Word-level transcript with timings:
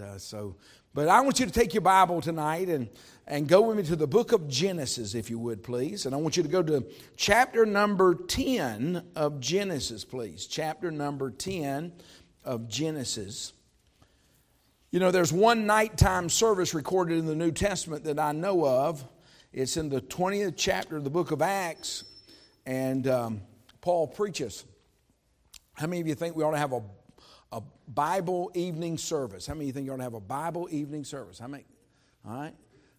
Uh, 0.00 0.18
so, 0.18 0.56
but 0.92 1.08
I 1.08 1.20
want 1.20 1.40
you 1.40 1.46
to 1.46 1.52
take 1.52 1.74
your 1.74 1.80
Bible 1.80 2.20
tonight 2.20 2.68
and, 2.68 2.88
and 3.26 3.48
go 3.48 3.62
with 3.62 3.76
me 3.76 3.82
to 3.84 3.96
the 3.96 4.06
book 4.06 4.32
of 4.32 4.48
Genesis, 4.48 5.14
if 5.14 5.30
you 5.30 5.38
would, 5.38 5.62
please. 5.62 6.06
And 6.06 6.14
I 6.14 6.18
want 6.18 6.36
you 6.36 6.42
to 6.42 6.48
go 6.48 6.62
to 6.62 6.86
chapter 7.16 7.66
number 7.66 8.14
10 8.14 9.02
of 9.16 9.40
Genesis, 9.40 10.04
please. 10.04 10.46
Chapter 10.46 10.90
number 10.90 11.30
10 11.30 11.92
of 12.44 12.68
Genesis. 12.68 13.52
You 14.90 15.00
know, 15.00 15.10
there's 15.10 15.32
one 15.32 15.66
nighttime 15.66 16.28
service 16.28 16.74
recorded 16.74 17.18
in 17.18 17.26
the 17.26 17.34
New 17.34 17.50
Testament 17.50 18.04
that 18.04 18.18
I 18.18 18.32
know 18.32 18.64
of. 18.66 19.04
It's 19.52 19.76
in 19.76 19.88
the 19.88 20.00
20th 20.00 20.54
chapter 20.56 20.96
of 20.96 21.04
the 21.04 21.10
book 21.10 21.30
of 21.30 21.42
Acts, 21.42 22.04
and 22.66 23.06
um, 23.08 23.40
Paul 23.80 24.06
preaches. 24.06 24.64
How 25.74 25.88
many 25.88 26.00
of 26.00 26.06
you 26.06 26.14
think 26.14 26.36
we 26.36 26.44
ought 26.44 26.52
to 26.52 26.58
have 26.58 26.72
a 26.72 26.82
a 27.54 27.62
Bible 27.88 28.50
evening 28.54 28.98
service. 28.98 29.46
How 29.46 29.54
many 29.54 29.64
of 29.64 29.66
you 29.68 29.72
think 29.72 29.86
you're 29.86 29.96
going 29.96 30.00
to 30.00 30.04
have 30.04 30.14
a 30.14 30.20
Bible 30.20 30.68
evening 30.70 31.04
service? 31.04 31.38
How 31.38 31.46
many? 31.46 31.64
All 32.26 32.36
right. 32.36 32.54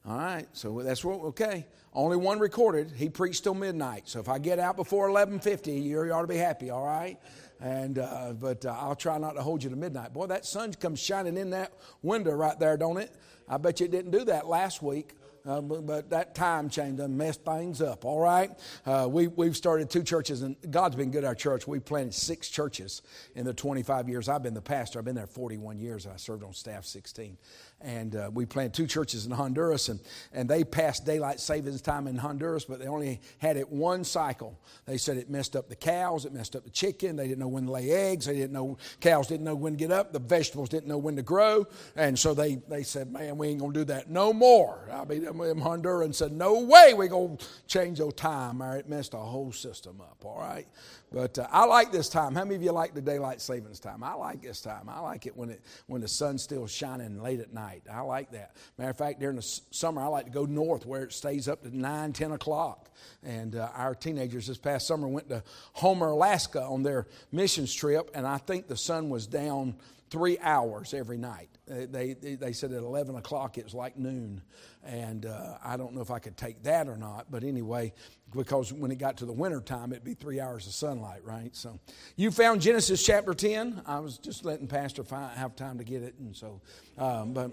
All 0.08 0.18
right. 0.18 0.48
So 0.54 0.82
that's 0.82 1.04
what, 1.04 1.20
okay. 1.22 1.68
Only 1.94 2.16
one 2.16 2.40
recorded. 2.40 2.91
He 2.96 3.10
preached 3.10 3.44
till 3.44 3.54
midnight. 3.54 4.04
So 4.05 4.20
if 4.20 4.30
I 4.30 4.40
get 4.40 4.60
out 4.60 4.77
before 4.77 5.10
1150, 5.12 5.73
you 5.73 5.99
ought 6.13 6.22
to 6.22 6.27
be 6.27 6.38
happy, 6.38 6.70
all 6.70 6.86
right? 6.86 7.20
And, 7.60 7.99
uh, 7.99 8.34
but 8.40 8.66
uh, 8.66 8.76
I'll 8.80 8.96
try 8.96 9.18
not 9.18 9.34
to 9.36 9.41
hold 9.41 9.63
you 9.63 9.70
to 9.70 9.76
midnight. 9.76 10.13
Boy, 10.13 10.27
that 10.27 10.46
sun 10.46 10.74
comes 10.74 10.99
shining 10.99 11.38
in 11.38 11.49
that 11.49 11.74
window 12.02 12.32
right 12.32 12.58
there, 12.58 12.77
don't 12.77 12.98
it? 12.98 13.13
I 13.49 13.58
bet 13.58 13.80
you 13.80 13.88
didn't 13.88 14.12
do 14.12 14.24
that 14.26 14.48
last 14.48 14.82
week. 14.82 15.16
Uh, 15.45 15.62
but, 15.62 15.85
but, 15.85 16.09
that 16.09 16.34
time 16.34 16.70
change 16.70 16.98
done 16.98 17.16
messed 17.16 17.45
things 17.45 17.81
up, 17.81 18.04
all 18.04 18.20
right? 18.20 18.52
Uh, 18.85 19.08
we, 19.09 19.27
we've 19.27 19.55
started 19.55 19.90
two 19.90 20.04
churches, 20.04 20.41
and 20.41 20.55
God's 20.71 20.95
been 20.95 21.12
good 21.12 21.23
our 21.23 21.35
church. 21.35 21.68
We've 21.68 21.85
planted 21.85 22.13
six 22.13 22.49
churches 22.49 23.02
in 23.35 23.45
the 23.45 23.54
25 23.54 24.09
years 24.09 24.27
I've 24.27 24.41
been 24.41 24.54
the 24.54 24.62
pastor. 24.62 24.99
I've 24.99 25.05
been 25.05 25.16
there 25.16 25.27
41 25.27 25.80
years. 25.80 26.08
I 26.08 26.16
served 26.16 26.44
on 26.44 26.54
staff 26.54 26.85
16 26.85 27.38
and 27.81 28.15
uh, 28.15 28.31
we 28.34 28.45
planted 28.45 28.73
two 28.73 28.88
churches 28.88 29.25
in 29.25 29.31
Honduras, 29.31 29.89
and, 29.89 29.99
and 30.34 30.49
they 30.49 30.63
passed 30.63 31.05
daylight 31.05 31.40
savings 31.40 31.82
time 31.82 32.07
in 32.07 32.17
Honduras, 32.17 32.65
but 32.65 32.79
they 32.79 32.87
only 32.87 33.21
had 33.37 33.57
it 33.57 33.70
one 33.70 34.04
cycle. 34.04 34.59
They 34.85 34.98
said 34.98 35.17
it 35.17 35.29
messed 35.29 35.55
up 35.55 35.70
the 35.70 35.76
cows, 35.76 36.26
it 36.26 36.34
messed 36.34 36.55
up 36.55 36.63
the 36.63 36.70
chicken. 36.70 37.15
They 37.15 37.27
didn't 37.27 37.40
know 37.40 37.48
when 37.48 37.65
to 37.65 37.71
lay 37.71 37.91
eggs. 37.91 38.26
They 38.26 38.34
didn't 38.34 38.54
know 38.54 38.77
cows 39.01 39.27
didn't 39.27 39.45
know 39.45 39.55
when 39.55 39.73
to 39.73 39.77
get 39.77 39.91
up. 39.91 40.13
The 40.13 40.20
vegetables 40.20 40.70
didn't 40.70 40.87
know 40.87 40.98
when 40.98 41.15
to 41.17 41.21
grow, 41.21 41.67
and 41.95 42.17
so 42.17 42.34
they 42.34 42.55
they 42.67 42.84
said, 42.84 43.12
"Man, 43.12 43.37
we 43.37 43.49
ain't 43.49 43.59
gonna 43.59 43.73
do 43.73 43.85
that 43.85 44.10
no 44.10 44.34
more." 44.34 44.89
I 44.91 45.05
mean, 45.05 45.23
them 45.23 45.37
Hondurans 45.37 46.15
said, 46.15 46.32
"No 46.32 46.62
way, 46.62 46.93
we 46.93 47.07
gonna 47.07 47.37
change 47.67 47.99
your 47.99 48.12
time." 48.12 48.63
Or 48.63 48.77
it 48.77 48.89
messed 48.89 49.12
the 49.12 49.17
whole 49.17 49.51
system 49.51 50.01
up. 50.01 50.23
All 50.23 50.39
right, 50.39 50.67
but 51.16 51.40
uh, 51.40 51.48
I 51.49 51.63
like 51.63 51.94
this 51.94 52.10
time. 52.10 52.35
How 52.35 52.44
many 52.44 52.55
of 52.55 52.62
you 52.62 52.74
like 52.74 52.94
the 52.94 53.02
daylight 53.02 53.40
savings 53.40 53.80
time? 53.80 54.04
I 54.04 54.16
like 54.16 54.41
this 54.41 54.60
time. 54.60 54.90
I 54.90 54.99
like 54.99 55.26
it 55.26 55.38
when 55.38 55.49
it 55.49 55.62
when 55.88 56.02
the 56.02 56.10
sun's 56.10 56.44
still 56.44 56.68
shining 56.68 57.24
late 57.24 57.40
at 57.40 57.54
night. 57.54 57.84
I 57.90 58.02
like 58.02 58.32
that. 58.32 58.57
Matter 58.77 58.90
of 58.90 58.98
fact, 58.98 59.22
during 59.22 59.38
the 59.38 59.60
summer, 59.72 60.02
I 60.02 60.07
like 60.07 60.26
to 60.26 60.32
go 60.32 60.44
north 60.44 60.85
where 60.85 61.04
it 61.04 61.13
stays 61.13 61.48
up 61.48 61.63
to 61.63 61.76
9, 61.76 62.12
10 62.12 62.34
o'clock. 62.34 62.90
And 63.24 63.55
uh, 63.55 63.70
our 63.76 63.96
teenagers 63.96 64.47
this 64.47 64.57
past 64.57 64.88
summer 64.88 65.07
went 65.07 65.30
to 65.30 65.41
Homer, 65.72 66.09
Alaska 66.09 66.62
on 66.62 66.84
their 66.84 67.07
missions 67.31 67.74
trip, 67.74 68.12
and 68.13 68.28
I 68.28 68.38
think 68.38 68.68
the 68.68 68.75
sun 68.75 69.09
was 69.09 69.25
down 69.25 69.75
three 70.09 70.38
hours 70.40 70.94
every 70.94 71.18
night. 71.18 71.47
They, 71.68 72.13
they, 72.13 72.53
said 72.53 72.72
at 72.74 72.84
11 72.84 73.16
o'clock 73.16 73.58
it 73.58 73.63
was 73.63 73.74
like 73.74 73.97
noon. 73.97 74.41
And 74.84 75.25
uh, 75.25 75.58
I 75.63 75.78
don't 75.78 75.96
know 75.96 76.02
if 76.02 76.12
I 76.12 76.19
could 76.19 76.38
take 76.38 76.62
that 76.63 76.88
or 76.88 76.96
not, 76.96 77.31
but 77.31 77.44
anyway, 77.44 77.94
because 78.35 78.72
when 78.72 78.91
it 78.91 79.00
got 79.00 79.18
to 79.18 79.25
the 79.25 79.34
winter 79.34 79.62
time, 79.62 79.91
it'd 79.91 80.03
be 80.03 80.13
three 80.13 80.40
hours 80.40 80.68
of 80.68 80.74
sunlight, 80.74 81.24
right? 81.24 81.56
So 81.56 81.80
you 82.16 82.30
found 82.30 82.62
Genesis 82.62 83.03
chapter 83.03 83.34
10. 83.34 83.81
I 83.88 84.00
was 84.00 84.19
just 84.19 84.46
letting 84.46 84.68
Pastor 84.68 85.03
find, 85.03 85.35
have 85.38 85.56
time 85.56 85.80
to 85.80 85.84
get 85.84 86.03
it. 86.03 86.16
And 86.19 86.35
so, 86.35 86.62
um, 86.97 87.34
but. 87.34 87.52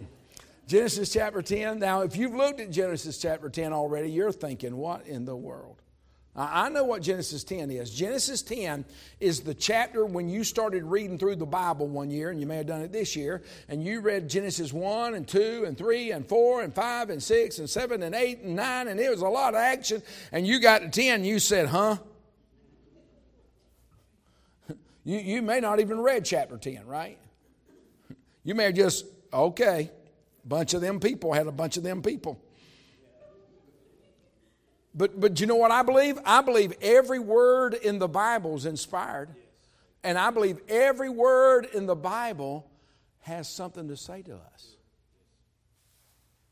Genesis 0.69 1.13
chapter 1.13 1.43
10. 1.43 1.81
Now, 1.81 2.03
if 2.03 2.17
you've 2.17 2.35
looked 2.35 2.61
at 2.61 2.71
Genesis 2.71 3.19
chapter 3.19 3.51
10 3.51 3.73
already, 3.73 4.11
you're 4.11 4.31
thinking, 4.31 4.77
what 4.77 5.07
in 5.07 5.25
the 5.25 5.37
world? 5.37 5.82
I 6.35 6.71
know 6.71 6.85
what 6.85 7.03
Genesis 7.03 7.45
10 7.45 7.71
is. 7.71 7.91
Genesis 7.91 8.41
10 8.41 8.87
is 9.21 9.41
the 9.41 9.53
chapter 9.53 10.07
when 10.07 10.31
you 10.31 10.45
started 10.45 10.83
reading 10.83 11.19
through 11.19 11.37
the 11.37 11.45
Bible 11.45 11.89
one 11.89 12.11
year, 12.11 12.31
and 12.31 12.41
you 12.41 12.47
may 12.47 12.57
have 12.57 12.67
done 12.67 12.81
it 12.81 12.91
this 12.91 13.15
year, 13.15 13.43
and 13.69 13.85
you 13.85 14.01
read 14.01 14.31
Genesis 14.31 14.73
1 14.73 15.15
and 15.15 15.29
2 15.29 15.65
and 15.67 15.77
3 15.77 16.13
and 16.13 16.27
4 16.27 16.63
and 16.63 16.75
5 16.75 17.11
and 17.11 17.23
6 17.23 17.59
and 17.59 17.69
7 17.69 18.03
and 18.03 18.15
8 18.15 18.41
and 18.41 18.57
9, 18.57 18.89
and 18.89 18.99
it 18.99 19.11
was 19.11 19.21
a 19.21 19.29
lot 19.29 19.53
of 19.53 19.61
action, 19.61 20.03
and 20.33 20.47
you 20.47 20.59
got 20.59 20.81
to 20.81 20.89
10 20.89 21.17
and 21.17 21.27
you 21.27 21.39
said, 21.39 21.69
huh? 21.69 21.97
You, 25.05 25.19
you 25.19 25.43
may 25.43 25.59
not 25.59 25.81
even 25.81 26.01
read 26.01 26.25
chapter 26.25 26.57
10, 26.57 26.87
right? 26.87 27.19
You 28.45 28.55
may 28.55 28.65
have 28.65 28.75
just, 28.75 29.05
okay, 29.33 29.91
bunch 30.45 30.73
of 30.73 30.81
them 30.81 30.99
people 30.99 31.33
had 31.33 31.47
a 31.47 31.53
bunch 31.53 31.77
of 31.77 31.83
them 31.83 32.03
people. 32.03 32.41
But, 34.95 35.19
but 35.19 35.41
you 35.41 35.47
know 35.47 35.57
what 35.57 35.71
I 35.71 35.83
believe? 35.83 36.19
I 36.25 36.43
believe 36.43 36.75
every 36.83 37.19
word 37.19 37.75
in 37.75 37.99
the 37.99 38.09
Bible 38.09 38.57
is 38.57 38.67
inspired. 38.67 39.31
And 40.05 40.19
I 40.19 40.31
believe 40.31 40.59
every 40.69 41.09
word 41.09 41.67
in 41.73 41.87
the 41.87 41.95
Bible 41.95 42.69
has 43.21 43.49
something 43.49 43.89
to 43.89 43.97
say 43.97 44.23
to 44.23 44.35
us. 44.35 44.77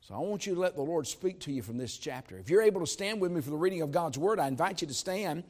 So 0.00 0.14
I 0.14 0.18
want 0.18 0.46
you 0.46 0.54
to 0.54 0.60
let 0.60 0.74
the 0.74 0.82
Lord 0.82 1.06
speak 1.06 1.40
to 1.40 1.52
you 1.52 1.62
from 1.62 1.76
this 1.76 1.96
chapter. 1.96 2.38
If 2.38 2.50
you're 2.50 2.62
able 2.62 2.80
to 2.80 2.86
stand 2.86 3.20
with 3.20 3.30
me 3.30 3.40
for 3.40 3.50
the 3.50 3.56
reading 3.56 3.82
of 3.82 3.92
God's 3.92 4.18
Word, 4.18 4.40
I 4.40 4.48
invite 4.48 4.80
you 4.80 4.88
to 4.88 4.94
stand. 4.94 5.44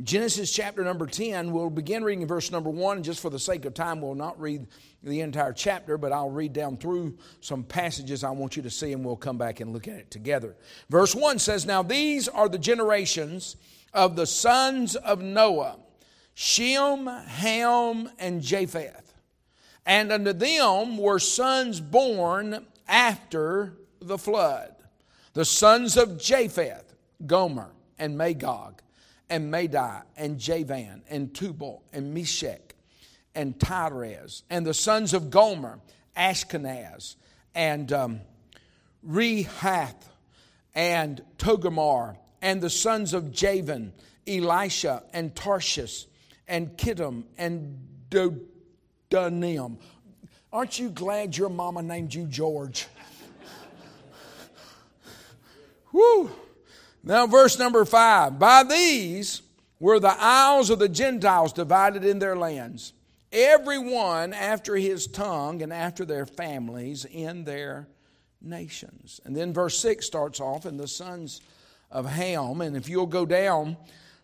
Genesis 0.00 0.50
chapter 0.50 0.82
number 0.82 1.06
10, 1.06 1.52
we'll 1.52 1.68
begin 1.68 2.02
reading 2.02 2.26
verse 2.26 2.50
number 2.50 2.70
1, 2.70 3.02
just 3.02 3.20
for 3.20 3.28
the 3.28 3.38
sake 3.38 3.66
of 3.66 3.74
time, 3.74 4.00
we'll 4.00 4.14
not 4.14 4.40
read 4.40 4.66
the 5.02 5.20
entire 5.20 5.52
chapter, 5.52 5.98
but 5.98 6.12
I'll 6.12 6.30
read 6.30 6.54
down 6.54 6.78
through 6.78 7.18
some 7.40 7.62
passages 7.62 8.24
I 8.24 8.30
want 8.30 8.56
you 8.56 8.62
to 8.62 8.70
see, 8.70 8.94
and 8.94 9.04
we'll 9.04 9.16
come 9.16 9.36
back 9.36 9.60
and 9.60 9.70
look 9.70 9.86
at 9.88 9.96
it 9.96 10.10
together. 10.10 10.56
Verse 10.88 11.14
1 11.14 11.38
says, 11.38 11.66
Now 11.66 11.82
these 11.82 12.26
are 12.26 12.48
the 12.48 12.58
generations 12.58 13.56
of 13.92 14.16
the 14.16 14.26
sons 14.26 14.96
of 14.96 15.20
Noah 15.20 15.76
Shem, 16.32 17.06
Ham, 17.06 18.08
and 18.18 18.40
Japheth. 18.40 19.12
And 19.84 20.10
unto 20.10 20.32
them 20.32 20.96
were 20.96 21.18
sons 21.18 21.80
born 21.80 22.66
after 22.88 23.74
the 24.00 24.16
flood. 24.16 24.74
The 25.34 25.44
sons 25.44 25.98
of 25.98 26.18
Japheth, 26.18 26.94
Gomer, 27.26 27.72
and 27.98 28.16
Magog 28.16 28.81
and 29.32 29.50
Madai 29.50 30.02
and 30.14 30.38
Javan 30.38 31.02
and 31.08 31.34
Tubal 31.34 31.82
and 31.90 32.12
Meshech 32.12 32.74
and 33.34 33.58
Tiras 33.58 34.42
and 34.50 34.66
the 34.66 34.74
sons 34.74 35.14
of 35.14 35.30
Gomer, 35.30 35.78
Ashkenaz 36.14 37.16
and 37.54 37.90
um, 37.94 38.20
Rehath 39.08 40.04
and 40.74 41.24
Togarmah 41.38 42.18
and 42.42 42.60
the 42.60 42.68
sons 42.68 43.14
of 43.14 43.32
Javan, 43.32 43.94
Elisha 44.26 45.02
and 45.14 45.34
Tarshish 45.34 46.04
and 46.46 46.76
Kittim 46.76 47.24
and 47.38 47.78
Dodanim. 48.10 49.78
Aren't 50.52 50.78
you 50.78 50.90
glad 50.90 51.34
your 51.38 51.48
mama 51.48 51.82
named 51.82 52.12
you 52.12 52.26
George? 52.26 52.86
Woo! 55.92 56.30
Now, 57.04 57.26
verse 57.26 57.58
number 57.58 57.84
five 57.84 58.38
By 58.38 58.62
these 58.62 59.42
were 59.80 59.98
the 59.98 60.16
isles 60.16 60.70
of 60.70 60.78
the 60.78 60.88
Gentiles 60.88 61.52
divided 61.52 62.04
in 62.04 62.18
their 62.20 62.36
lands, 62.36 62.92
every 63.32 63.78
one 63.78 64.32
after 64.32 64.76
his 64.76 65.06
tongue 65.06 65.62
and 65.62 65.72
after 65.72 66.04
their 66.04 66.26
families 66.26 67.04
in 67.04 67.44
their 67.44 67.88
nations. 68.40 69.20
And 69.24 69.36
then 69.36 69.52
verse 69.52 69.78
6 69.78 70.06
starts 70.06 70.40
off, 70.40 70.64
and 70.64 70.78
the 70.78 70.88
sons 70.88 71.40
of 71.90 72.06
Ham. 72.06 72.60
And 72.60 72.76
if 72.76 72.88
you'll 72.88 73.06
go 73.06 73.26
down 73.26 73.76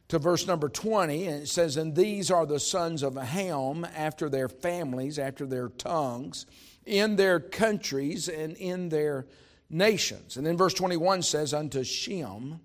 to 0.08 0.18
verse 0.18 0.46
number 0.46 0.68
20, 0.68 1.26
and 1.26 1.42
it 1.42 1.48
says, 1.48 1.76
And 1.76 1.94
these 1.94 2.30
are 2.30 2.46
the 2.46 2.60
sons 2.60 3.02
of 3.02 3.16
Ham 3.16 3.86
after 3.96 4.28
their 4.28 4.48
families, 4.48 5.18
after 5.18 5.46
their 5.46 5.68
tongues, 5.68 6.46
in 6.86 7.16
their 7.16 7.40
countries 7.40 8.28
and 8.28 8.56
in 8.56 8.88
their 8.88 9.26
nations. 9.68 10.36
And 10.36 10.46
then 10.46 10.56
verse 10.56 10.74
21 10.74 11.22
says, 11.22 11.52
Unto 11.52 11.84
Shem 11.84 12.60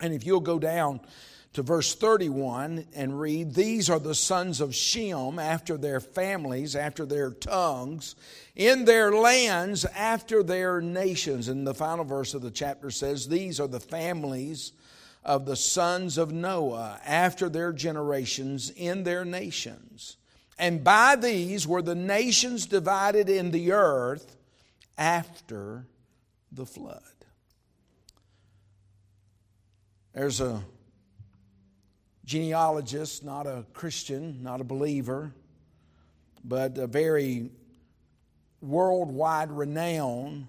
and 0.00 0.14
if 0.14 0.24
you'll 0.24 0.40
go 0.40 0.58
down 0.58 1.00
to 1.54 1.62
verse 1.62 1.94
31 1.94 2.86
and 2.94 3.18
read, 3.18 3.54
These 3.54 3.90
are 3.90 3.98
the 3.98 4.14
sons 4.14 4.60
of 4.60 4.74
Shem 4.74 5.38
after 5.38 5.76
their 5.76 6.00
families, 6.00 6.76
after 6.76 7.04
their 7.04 7.30
tongues, 7.30 8.14
in 8.54 8.84
their 8.84 9.12
lands, 9.12 9.84
after 9.84 10.42
their 10.42 10.80
nations. 10.80 11.48
And 11.48 11.66
the 11.66 11.74
final 11.74 12.04
verse 12.04 12.34
of 12.34 12.42
the 12.42 12.50
chapter 12.50 12.90
says, 12.90 13.28
These 13.28 13.60
are 13.60 13.68
the 13.68 13.80
families 13.80 14.72
of 15.24 15.46
the 15.46 15.56
sons 15.56 16.16
of 16.16 16.32
Noah 16.32 17.00
after 17.04 17.48
their 17.48 17.72
generations 17.72 18.70
in 18.70 19.04
their 19.04 19.24
nations. 19.24 20.16
And 20.58 20.82
by 20.82 21.16
these 21.16 21.66
were 21.66 21.82
the 21.82 21.94
nations 21.94 22.66
divided 22.66 23.28
in 23.28 23.50
the 23.50 23.72
earth 23.72 24.36
after 24.96 25.86
the 26.50 26.66
flood. 26.66 27.02
There's 30.18 30.40
a 30.40 30.64
genealogist, 32.24 33.22
not 33.22 33.46
a 33.46 33.64
Christian, 33.72 34.42
not 34.42 34.60
a 34.60 34.64
believer, 34.64 35.32
but 36.42 36.76
a 36.76 36.88
very 36.88 37.52
worldwide 38.60 39.52
renowned 39.52 40.48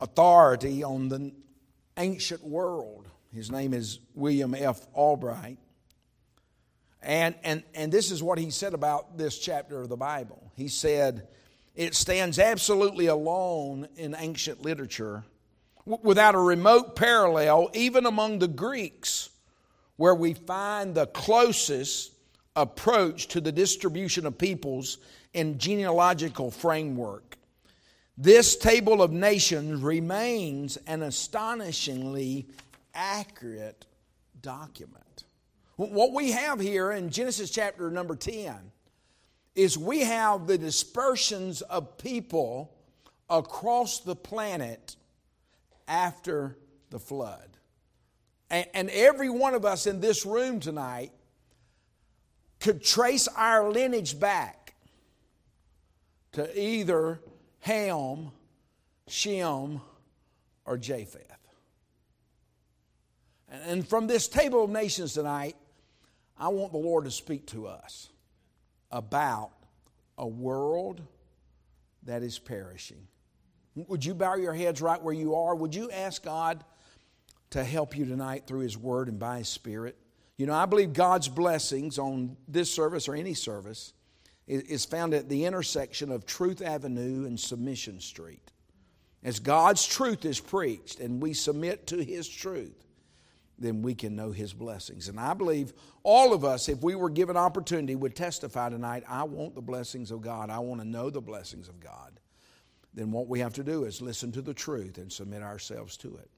authority 0.00 0.82
on 0.82 1.10
the 1.10 1.34
ancient 1.98 2.42
world. 2.42 3.08
His 3.34 3.50
name 3.50 3.74
is 3.74 3.98
William 4.14 4.54
F. 4.54 4.80
Albright. 4.94 5.58
And, 7.02 7.34
and, 7.44 7.62
and 7.74 7.92
this 7.92 8.10
is 8.10 8.22
what 8.22 8.38
he 8.38 8.50
said 8.50 8.72
about 8.72 9.18
this 9.18 9.38
chapter 9.38 9.82
of 9.82 9.90
the 9.90 9.98
Bible. 9.98 10.50
He 10.56 10.68
said, 10.68 11.28
It 11.74 11.94
stands 11.94 12.38
absolutely 12.38 13.08
alone 13.08 13.88
in 13.96 14.16
ancient 14.18 14.62
literature, 14.62 15.24
without 15.84 16.34
a 16.34 16.38
remote 16.38 16.96
parallel, 16.96 17.70
even 17.74 18.06
among 18.06 18.38
the 18.38 18.48
Greeks, 18.48 19.30
where 19.96 20.14
we 20.14 20.34
find 20.34 20.94
the 20.94 21.06
closest 21.06 22.12
approach 22.54 23.28
to 23.28 23.40
the 23.40 23.52
distribution 23.52 24.26
of 24.26 24.38
peoples 24.38 24.98
in 25.32 25.58
genealogical 25.58 26.50
framework. 26.50 27.36
This 28.18 28.56
table 28.56 29.02
of 29.02 29.10
nations 29.10 29.80
remains 29.80 30.76
an 30.86 31.02
astonishingly 31.02 32.46
accurate 32.94 33.86
document. 34.42 35.24
What 35.76 36.12
we 36.12 36.32
have 36.32 36.60
here 36.60 36.92
in 36.92 37.10
Genesis 37.10 37.50
chapter 37.50 37.90
number 37.90 38.14
10 38.14 38.54
is 39.54 39.78
we 39.78 40.00
have 40.00 40.46
the 40.46 40.58
dispersions 40.58 41.62
of 41.62 41.96
people 41.96 42.74
across 43.30 44.00
the 44.00 44.14
planet 44.14 44.96
after 45.88 46.56
the 46.90 46.98
flood. 46.98 47.48
And, 48.50 48.90
every 48.90 49.30
one 49.30 49.54
of 49.54 49.64
us 49.64 49.86
in 49.86 50.00
this 50.00 50.26
room 50.26 50.60
tonight 50.60 51.12
could 52.60 52.84
trace 52.84 53.26
our 53.28 53.70
lineage 53.70 54.20
back 54.20 54.74
to 56.32 56.60
either 56.60 57.18
Ham, 57.60 58.30
Shem, 59.08 59.80
or 60.66 60.76
Japheth. 60.76 61.38
And 63.48 63.86
from 63.86 64.06
this 64.06 64.28
table 64.28 64.64
of 64.64 64.70
nations 64.70 65.14
tonight, 65.14 65.56
I 66.38 66.48
want 66.48 66.72
the 66.72 66.78
Lord 66.78 67.04
to 67.04 67.10
speak 67.10 67.46
to 67.48 67.66
us 67.66 68.10
about 68.90 69.52
a 70.18 70.26
world 70.26 71.00
that 72.04 72.22
is 72.22 72.38
perishing. 72.38 73.06
Would 73.74 74.04
you 74.04 74.14
bow 74.14 74.34
your 74.36 74.52
heads 74.52 74.82
right 74.82 75.00
where 75.00 75.14
you 75.14 75.34
are? 75.34 75.54
Would 75.54 75.74
you 75.74 75.90
ask 75.90 76.22
God 76.22 76.62
to 77.50 77.64
help 77.64 77.96
you 77.96 78.04
tonight 78.04 78.46
through 78.46 78.60
His 78.60 78.76
Word 78.76 79.08
and 79.08 79.18
by 79.18 79.38
His 79.38 79.48
Spirit? 79.48 79.96
You 80.36 80.46
know, 80.46 80.54
I 80.54 80.66
believe 80.66 80.92
God's 80.92 81.28
blessings 81.28 81.98
on 81.98 82.36
this 82.48 82.72
service 82.72 83.08
or 83.08 83.14
any 83.14 83.34
service 83.34 83.92
is 84.46 84.84
found 84.84 85.14
at 85.14 85.28
the 85.28 85.44
intersection 85.44 86.10
of 86.10 86.26
Truth 86.26 86.62
Avenue 86.62 87.26
and 87.26 87.38
Submission 87.38 88.00
Street. 88.00 88.50
As 89.22 89.38
God's 89.38 89.86
truth 89.86 90.24
is 90.24 90.40
preached 90.40 91.00
and 91.00 91.22
we 91.22 91.32
submit 91.32 91.86
to 91.88 92.02
His 92.02 92.28
truth, 92.28 92.84
then 93.58 93.82
we 93.82 93.94
can 93.94 94.16
know 94.16 94.32
His 94.32 94.52
blessings. 94.52 95.08
And 95.08 95.20
I 95.20 95.34
believe 95.34 95.72
all 96.02 96.34
of 96.34 96.44
us, 96.44 96.68
if 96.68 96.82
we 96.82 96.94
were 96.96 97.10
given 97.10 97.36
opportunity, 97.36 97.94
would 97.94 98.16
testify 98.16 98.68
tonight 98.68 99.04
I 99.08 99.22
want 99.22 99.54
the 99.54 99.62
blessings 99.62 100.10
of 100.10 100.22
God. 100.22 100.50
I 100.50 100.58
want 100.58 100.80
to 100.80 100.86
know 100.86 101.08
the 101.08 101.20
blessings 101.20 101.68
of 101.68 101.78
God. 101.78 102.18
Then 102.94 103.10
what 103.10 103.28
we 103.28 103.40
have 103.40 103.54
to 103.54 103.64
do 103.64 103.84
is 103.84 104.02
listen 104.02 104.32
to 104.32 104.42
the 104.42 104.54
truth 104.54 104.98
and 104.98 105.10
submit 105.10 105.42
ourselves 105.42 105.96
to 105.98 106.16
it, 106.16 106.30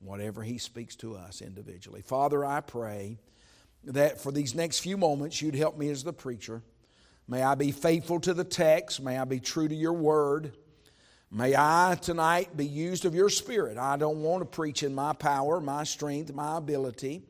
whatever 0.00 0.42
He 0.42 0.58
speaks 0.58 0.96
to 0.96 1.14
us 1.14 1.42
individually. 1.42 2.02
Father, 2.02 2.44
I 2.44 2.60
pray 2.60 3.18
that 3.84 4.20
for 4.20 4.32
these 4.32 4.54
next 4.54 4.80
few 4.80 4.96
moments, 4.96 5.40
you'd 5.42 5.54
help 5.54 5.78
me 5.78 5.90
as 5.90 6.04
the 6.04 6.12
preacher. 6.12 6.62
May 7.28 7.42
I 7.42 7.54
be 7.54 7.70
faithful 7.70 8.18
to 8.20 8.34
the 8.34 8.44
text. 8.44 9.02
May 9.02 9.18
I 9.18 9.24
be 9.24 9.40
true 9.40 9.68
to 9.68 9.74
your 9.74 9.92
word. 9.92 10.52
May 11.30 11.54
I 11.54 11.96
tonight 12.00 12.56
be 12.56 12.66
used 12.66 13.04
of 13.04 13.14
your 13.14 13.28
spirit. 13.28 13.78
I 13.78 13.96
don't 13.96 14.22
want 14.22 14.40
to 14.42 14.46
preach 14.46 14.82
in 14.82 14.94
my 14.94 15.12
power, 15.12 15.60
my 15.60 15.84
strength, 15.84 16.32
my 16.32 16.56
ability. 16.56 17.22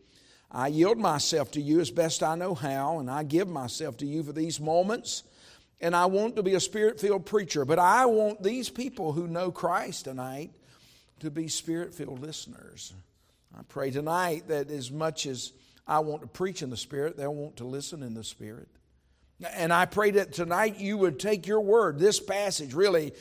I 0.50 0.68
yield 0.68 0.96
myself 0.96 1.50
to 1.52 1.60
you 1.60 1.80
as 1.80 1.90
best 1.90 2.22
I 2.22 2.34
know 2.34 2.54
how, 2.54 2.98
and 2.98 3.10
I 3.10 3.24
give 3.24 3.46
myself 3.46 3.98
to 3.98 4.06
you 4.06 4.22
for 4.22 4.32
these 4.32 4.58
moments. 4.58 5.22
And 5.80 5.96
I 5.96 6.06
want 6.06 6.36
to 6.36 6.42
be 6.42 6.54
a 6.54 6.60
spirit 6.60 7.00
filled 7.00 7.24
preacher, 7.24 7.64
but 7.64 7.78
I 7.78 8.06
want 8.06 8.42
these 8.42 8.68
people 8.68 9.12
who 9.12 9.26
know 9.26 9.50
Christ 9.50 10.04
tonight 10.04 10.50
to 11.20 11.30
be 11.30 11.48
spirit 11.48 11.94
filled 11.94 12.20
listeners. 12.20 12.92
I 13.58 13.62
pray 13.68 13.90
tonight 13.90 14.48
that 14.48 14.70
as 14.70 14.90
much 14.90 15.26
as 15.26 15.52
I 15.86 16.00
want 16.00 16.22
to 16.22 16.28
preach 16.28 16.62
in 16.62 16.70
the 16.70 16.76
Spirit, 16.76 17.16
they'll 17.16 17.34
want 17.34 17.56
to 17.56 17.64
listen 17.64 18.04
in 18.04 18.14
the 18.14 18.22
Spirit. 18.22 18.68
And 19.54 19.72
I 19.72 19.86
pray 19.86 20.12
that 20.12 20.32
tonight 20.32 20.78
you 20.78 20.96
would 20.98 21.18
take 21.18 21.46
your 21.46 21.60
word, 21.60 21.98
this 21.98 22.20
passage 22.20 22.74
really 22.74 23.12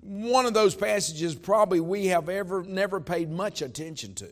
one 0.00 0.46
of 0.46 0.54
those 0.54 0.76
passages 0.76 1.34
probably 1.34 1.80
we 1.80 2.06
have 2.06 2.28
ever 2.28 2.62
never 2.62 3.00
paid 3.00 3.28
much 3.28 3.60
attention 3.60 4.14
to. 4.14 4.28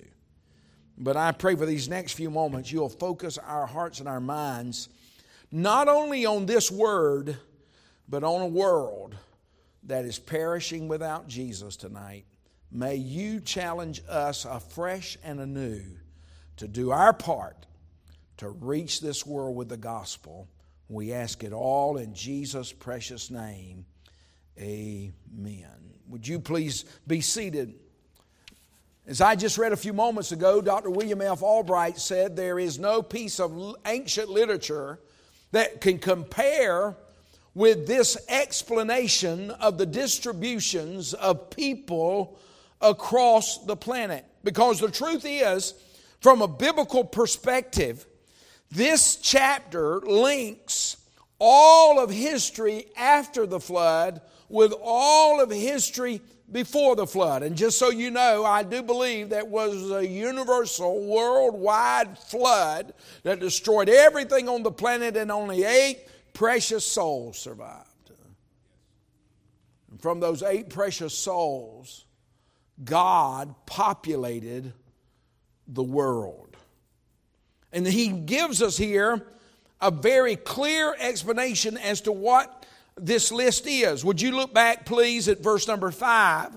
But 0.97 1.17
I 1.17 1.33
pray 1.33 1.57
for 1.57 1.67
these 1.67 1.89
next 1.89 2.13
few 2.13 2.31
moments 2.31 2.71
you'll 2.71 2.89
focus 2.89 3.39
our 3.39 3.67
hearts 3.67 3.99
and 3.99 4.09
our 4.09 4.21
minds 4.21 4.89
not 5.51 5.89
only 5.89 6.27
on 6.27 6.47
this 6.47 6.71
word, 6.71 7.37
but 8.09 8.25
on 8.25 8.41
a 8.41 8.47
world 8.47 9.17
that 9.85 10.05
is 10.05 10.19
perishing 10.19 10.89
without 10.89 11.29
Jesus 11.29 11.77
tonight. 11.77 12.25
May 12.71 12.97
you 12.97 13.41
challenge 13.41 14.03
us 14.09 14.45
afresh 14.45 15.17
and 15.23 15.41
anew 15.41 15.83
to 16.57 16.69
do 16.69 16.91
our 16.91 17.13
part 17.13 17.67
to 18.39 18.49
reach 18.49 19.01
this 19.01 19.25
world 19.25 19.57
with 19.57 19.69
the 19.69 19.77
gospel. 19.77 20.49
We 20.89 21.13
ask 21.13 21.45
it 21.45 21.53
all 21.53 21.97
in 21.97 22.15
Jesus' 22.15 22.73
precious 22.73 23.31
name. 23.31 23.87
Amen. 24.59 25.69
Would 26.09 26.27
you 26.27 26.41
please 26.41 26.85
be 27.07 27.21
seated? 27.21 27.75
As 29.07 29.21
I 29.21 29.37
just 29.37 29.59
read 29.59 29.73
a 29.73 29.77
few 29.77 29.93
moments 29.93 30.33
ago, 30.33 30.61
Dr. 30.61 30.91
William 30.91 31.21
F. 31.21 31.43
Albright 31.43 31.99
said 31.99 32.37
there 32.37 32.59
is 32.59 32.79
no 32.79 33.03
piece 33.03 33.39
of 33.39 33.77
ancient 33.87 34.31
literature 34.31 34.99
that 35.53 35.81
can 35.81 35.99
compare 35.99 36.97
with 37.55 37.87
this 37.87 38.17
explanation 38.29 39.51
of 39.53 39.79
the 39.79 39.87
distributions 39.87 41.15
of 41.15 41.51
people 41.51 42.39
across 42.81 43.65
the 43.65 43.77
planet. 43.77 44.25
Because 44.43 44.81
the 44.81 44.91
truth 44.91 45.25
is, 45.25 45.75
from 46.21 46.43
a 46.43 46.49
biblical 46.49 47.05
perspective, 47.05 48.07
this 48.71 49.17
chapter 49.17 50.01
links 50.01 50.97
all 51.39 52.01
of 52.01 52.11
history 52.11 52.87
after 52.97 53.47
the 53.47 53.61
flood 53.61 54.21
with 54.49 54.73
all 54.83 55.41
of 55.41 55.51
history 55.51 56.21
before 56.51 56.95
the 56.95 57.07
flood. 57.07 57.43
And 57.43 57.57
just 57.57 57.79
so 57.79 57.91
you 57.91 58.11
know, 58.11 58.45
I 58.45 58.63
do 58.63 58.83
believe 58.83 59.31
that 59.31 59.49
was 59.49 59.91
a 59.91 60.07
universal, 60.07 61.05
worldwide 61.07 62.19
flood 62.19 62.95
that 63.23 63.41
destroyed 63.41 63.89
everything 63.89 64.49
on 64.49 64.63
the 64.63 64.71
planet, 64.71 65.17
and 65.17 65.33
only 65.33 65.65
eight 65.65 66.07
precious 66.35 66.85
souls 66.85 67.39
survived. 67.39 67.89
And 69.91 70.03
from 70.03 70.21
those 70.21 70.43
eight 70.43 70.69
precious 70.69 71.17
souls, 71.17 72.05
God 72.83 73.55
populated 73.65 74.73
the 75.69 75.85
world. 75.85 76.57
And 77.73 77.87
He 77.87 78.09
gives 78.09 78.61
us 78.61 78.77
here 78.77 79.25
a 79.81 79.91
very 79.91 80.37
clear 80.37 80.95
explanation 80.99 81.79
as 81.79 82.01
to 82.03 82.13
what 82.13 82.67
this 82.97 83.31
list 83.31 83.67
is. 83.67 84.05
Would 84.05 84.21
you 84.21 84.33
look 84.33 84.53
back, 84.53 84.85
please, 84.85 85.29
at 85.29 85.41
verse 85.41 85.69
number 85.69 85.91
five? 85.91 86.53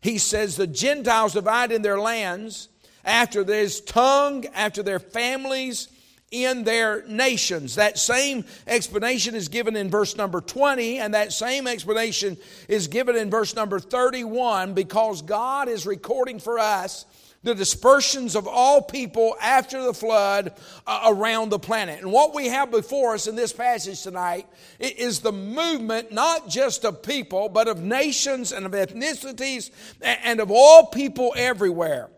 He 0.00 0.18
says, 0.18 0.56
The 0.56 0.66
Gentiles 0.66 1.32
divide 1.32 1.72
in 1.72 1.82
their 1.82 1.98
lands 1.98 2.68
after 3.04 3.44
their 3.44 3.68
tongue, 3.68 4.44
after 4.54 4.82
their 4.82 4.98
families, 4.98 5.88
in 6.30 6.64
their 6.64 7.06
nations. 7.06 7.76
That 7.76 7.98
same 7.98 8.44
explanation 8.66 9.34
is 9.34 9.48
given 9.48 9.76
in 9.76 9.90
verse 9.90 10.16
number 10.16 10.40
20, 10.40 10.98
and 10.98 11.14
that 11.14 11.32
same 11.32 11.66
explanation 11.66 12.36
is 12.68 12.88
given 12.88 13.16
in 13.16 13.30
verse 13.30 13.54
number 13.54 13.80
31 13.80 14.74
because 14.74 15.22
God 15.22 15.68
is 15.68 15.86
recording 15.86 16.38
for 16.38 16.58
us 16.58 17.06
the 17.42 17.54
dispersions 17.54 18.34
of 18.34 18.48
all 18.48 18.82
people 18.82 19.36
after 19.40 19.82
the 19.82 19.94
flood 19.94 20.52
uh, 20.86 21.02
around 21.06 21.50
the 21.50 21.58
planet. 21.58 22.00
And 22.00 22.12
what 22.12 22.34
we 22.34 22.48
have 22.48 22.70
before 22.70 23.14
us 23.14 23.26
in 23.26 23.36
this 23.36 23.52
passage 23.52 24.02
tonight 24.02 24.46
is 24.80 25.20
the 25.20 25.32
movement 25.32 26.12
not 26.12 26.48
just 26.48 26.84
of 26.84 27.02
people, 27.02 27.48
but 27.48 27.68
of 27.68 27.80
nations 27.80 28.52
and 28.52 28.66
of 28.66 28.72
ethnicities 28.72 29.70
and 30.00 30.40
of 30.40 30.50
all 30.50 30.86
people 30.86 31.32
everywhere. 31.36 32.10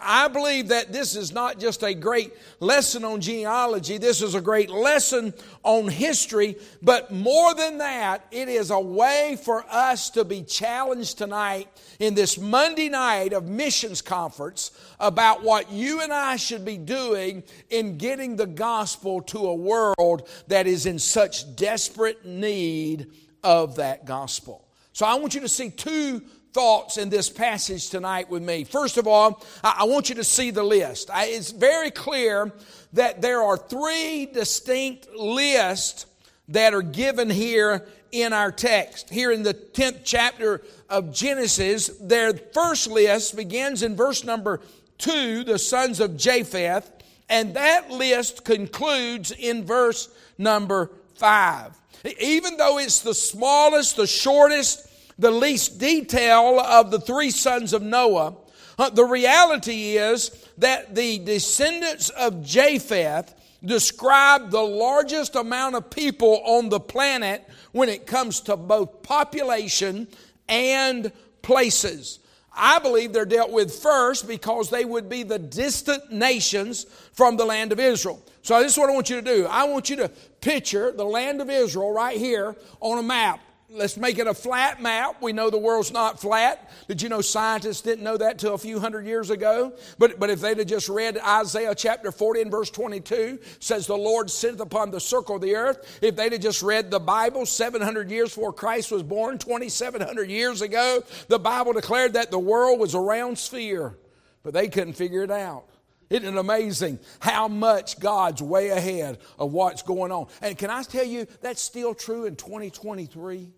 I 0.00 0.28
believe 0.28 0.68
that 0.68 0.92
this 0.92 1.14
is 1.14 1.32
not 1.32 1.58
just 1.58 1.82
a 1.82 1.94
great 1.94 2.32
lesson 2.60 3.04
on 3.04 3.20
genealogy, 3.20 3.98
this 3.98 4.22
is 4.22 4.34
a 4.34 4.40
great 4.40 4.70
lesson 4.70 5.32
on 5.62 5.88
history, 5.88 6.56
but 6.82 7.12
more 7.12 7.54
than 7.54 7.78
that, 7.78 8.26
it 8.30 8.48
is 8.48 8.70
a 8.70 8.80
way 8.80 9.38
for 9.42 9.64
us 9.70 10.10
to 10.10 10.24
be 10.24 10.42
challenged 10.42 11.18
tonight 11.18 11.68
in 11.98 12.14
this 12.14 12.38
Monday 12.38 12.88
night 12.88 13.32
of 13.32 13.48
missions 13.48 14.02
conference 14.02 14.72
about 14.98 15.42
what 15.42 15.70
you 15.70 16.00
and 16.00 16.12
I 16.12 16.36
should 16.36 16.64
be 16.64 16.78
doing 16.78 17.42
in 17.70 17.98
getting 17.98 18.36
the 18.36 18.46
gospel 18.46 19.20
to 19.22 19.46
a 19.46 19.54
world 19.54 20.28
that 20.48 20.66
is 20.66 20.86
in 20.86 20.98
such 20.98 21.54
desperate 21.56 22.24
need 22.24 23.10
of 23.44 23.76
that 23.76 24.06
gospel. 24.06 24.66
So 24.92 25.04
I 25.04 25.14
want 25.16 25.34
you 25.34 25.42
to 25.42 25.48
see 25.48 25.68
two 25.68 26.22
thoughts 26.52 26.96
in 26.96 27.10
this 27.10 27.28
passage 27.28 27.90
tonight 27.90 28.30
with 28.30 28.42
me. 28.42 28.64
First 28.64 28.96
of 28.96 29.06
all, 29.06 29.44
I 29.62 29.84
want 29.84 30.08
you 30.08 30.14
to 30.16 30.24
see 30.24 30.50
the 30.50 30.62
list. 30.62 31.10
It's 31.14 31.50
very 31.50 31.90
clear 31.90 32.52
that 32.94 33.20
there 33.20 33.42
are 33.42 33.56
three 33.56 34.26
distinct 34.26 35.08
lists 35.14 36.06
that 36.48 36.72
are 36.72 36.82
given 36.82 37.28
here 37.28 37.86
in 38.12 38.32
our 38.32 38.52
text. 38.52 39.10
Here 39.10 39.32
in 39.32 39.42
the 39.42 39.54
10th 39.54 40.00
chapter 40.04 40.62
of 40.88 41.12
Genesis, 41.12 41.88
their 42.00 42.32
first 42.32 42.88
list 42.88 43.36
begins 43.36 43.82
in 43.82 43.96
verse 43.96 44.24
number 44.24 44.60
2, 44.98 45.44
the 45.44 45.58
sons 45.58 46.00
of 46.00 46.16
Japheth, 46.16 46.90
and 47.28 47.54
that 47.54 47.90
list 47.90 48.44
concludes 48.44 49.32
in 49.32 49.64
verse 49.64 50.08
number 50.38 50.90
5. 51.16 51.72
Even 52.20 52.56
though 52.56 52.78
it's 52.78 53.00
the 53.00 53.14
smallest, 53.14 53.96
the 53.96 54.06
shortest, 54.06 54.85
the 55.18 55.30
least 55.30 55.78
detail 55.78 56.60
of 56.60 56.90
the 56.90 57.00
three 57.00 57.30
sons 57.30 57.72
of 57.72 57.82
Noah, 57.82 58.36
uh, 58.78 58.90
the 58.90 59.04
reality 59.04 59.96
is 59.96 60.30
that 60.58 60.94
the 60.94 61.18
descendants 61.20 62.10
of 62.10 62.44
Japheth 62.44 63.34
describe 63.64 64.50
the 64.50 64.62
largest 64.62 65.34
amount 65.34 65.74
of 65.74 65.90
people 65.90 66.42
on 66.44 66.68
the 66.68 66.80
planet 66.80 67.48
when 67.72 67.88
it 67.88 68.06
comes 68.06 68.40
to 68.40 68.56
both 68.56 69.02
population 69.02 70.06
and 70.48 71.10
places. 71.42 72.20
I 72.52 72.78
believe 72.78 73.12
they're 73.12 73.26
dealt 73.26 73.50
with 73.50 73.74
first 73.74 74.26
because 74.26 74.70
they 74.70 74.84
would 74.84 75.08
be 75.08 75.22
the 75.22 75.38
distant 75.38 76.10
nations 76.10 76.84
from 77.12 77.36
the 77.36 77.44
land 77.44 77.72
of 77.72 77.80
Israel. 77.80 78.22
So, 78.42 78.60
this 78.62 78.72
is 78.72 78.78
what 78.78 78.88
I 78.88 78.94
want 78.94 79.10
you 79.10 79.16
to 79.16 79.22
do. 79.22 79.46
I 79.46 79.64
want 79.64 79.90
you 79.90 79.96
to 79.96 80.08
picture 80.40 80.92
the 80.92 81.04
land 81.04 81.40
of 81.40 81.50
Israel 81.50 81.92
right 81.92 82.16
here 82.16 82.56
on 82.80 82.98
a 82.98 83.02
map 83.02 83.40
let's 83.68 83.96
make 83.96 84.18
it 84.18 84.26
a 84.26 84.34
flat 84.34 84.80
map. 84.80 85.20
We 85.20 85.32
know 85.32 85.50
the 85.50 85.58
world's 85.58 85.92
not 85.92 86.20
flat. 86.20 86.70
Did 86.88 87.02
you 87.02 87.08
know 87.08 87.20
scientists 87.20 87.80
didn't 87.80 88.04
know 88.04 88.16
that 88.16 88.38
till 88.38 88.54
a 88.54 88.58
few 88.58 88.78
hundred 88.78 89.06
years 89.06 89.30
ago? 89.30 89.72
But, 89.98 90.18
but 90.18 90.30
if 90.30 90.40
they'd 90.40 90.58
have 90.58 90.66
just 90.66 90.88
read 90.88 91.18
Isaiah 91.18 91.74
chapter 91.74 92.12
40 92.12 92.42
and 92.42 92.50
verse 92.50 92.70
22, 92.70 93.38
says 93.58 93.86
the 93.86 93.96
Lord 93.96 94.30
sitteth 94.30 94.60
upon 94.60 94.90
the 94.90 95.00
circle 95.00 95.36
of 95.36 95.42
the 95.42 95.56
earth. 95.56 95.98
If 96.00 96.16
they'd 96.16 96.32
have 96.32 96.40
just 96.40 96.62
read 96.62 96.90
the 96.90 97.00
Bible 97.00 97.46
700 97.46 98.10
years 98.10 98.30
before 98.30 98.52
Christ 98.52 98.92
was 98.92 99.02
born, 99.02 99.38
2,700 99.38 100.30
years 100.30 100.62
ago, 100.62 101.02
the 101.28 101.38
Bible 101.38 101.72
declared 101.72 102.14
that 102.14 102.30
the 102.30 102.38
world 102.38 102.78
was 102.78 102.94
a 102.94 103.00
round 103.00 103.38
sphere, 103.38 103.96
but 104.42 104.54
they 104.54 104.68
couldn't 104.68 104.94
figure 104.94 105.22
it 105.22 105.30
out. 105.30 105.68
Isn't 106.08 106.36
it 106.36 106.38
amazing 106.38 107.00
how 107.18 107.48
much 107.48 107.98
God's 107.98 108.40
way 108.40 108.68
ahead 108.68 109.18
of 109.38 109.52
what's 109.52 109.82
going 109.82 110.12
on? 110.12 110.28
And 110.40 110.56
can 110.56 110.70
I 110.70 110.82
tell 110.82 111.04
you, 111.04 111.26
that's 111.40 111.60
still 111.60 111.94
true 111.94 112.26
in 112.26 112.36
2023? 112.36 113.48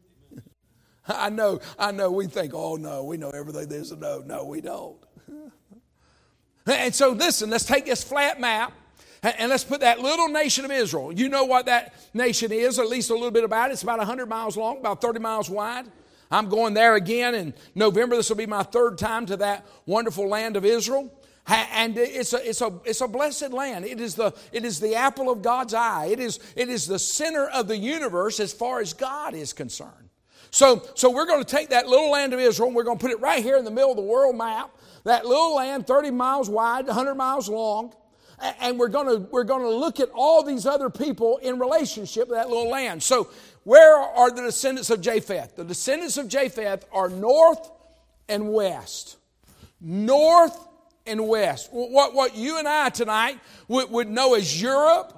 I 1.06 1.28
know, 1.28 1.60
I 1.78 1.92
know, 1.92 2.10
we 2.10 2.26
think, 2.26 2.52
oh 2.54 2.76
no, 2.76 3.04
we 3.04 3.18
know 3.18 3.30
everything 3.30 3.68
there's 3.68 3.90
to 3.90 3.96
know. 3.96 4.22
No, 4.24 4.44
we 4.44 4.62
don't. 4.62 4.96
and 6.66 6.94
so, 6.94 7.10
listen, 7.10 7.50
let's 7.50 7.64
take 7.64 7.84
this 7.84 8.02
flat 8.02 8.40
map 8.40 8.72
and 9.22 9.50
let's 9.50 9.64
put 9.64 9.80
that 9.80 10.00
little 10.00 10.28
nation 10.28 10.64
of 10.64 10.70
Israel. 10.70 11.12
You 11.12 11.28
know 11.28 11.44
what 11.44 11.66
that 11.66 11.94
nation 12.14 12.50
is, 12.50 12.78
at 12.78 12.88
least 12.88 13.10
a 13.10 13.14
little 13.14 13.30
bit 13.30 13.44
about 13.44 13.70
it. 13.70 13.74
It's 13.74 13.82
about 13.82 13.98
100 13.98 14.26
miles 14.26 14.56
long, 14.56 14.78
about 14.78 15.02
30 15.02 15.18
miles 15.18 15.50
wide. 15.50 15.86
I'm 16.30 16.48
going 16.48 16.74
there 16.74 16.94
again 16.94 17.34
in 17.34 17.54
November. 17.74 18.16
This 18.16 18.28
will 18.28 18.36
be 18.36 18.46
my 18.46 18.62
third 18.62 18.98
time 18.98 19.26
to 19.26 19.36
that 19.38 19.66
wonderful 19.86 20.28
land 20.28 20.56
of 20.56 20.64
Israel. 20.64 21.12
And 21.48 21.96
it's 21.96 22.34
a, 22.34 22.48
it's, 22.48 22.60
a, 22.60 22.72
it's 22.84 23.00
a 23.00 23.08
blessed 23.08 23.52
land. 23.52 23.86
It 23.86 24.00
is, 24.00 24.14
the, 24.14 24.34
it 24.52 24.64
is 24.64 24.80
the 24.80 24.94
apple 24.94 25.30
of 25.30 25.40
God's 25.40 25.72
eye. 25.72 26.06
It 26.06 26.20
is, 26.20 26.38
it 26.54 26.68
is 26.68 26.86
the 26.86 26.98
center 26.98 27.48
of 27.48 27.68
the 27.68 27.76
universe 27.76 28.38
as 28.38 28.52
far 28.52 28.80
as 28.80 28.92
God 28.92 29.34
is 29.34 29.54
concerned. 29.54 30.10
So, 30.50 30.82
so 30.94 31.10
we're 31.10 31.26
going 31.26 31.42
to 31.42 31.50
take 31.50 31.70
that 31.70 31.88
little 31.88 32.10
land 32.10 32.34
of 32.34 32.40
Israel 32.40 32.68
and 32.68 32.76
we're 32.76 32.84
going 32.84 32.98
to 32.98 33.02
put 33.02 33.12
it 33.12 33.20
right 33.20 33.42
here 33.42 33.56
in 33.56 33.64
the 33.64 33.70
middle 33.70 33.90
of 33.90 33.96
the 33.96 34.02
world 34.02 34.36
map. 34.36 34.70
That 35.04 35.24
little 35.24 35.54
land, 35.54 35.86
30 35.86 36.10
miles 36.10 36.50
wide, 36.50 36.86
100 36.86 37.14
miles 37.14 37.48
long. 37.48 37.94
And 38.60 38.78
we're 38.78 38.88
going 38.88 39.06
to, 39.06 39.28
we're 39.30 39.44
going 39.44 39.62
to 39.62 39.70
look 39.70 40.00
at 40.00 40.10
all 40.14 40.42
these 40.42 40.66
other 40.66 40.90
people 40.90 41.38
in 41.38 41.58
relationship 41.58 42.28
with 42.28 42.38
that 42.38 42.48
little 42.48 42.68
land. 42.70 43.02
So, 43.02 43.30
where 43.64 43.98
are 43.98 44.30
the 44.30 44.42
descendants 44.42 44.90
of 44.90 45.00
Japheth? 45.00 45.56
The 45.56 45.64
descendants 45.64 46.18
of 46.18 46.28
Japheth 46.28 46.84
are 46.92 47.08
north 47.08 47.68
and 48.28 48.52
west. 48.52 49.16
North 49.80 50.67
and 51.08 51.26
west. 51.26 51.70
What, 51.72 52.14
what 52.14 52.36
you 52.36 52.58
and 52.58 52.68
I 52.68 52.90
tonight 52.90 53.38
would, 53.66 53.90
would 53.90 54.08
know 54.08 54.34
as 54.34 54.60
Europe, 54.60 55.14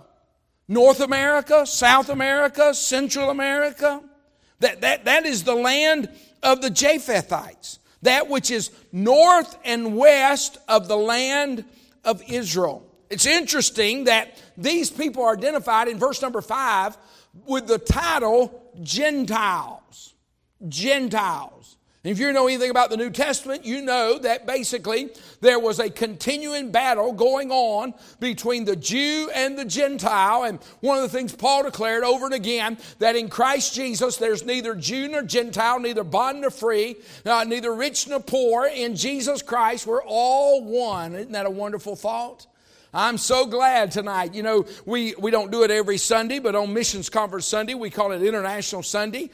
North 0.69 1.01
America, 1.01 1.67
South 1.67 2.09
America, 2.09 2.73
Central 2.75 3.31
America. 3.31 4.03
That, 4.61 4.83
that, 4.83 5.05
that 5.07 5.27
is 5.27 5.45
the 5.45 5.55
land 5.55 6.09
of 6.43 6.63
the 6.63 6.71
Japhethites. 6.71 7.79
That 8.03 8.29
which 8.29 8.51
is 8.51 8.71
north 8.93 9.57
and 9.65 9.97
west 9.97 10.59
of 10.69 10.89
the 10.89 10.97
land 10.97 11.65
of 12.05 12.23
Israel. 12.29 12.87
It's 13.11 13.27
interesting 13.27 14.05
that 14.05 14.41
these 14.57 14.91
people 14.91 15.25
are 15.25 15.33
identified 15.37 15.89
in 15.89 15.99
verse 15.99 16.23
number 16.23 16.41
five 16.41 16.97
with 17.47 17.67
the 17.67 17.79
title 17.79 18.73
Gentiles. 18.83 20.15
Gentiles. 20.69 21.77
If 22.03 22.19
you 22.19 22.33
know 22.33 22.47
anything 22.47 22.71
about 22.71 22.89
the 22.89 22.97
New 22.97 23.11
Testament, 23.11 23.67
you 23.67 23.83
know 23.83 24.19
that 24.21 24.47
basically 24.47 25.11
there 25.43 25.59
was 25.59 25.79
a 25.79 25.91
continuing 25.91 26.71
battle 26.71 27.13
going 27.13 27.51
on 27.51 27.93
between 28.19 28.65
the 28.65 28.75
Jew 28.75 29.31
and 29.35 29.59
the 29.59 29.67
Gentile. 29.67 30.45
And 30.45 30.61
one 30.81 30.97
of 30.97 31.03
the 31.03 31.11
things 31.11 31.37
Paul 31.37 31.65
declared 31.65 32.03
over 32.03 32.25
and 32.25 32.33
again 32.33 32.79
that 33.01 33.17
in 33.17 33.29
Christ 33.29 33.75
Jesus 33.75 34.17
there's 34.17 34.47
neither 34.47 34.75
Jew 34.75 35.09
nor 35.09 35.21
Gentile, 35.23 35.79
neither 35.79 36.03
bond 36.03 36.41
nor 36.41 36.51
free, 36.51 36.97
uh, 37.27 37.45
neither 37.45 37.75
rich 37.75 38.09
nor 38.09 38.21
poor. 38.21 38.65
In 38.67 38.97
Jesus 38.97 39.43
Christ, 39.43 39.87
we're 39.87 40.03
all 40.03 40.65
one. 40.65 41.15
Isn't 41.15 41.33
that 41.33 41.45
a 41.45 41.51
wonderful 41.51 41.97
thought? 41.97 42.47
I'm 42.93 43.19
so 43.19 43.47
glad 43.47 43.93
tonight. 43.93 44.35
You 44.35 44.43
know, 44.43 44.67
we, 44.85 45.15
we 45.17 45.31
don't 45.31 45.53
do 45.53 45.63
it 45.63 45.71
every 45.71 45.97
Sunday, 45.97 46.41
but 46.41 46.57
on 46.57 46.73
Missions 46.73 47.09
Conference 47.09 47.47
Sunday, 47.47 47.75
we 47.75 47.89
call 47.89 48.11
it 48.11 48.21
International 48.21 48.83
Sunday. 48.83 49.31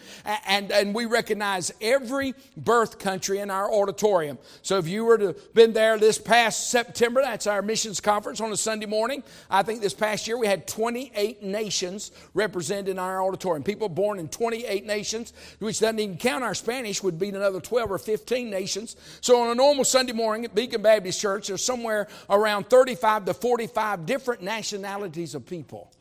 And, 0.46 0.70
and 0.70 0.94
we 0.94 1.06
recognize 1.06 1.72
every 1.80 2.34
birth 2.56 2.98
country 2.98 3.38
in 3.38 3.50
our 3.50 3.72
auditorium. 3.72 4.38
So 4.60 4.76
if 4.76 4.86
you 4.86 5.06
were 5.06 5.16
to 5.16 5.36
been 5.54 5.72
there 5.72 5.98
this 5.98 6.18
past 6.18 6.70
September, 6.70 7.22
that's 7.22 7.46
our 7.46 7.62
Missions 7.62 7.98
Conference 7.98 8.42
on 8.42 8.52
a 8.52 8.56
Sunday 8.58 8.84
morning. 8.84 9.22
I 9.48 9.62
think 9.62 9.80
this 9.80 9.94
past 9.94 10.26
year 10.26 10.36
we 10.36 10.46
had 10.46 10.66
28 10.66 11.42
nations 11.42 12.10
represented 12.34 12.88
in 12.88 12.98
our 12.98 13.22
auditorium. 13.22 13.62
People 13.62 13.88
born 13.88 14.18
in 14.18 14.28
28 14.28 14.84
nations, 14.84 15.32
which 15.60 15.80
doesn't 15.80 15.98
even 15.98 16.18
count 16.18 16.44
our 16.44 16.54
Spanish, 16.54 17.02
would 17.02 17.18
be 17.18 17.30
another 17.30 17.60
12 17.60 17.90
or 17.90 17.98
15 17.98 18.50
nations. 18.50 18.96
So 19.22 19.40
on 19.40 19.48
a 19.48 19.54
normal 19.54 19.84
Sunday 19.84 20.12
morning 20.12 20.44
at 20.44 20.54
Beacon 20.54 20.82
Baptist 20.82 21.20
Church, 21.20 21.48
there's 21.48 21.64
somewhere 21.64 22.08
around 22.28 22.68
35 22.68 23.24
to 23.24 23.34
45 23.46 24.06
different 24.06 24.42
nationalities 24.42 25.36
of 25.36 25.46
people. 25.46 25.92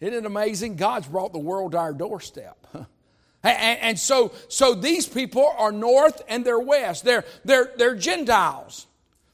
Isn't 0.00 0.14
it 0.14 0.24
amazing? 0.24 0.76
God's 0.76 1.08
brought 1.08 1.32
the 1.32 1.40
world 1.40 1.72
to 1.72 1.78
our 1.78 1.92
doorstep. 1.92 2.56
And, 3.44 3.98
so, 3.98 4.30
so 4.46 4.72
these 4.72 5.08
people 5.08 5.52
are 5.58 5.72
north 5.72 6.22
and 6.28 6.44
they're 6.44 6.60
west. 6.60 7.04
They're, 7.04 7.24
they're, 7.44 7.72
they're 7.76 7.96
Gentiles. 7.96 8.86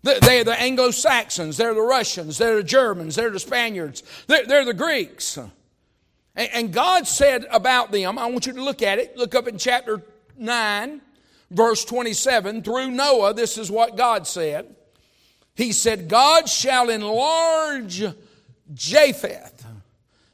They're 0.03 0.45
the 0.45 0.59
Anglo 0.59 0.93
Saxons, 0.93 1.59
they're 1.59 1.75
the 1.75 1.83
Russians, 1.83 2.39
they're 2.39 2.57
the 2.57 2.63
Germans, 2.63 3.17
they're 3.17 3.29
the 3.29 3.39
Spaniards, 3.39 4.03
they're, 4.27 4.47
they're 4.47 4.65
the 4.65 4.73
Greeks. 4.73 5.39
And 6.35 6.73
God 6.73 7.07
said 7.07 7.45
about 7.51 7.93
them, 7.93 8.19
I 8.19 8.25
want 8.25 8.47
you 8.47 8.55
to 8.55 8.65
look 8.65 8.81
at 8.81 8.99
it. 8.99 9.19
Look 9.19 9.35
up 9.35 9.47
in 9.47 9.59
chapter 9.59 10.01
9, 10.39 11.03
verse 11.51 11.85
27. 11.85 12.63
Through 12.63 12.93
Noah, 12.93 13.35
this 13.35 13.59
is 13.59 13.71
what 13.71 13.99
God 13.99 14.27
said. 14.27 14.75
He 15.59 15.73
said, 15.73 16.09
God 16.09 16.49
shall 16.49 16.89
enlarge 16.89 18.05
Japheth, 18.73 19.67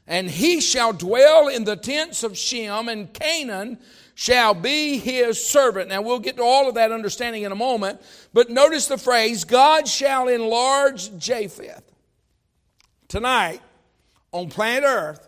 and 0.05 0.29
he 0.29 0.61
shall 0.61 0.93
dwell 0.93 1.47
in 1.47 1.63
the 1.63 1.75
tents 1.75 2.21
of 2.21 2.37
Shem, 2.37 2.87
and 2.87 3.11
Canaan 3.11 3.79
shall 4.13 4.53
be 4.53 4.99
his 4.99 5.43
servant. 5.43 5.89
Now 5.89 6.03
we'll 6.03 6.19
get 6.19 6.37
to 6.37 6.43
all 6.43 6.69
of 6.69 6.75
that 6.75 6.91
understanding 6.91 7.41
in 7.41 7.51
a 7.51 7.55
moment, 7.55 8.03
but 8.33 8.51
notice 8.51 8.85
the 8.85 8.99
phrase, 8.99 9.45
God 9.45 9.87
shall 9.87 10.27
enlarge 10.27 11.17
Japheth. 11.17 11.91
Tonight, 13.07 13.61
on 14.31 14.49
planet 14.49 14.83
Earth, 14.83 15.27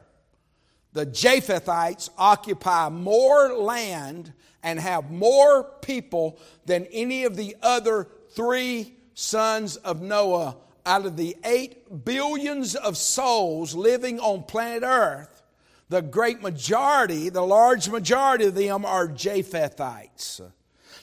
the 0.94 1.08
Japhethites 1.08 2.12
occupy 2.20 2.89
more 2.89 3.51
land 3.56 4.32
and 4.62 4.80
have 4.80 5.10
more 5.10 5.63
people 5.82 6.38
than 6.68 6.86
any 6.92 7.24
of 7.24 7.36
the 7.36 7.56
other 7.63 8.08
three 8.30 8.94
sons 9.17 9.77
of 9.77 10.00
Noah, 10.00 10.55
out 10.86 11.07
of 11.07 11.17
the 11.17 11.36
eight 11.43 12.05
billions 12.05 12.75
of 12.75 12.95
souls 12.95 13.74
living 13.74 14.19
on 14.19 14.43
planet 14.43 14.83
Earth, 14.83 15.41
the 15.89 16.03
great 16.03 16.43
majority, 16.43 17.29
the 17.29 17.41
large 17.41 17.89
majority 17.89 18.45
of 18.45 18.53
them 18.53 18.86
are 18.86 19.07
Japhethites. 19.07 20.39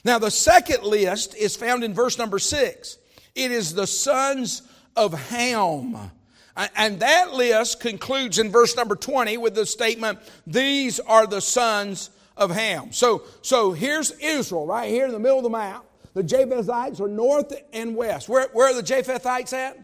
Now, 0.05 0.17
the 0.17 0.31
second 0.31 0.83
list 0.83 1.35
is 1.35 1.57
found 1.57 1.83
in 1.83 1.93
verse 1.93 2.17
number 2.17 2.39
six. 2.39 2.97
It 3.35 3.51
is 3.51 3.73
the 3.73 3.85
sons 3.85 4.61
of 4.95 5.13
Ham. 5.29 6.09
And 6.55 7.01
that 7.01 7.33
list 7.33 7.81
concludes 7.81 8.39
in 8.39 8.49
verse 8.49 8.77
number 8.77 8.95
20 8.95 9.37
with 9.39 9.55
the 9.55 9.65
statement, 9.65 10.19
These 10.47 11.01
are 11.01 11.27
the 11.27 11.41
sons 11.41 12.11
of 12.37 12.51
Ham. 12.51 12.93
So, 12.93 13.23
so 13.41 13.73
here's 13.73 14.11
Israel 14.11 14.65
right 14.65 14.89
here 14.89 15.05
in 15.05 15.11
the 15.11 15.19
middle 15.19 15.39
of 15.39 15.43
the 15.43 15.49
map. 15.49 15.84
The 16.15 16.23
Japhethites 16.23 16.99
are 16.99 17.07
north 17.07 17.53
and 17.73 17.95
west. 17.95 18.27
Where, 18.27 18.47
where 18.53 18.71
are 18.71 18.73
the 18.73 18.81
Japhethites 18.81 19.53
at? 19.53 19.77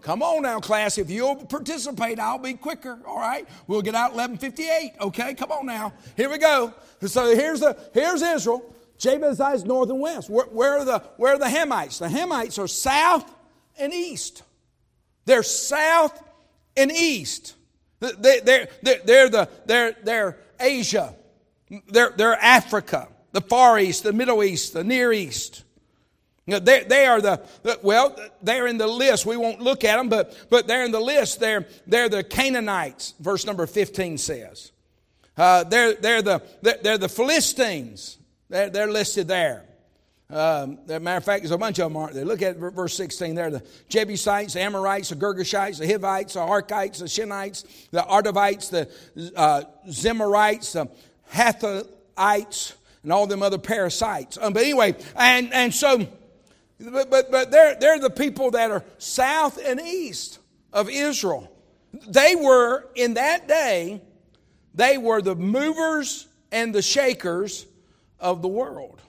Come 0.00 0.22
on 0.22 0.42
now, 0.42 0.60
class. 0.60 0.98
If 0.98 1.10
you'll 1.10 1.34
participate, 1.34 2.20
I'll 2.20 2.38
be 2.38 2.54
quicker. 2.54 2.98
All 3.04 3.18
right. 3.18 3.46
We'll 3.66 3.82
get 3.82 3.96
out 3.96 4.14
1158. 4.14 4.92
Okay. 5.00 5.34
Come 5.34 5.50
on 5.50 5.66
now. 5.66 5.92
Here 6.16 6.30
we 6.30 6.38
go. 6.38 6.72
So 7.04 7.34
here's 7.34 7.60
the 7.60 7.76
here's 7.92 8.22
Israel. 8.22 8.72
Japhethites 8.98 9.66
north 9.66 9.90
and 9.90 10.00
west. 10.00 10.30
Where, 10.30 10.46
where, 10.46 10.78
are 10.78 10.84
the 10.84 11.00
where 11.16 11.34
are 11.34 11.38
the 11.38 11.46
Hamites? 11.46 11.98
The 11.98 12.06
Hamites 12.06 12.56
are 12.58 12.68
south 12.68 13.28
and 13.76 13.92
east. 13.92 14.44
They're 15.24 15.42
south 15.42 16.22
and 16.76 16.92
east. 16.92 17.56
They, 17.98 18.40
they're, 18.40 18.68
they're, 18.82 19.00
they're, 19.04 19.28
the, 19.28 19.48
they're, 19.64 19.96
they're 20.04 20.38
Asia. 20.60 21.16
They're, 21.88 22.12
they're 22.16 22.36
Africa, 22.36 23.08
the 23.36 23.42
Far 23.42 23.78
East, 23.78 24.02
the 24.02 24.14
Middle 24.14 24.42
East, 24.42 24.72
the 24.72 24.82
Near 24.82 25.12
East. 25.12 25.62
They, 26.46 27.04
are 27.04 27.20
the, 27.20 27.42
well, 27.82 28.16
they're 28.40 28.66
in 28.66 28.78
the 28.78 28.86
list. 28.86 29.26
We 29.26 29.36
won't 29.36 29.60
look 29.60 29.84
at 29.84 29.98
them, 29.98 30.08
but, 30.08 30.34
but 30.48 30.66
they're 30.66 30.86
in 30.86 30.90
the 30.90 31.00
list. 31.00 31.38
They're, 31.38 31.66
they're 31.86 32.08
the 32.08 32.24
Canaanites, 32.24 33.12
verse 33.20 33.44
number 33.44 33.66
15 33.66 34.16
says. 34.16 34.72
Uh, 35.36 35.64
they're, 35.64 35.92
they're, 35.92 36.22
the, 36.22 36.42
they're 36.62 36.96
the 36.96 37.10
Philistines. 37.10 38.16
They're, 38.48 38.70
they're 38.70 38.90
listed 38.90 39.28
there. 39.28 39.64
Um, 40.30 40.78
as 40.86 40.92
a 40.92 41.00
matter 41.00 41.18
of 41.18 41.24
fact, 41.24 41.42
there's 41.42 41.50
a 41.50 41.58
bunch 41.58 41.78
of 41.78 41.92
them, 41.92 41.98
aren't 41.98 42.14
there? 42.14 42.24
Look 42.24 42.40
at 42.40 42.56
verse 42.56 42.96
16 42.96 43.34
there. 43.34 43.50
The 43.50 43.62
Jebusites, 43.90 44.54
the 44.54 44.62
Amorites, 44.62 45.10
the 45.10 45.16
Girgashites, 45.16 45.78
the 45.78 45.86
Hivites, 45.86 46.32
the 46.32 46.40
Arkites, 46.40 47.00
the 47.00 47.04
Shinites, 47.04 47.66
the 47.90 48.00
Ardavites, 48.00 48.70
the 48.70 48.88
uh, 49.36 49.64
the 49.84 50.88
Hathites, 51.34 52.72
and 53.06 53.12
all 53.12 53.28
them 53.28 53.40
other 53.40 53.56
parasites. 53.56 54.36
Um, 54.36 54.52
but 54.52 54.64
anyway, 54.64 54.96
and, 55.14 55.54
and 55.54 55.72
so, 55.72 56.08
but, 56.80 57.08
but, 57.08 57.30
but 57.30 57.52
they're, 57.52 57.76
they're 57.76 58.00
the 58.00 58.10
people 58.10 58.50
that 58.50 58.72
are 58.72 58.82
south 58.98 59.64
and 59.64 59.80
east 59.80 60.40
of 60.72 60.90
Israel. 60.90 61.48
They 62.08 62.34
were, 62.34 62.88
in 62.96 63.14
that 63.14 63.46
day, 63.46 64.02
they 64.74 64.98
were 64.98 65.22
the 65.22 65.36
movers 65.36 66.26
and 66.50 66.74
the 66.74 66.82
shakers 66.82 67.66
of 68.18 68.42
the 68.42 68.48
world. 68.48 69.00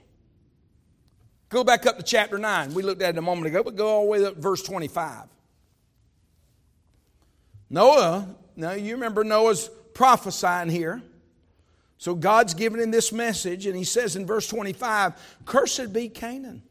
Go 1.50 1.64
back 1.64 1.88
up 1.88 1.98
to 1.98 2.04
chapter 2.04 2.38
9. 2.38 2.76
We 2.76 2.84
looked 2.84 3.02
at 3.02 3.16
it 3.16 3.18
a 3.18 3.22
moment 3.24 3.48
ago, 3.48 3.64
but 3.64 3.76
go 3.76 3.88
all 3.88 4.04
the 4.04 4.12
way 4.12 4.26
up 4.26 4.36
to 4.36 4.40
verse 4.42 4.62
25. 4.62 5.24
Noah, 7.72 8.28
now 8.56 8.74
you 8.74 8.94
remember 8.94 9.24
Noah's 9.24 9.72
prophesying 9.96 10.70
here. 10.70 11.02
So 11.98 12.14
God's 12.14 12.54
given 12.54 12.80
him 12.80 12.92
this 12.92 13.12
message, 13.12 13.66
and 13.66 13.76
he 13.76 13.84
says 13.84 14.16
in 14.16 14.26
verse 14.26 14.48
25, 14.48 15.14
Cursed 15.46 15.92
be 15.94 16.10
Canaan. 16.10 16.62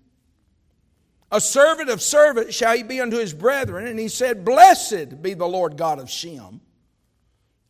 A 1.33 1.41
servant 1.41 1.91
of 1.91 2.01
servants 2.01 2.55
shall 2.55 2.77
he 2.77 2.83
be 2.83 3.01
unto 3.01 3.19
his 3.19 3.33
brethren. 3.35 3.87
And 3.87 3.99
he 3.99 4.09
said, 4.09 4.45
Blessed 4.45 5.21
be 5.23 5.35
the 5.35 5.47
Lord 5.47 5.77
God 5.77 5.99
of 5.99 6.09
Shem. 6.09 6.61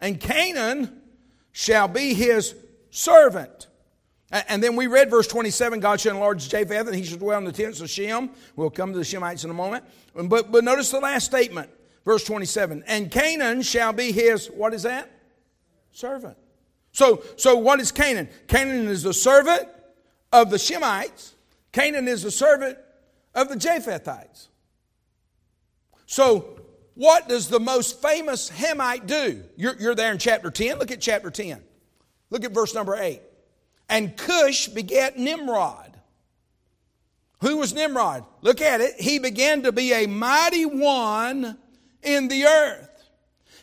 And 0.00 0.20
Canaan 0.20 1.00
shall 1.52 1.88
be 1.88 2.12
his 2.12 2.54
servant. 2.90 3.68
And 4.30 4.62
then 4.62 4.76
we 4.76 4.88
read 4.88 5.08
verse 5.08 5.26
27 5.26 5.80
God 5.80 6.00
shall 6.00 6.14
enlarge 6.14 6.48
Japheth, 6.48 6.86
and 6.86 6.94
he 6.94 7.04
shall 7.04 7.18
dwell 7.18 7.38
in 7.38 7.44
the 7.44 7.52
tents 7.52 7.80
of 7.80 7.88
Shem. 7.88 8.30
We'll 8.56 8.70
come 8.70 8.92
to 8.92 8.98
the 8.98 9.04
Shemites 9.04 9.44
in 9.44 9.50
a 9.50 9.54
moment. 9.54 9.84
But, 10.14 10.52
but 10.52 10.64
notice 10.64 10.90
the 10.90 11.00
last 11.00 11.24
statement, 11.24 11.70
verse 12.04 12.24
27. 12.24 12.84
And 12.86 13.10
Canaan 13.10 13.62
shall 13.62 13.92
be 13.92 14.12
his, 14.12 14.48
what 14.48 14.74
is 14.74 14.82
that? 14.82 15.10
Servant. 15.92 16.36
So, 16.96 17.22
so 17.36 17.56
what 17.56 17.78
is 17.78 17.92
Canaan? 17.92 18.26
Canaan 18.48 18.88
is 18.88 19.02
the 19.02 19.12
servant 19.12 19.68
of 20.32 20.48
the 20.48 20.56
Shemites. 20.56 21.34
Canaan 21.70 22.08
is 22.08 22.22
the 22.22 22.30
servant 22.30 22.78
of 23.34 23.50
the 23.50 23.54
Japhethites. 23.54 24.46
So, 26.06 26.58
what 26.94 27.28
does 27.28 27.48
the 27.48 27.60
most 27.60 28.00
famous 28.00 28.48
Hamite 28.48 29.06
do? 29.06 29.44
You're, 29.56 29.76
you're 29.78 29.94
there 29.94 30.10
in 30.10 30.16
chapter 30.16 30.50
10. 30.50 30.78
Look 30.78 30.90
at 30.90 31.02
chapter 31.02 31.30
10. 31.30 31.62
Look 32.30 32.44
at 32.44 32.52
verse 32.52 32.74
number 32.74 32.96
8. 32.96 33.20
And 33.90 34.16
Cush 34.16 34.68
begat 34.68 35.18
Nimrod. 35.18 36.00
Who 37.42 37.58
was 37.58 37.74
Nimrod? 37.74 38.24
Look 38.40 38.62
at 38.62 38.80
it. 38.80 38.98
He 38.98 39.18
began 39.18 39.64
to 39.64 39.70
be 39.70 39.92
a 39.92 40.06
mighty 40.06 40.64
one 40.64 41.58
in 42.02 42.28
the 42.28 42.46
earth. 42.46 42.88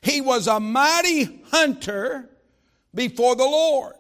He 0.03 0.21
was 0.21 0.45
a 0.45 0.59
mighty 0.59 1.41
hunter 1.49 2.29
before 2.93 3.35
the 3.35 3.43
Lord. 3.43 3.95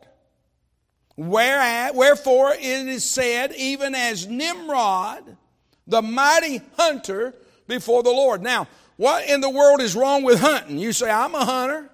Whereat, 1.15 1.93
wherefore 1.93 2.53
it 2.53 2.87
is 2.87 3.03
said, 3.03 3.53
even 3.53 3.93
as 3.93 4.27
Nimrod, 4.27 5.37
the 5.85 6.01
mighty 6.01 6.61
hunter 6.77 7.35
before 7.67 8.03
the 8.03 8.09
Lord. 8.09 8.41
Now, 8.41 8.67
what 8.97 9.29
in 9.29 9.41
the 9.41 9.49
world 9.49 9.81
is 9.81 9.95
wrong 9.95 10.23
with 10.23 10.39
hunting? 10.39 10.77
You 10.77 10.91
say, 10.91 11.09
I'm 11.09 11.35
a 11.35 11.45
hunter. 11.45 11.89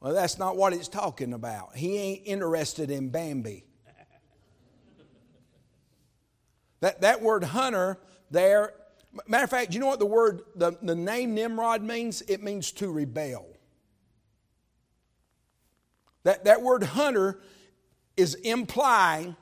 Well, 0.00 0.14
that's 0.14 0.38
not 0.38 0.56
what 0.56 0.72
it's 0.72 0.88
talking 0.88 1.32
about. 1.32 1.76
He 1.76 1.98
ain't 1.98 2.22
interested 2.24 2.90
in 2.90 3.10
Bambi. 3.10 3.64
That, 6.80 7.02
that 7.02 7.20
word 7.20 7.44
hunter 7.44 7.98
there, 8.30 8.72
matter 9.26 9.44
of 9.44 9.50
fact, 9.50 9.74
you 9.74 9.80
know 9.80 9.88
what 9.88 9.98
the 9.98 10.06
word, 10.06 10.42
the, 10.56 10.78
the 10.80 10.94
name 10.94 11.34
Nimrod 11.34 11.82
means? 11.82 12.22
It 12.22 12.42
means 12.42 12.72
to 12.72 12.90
rebel. 12.90 13.46
That, 16.24 16.44
that 16.44 16.62
word 16.62 16.82
hunter 16.82 17.40
is 18.16 18.34
implying 18.34 19.36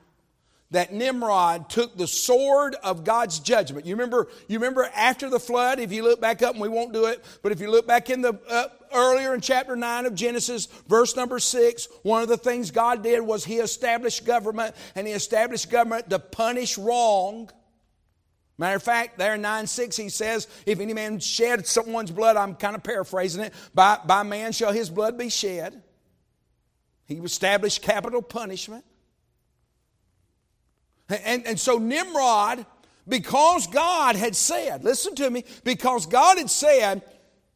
that 0.71 0.93
Nimrod 0.93 1.69
took 1.69 1.97
the 1.97 2.07
sword 2.07 2.75
of 2.83 3.03
God's 3.03 3.39
judgment. 3.39 3.85
You 3.85 3.95
remember, 3.95 4.27
you 4.47 4.59
remember 4.59 4.89
after 4.95 5.29
the 5.29 5.39
flood, 5.39 5.79
if 5.79 5.91
you 5.91 6.03
look 6.03 6.21
back 6.21 6.43
up, 6.43 6.53
and 6.53 6.61
we 6.61 6.69
won't 6.69 6.93
do 6.93 7.05
it, 7.05 7.25
but 7.41 7.51
if 7.51 7.59
you 7.59 7.71
look 7.71 7.87
back 7.87 8.09
in 8.09 8.21
the 8.21 8.39
uh, 8.47 8.67
earlier 8.93 9.33
in 9.33 9.41
chapter 9.41 9.75
9 9.75 10.05
of 10.05 10.13
Genesis, 10.13 10.67
verse 10.87 11.15
number 11.15 11.39
6, 11.39 11.87
one 12.03 12.21
of 12.21 12.29
the 12.29 12.37
things 12.37 12.69
God 12.69 13.01
did 13.01 13.21
was 13.21 13.43
he 13.43 13.55
established 13.55 14.25
government, 14.25 14.75
and 14.93 15.07
he 15.07 15.13
established 15.13 15.71
government 15.71 16.09
to 16.11 16.19
punish 16.19 16.77
wrong. 16.77 17.49
Matter 18.59 18.75
of 18.75 18.83
fact, 18.83 19.17
there 19.17 19.35
in 19.35 19.41
9 19.41 19.65
6, 19.65 19.97
he 19.97 20.09
says, 20.09 20.47
If 20.67 20.79
any 20.79 20.93
man 20.93 21.19
shed 21.19 21.65
someone's 21.65 22.11
blood, 22.11 22.37
I'm 22.37 22.53
kind 22.53 22.75
of 22.75 22.83
paraphrasing 22.83 23.43
it, 23.43 23.53
by, 23.73 23.97
by 24.05 24.21
man 24.21 24.51
shall 24.51 24.71
his 24.71 24.91
blood 24.91 25.17
be 25.17 25.29
shed. 25.29 25.81
He 27.09 27.15
established 27.15 27.81
capital 27.81 28.21
punishment. 28.21 28.85
And, 31.09 31.45
and 31.47 31.59
so 31.59 31.79
Nimrod, 31.79 32.65
because 33.07 33.65
God 33.65 34.15
had 34.15 34.35
said, 34.35 34.83
listen 34.83 35.15
to 35.15 35.29
me, 35.29 35.43
because 35.63 36.05
God 36.05 36.37
had 36.37 36.51
said, 36.51 37.01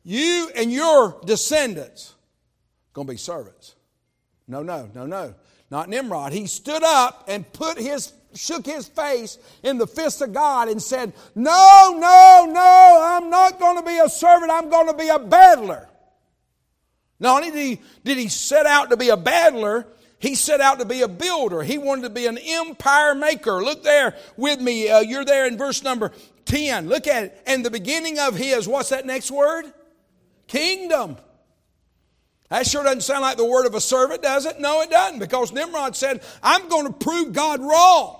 you 0.04 0.50
and 0.56 0.72
your 0.72 1.22
descendants 1.24 2.16
going 2.94 3.08
to 3.08 3.14
be 3.14 3.18
servants. 3.18 3.76
No, 4.48 4.64
no, 4.64 4.90
no, 4.96 5.06
no. 5.06 5.36
Not 5.70 5.88
Nimrod. 5.88 6.34
He 6.34 6.48
stood 6.48 6.84
up 6.84 7.26
and 7.28 7.52
put 7.54 7.78
his 7.78 8.12
shook 8.34 8.66
his 8.66 8.88
face 8.88 9.38
in 9.62 9.78
the 9.78 9.86
fist 9.86 10.22
of 10.22 10.34
God 10.34 10.68
and 10.68 10.82
said, 10.82 11.14
No, 11.36 11.96
no, 11.96 12.52
no, 12.52 13.00
I'm 13.04 13.30
not 13.30 13.60
going 13.60 13.78
to 13.78 13.84
be 13.84 14.00
a 14.00 14.10
servant, 14.10 14.52
I'm 14.52 14.70
going 14.70 14.88
to 14.88 14.98
be 14.98 15.10
a 15.10 15.20
battler. 15.20 15.88
Not 17.24 17.38
only 17.42 17.52
did 17.52 17.66
he, 17.66 17.82
did 18.04 18.18
he 18.18 18.28
set 18.28 18.66
out 18.66 18.90
to 18.90 18.98
be 18.98 19.08
a 19.08 19.16
battler, 19.16 19.88
he 20.20 20.36
set 20.36 20.60
out 20.60 20.80
to 20.80 20.86
be 20.86 21.04
a 21.04 21.08
builder. 21.08 21.64
He 21.64 21.78
wanted 21.78 22.02
to 22.02 22.10
be 22.10 22.26
an 22.26 22.38
empire 22.38 23.16
maker. 23.16 23.64
Look 23.64 23.82
there 23.82 24.18
with 24.36 24.60
me. 24.60 24.90
Uh, 24.90 25.00
you're 25.00 25.24
there 25.24 25.48
in 25.48 25.58
verse 25.58 25.84
number 25.84 26.12
10. 26.44 26.90
Look 26.90 27.08
at 27.08 27.24
it. 27.24 27.42
And 27.48 27.66
the 27.66 27.72
beginning 27.72 28.20
of 28.20 28.36
his, 28.36 28.68
what's 28.68 28.90
that 28.90 29.06
next 29.06 29.32
word? 29.32 29.72
Kingdom. 30.48 31.16
That 32.50 32.68
sure 32.68 32.84
doesn't 32.84 33.02
sound 33.02 33.22
like 33.22 33.38
the 33.38 33.46
word 33.46 33.68
of 33.68 33.74
a 33.74 33.82
servant, 33.82 34.22
does 34.22 34.46
it? 34.46 34.60
No, 34.60 34.82
it 34.82 34.90
doesn't, 34.90 35.20
because 35.20 35.54
Nimrod 35.54 35.96
said, 35.96 36.22
I'm 36.44 36.68
going 36.68 36.88
to 36.88 36.94
prove 36.94 37.32
God 37.32 37.62
wrong. 37.62 38.20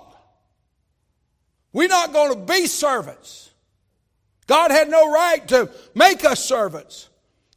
We're 1.74 1.88
not 1.88 2.14
going 2.14 2.32
to 2.32 2.40
be 2.40 2.66
servants. 2.66 3.50
God 4.46 4.70
had 4.70 4.88
no 4.88 5.12
right 5.12 5.46
to 5.48 5.70
make 5.94 6.24
us 6.24 6.42
servants. 6.42 7.10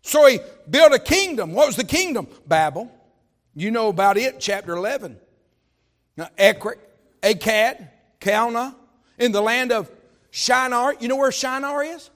So 0.07 0.25
he 0.25 0.39
built 0.69 0.93
a 0.93 0.99
kingdom. 0.99 1.51
What 1.51 1.67
was 1.67 1.75
the 1.75 1.83
kingdom? 1.83 2.27
Babel. 2.47 2.89
You 3.53 3.71
know 3.71 3.89
about 3.89 4.17
it, 4.17 4.39
chapter 4.39 4.73
11. 4.73 5.17
Now, 6.15 6.29
Ekrik, 6.37 6.77
Akkad, 7.21 7.89
Calneh, 8.21 8.73
in 9.19 9.33
the 9.33 9.41
land 9.41 9.73
of 9.73 9.91
Shinar. 10.31 10.95
You 11.01 11.09
know 11.09 11.17
where 11.17 11.31
Shinar 11.31 11.83
is? 11.83 12.09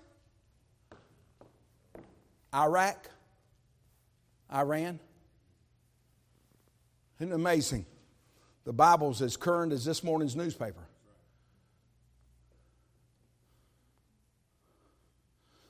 Iraq, 2.53 3.09
Iran. 4.53 4.97
Isn't 7.19 7.33
it 7.33 7.35
amazing? 7.35 7.85
The 8.63 8.71
Bible's 8.71 9.21
as 9.21 9.35
current 9.35 9.73
as 9.73 9.83
this 9.83 10.01
morning's 10.01 10.37
newspaper. 10.37 10.87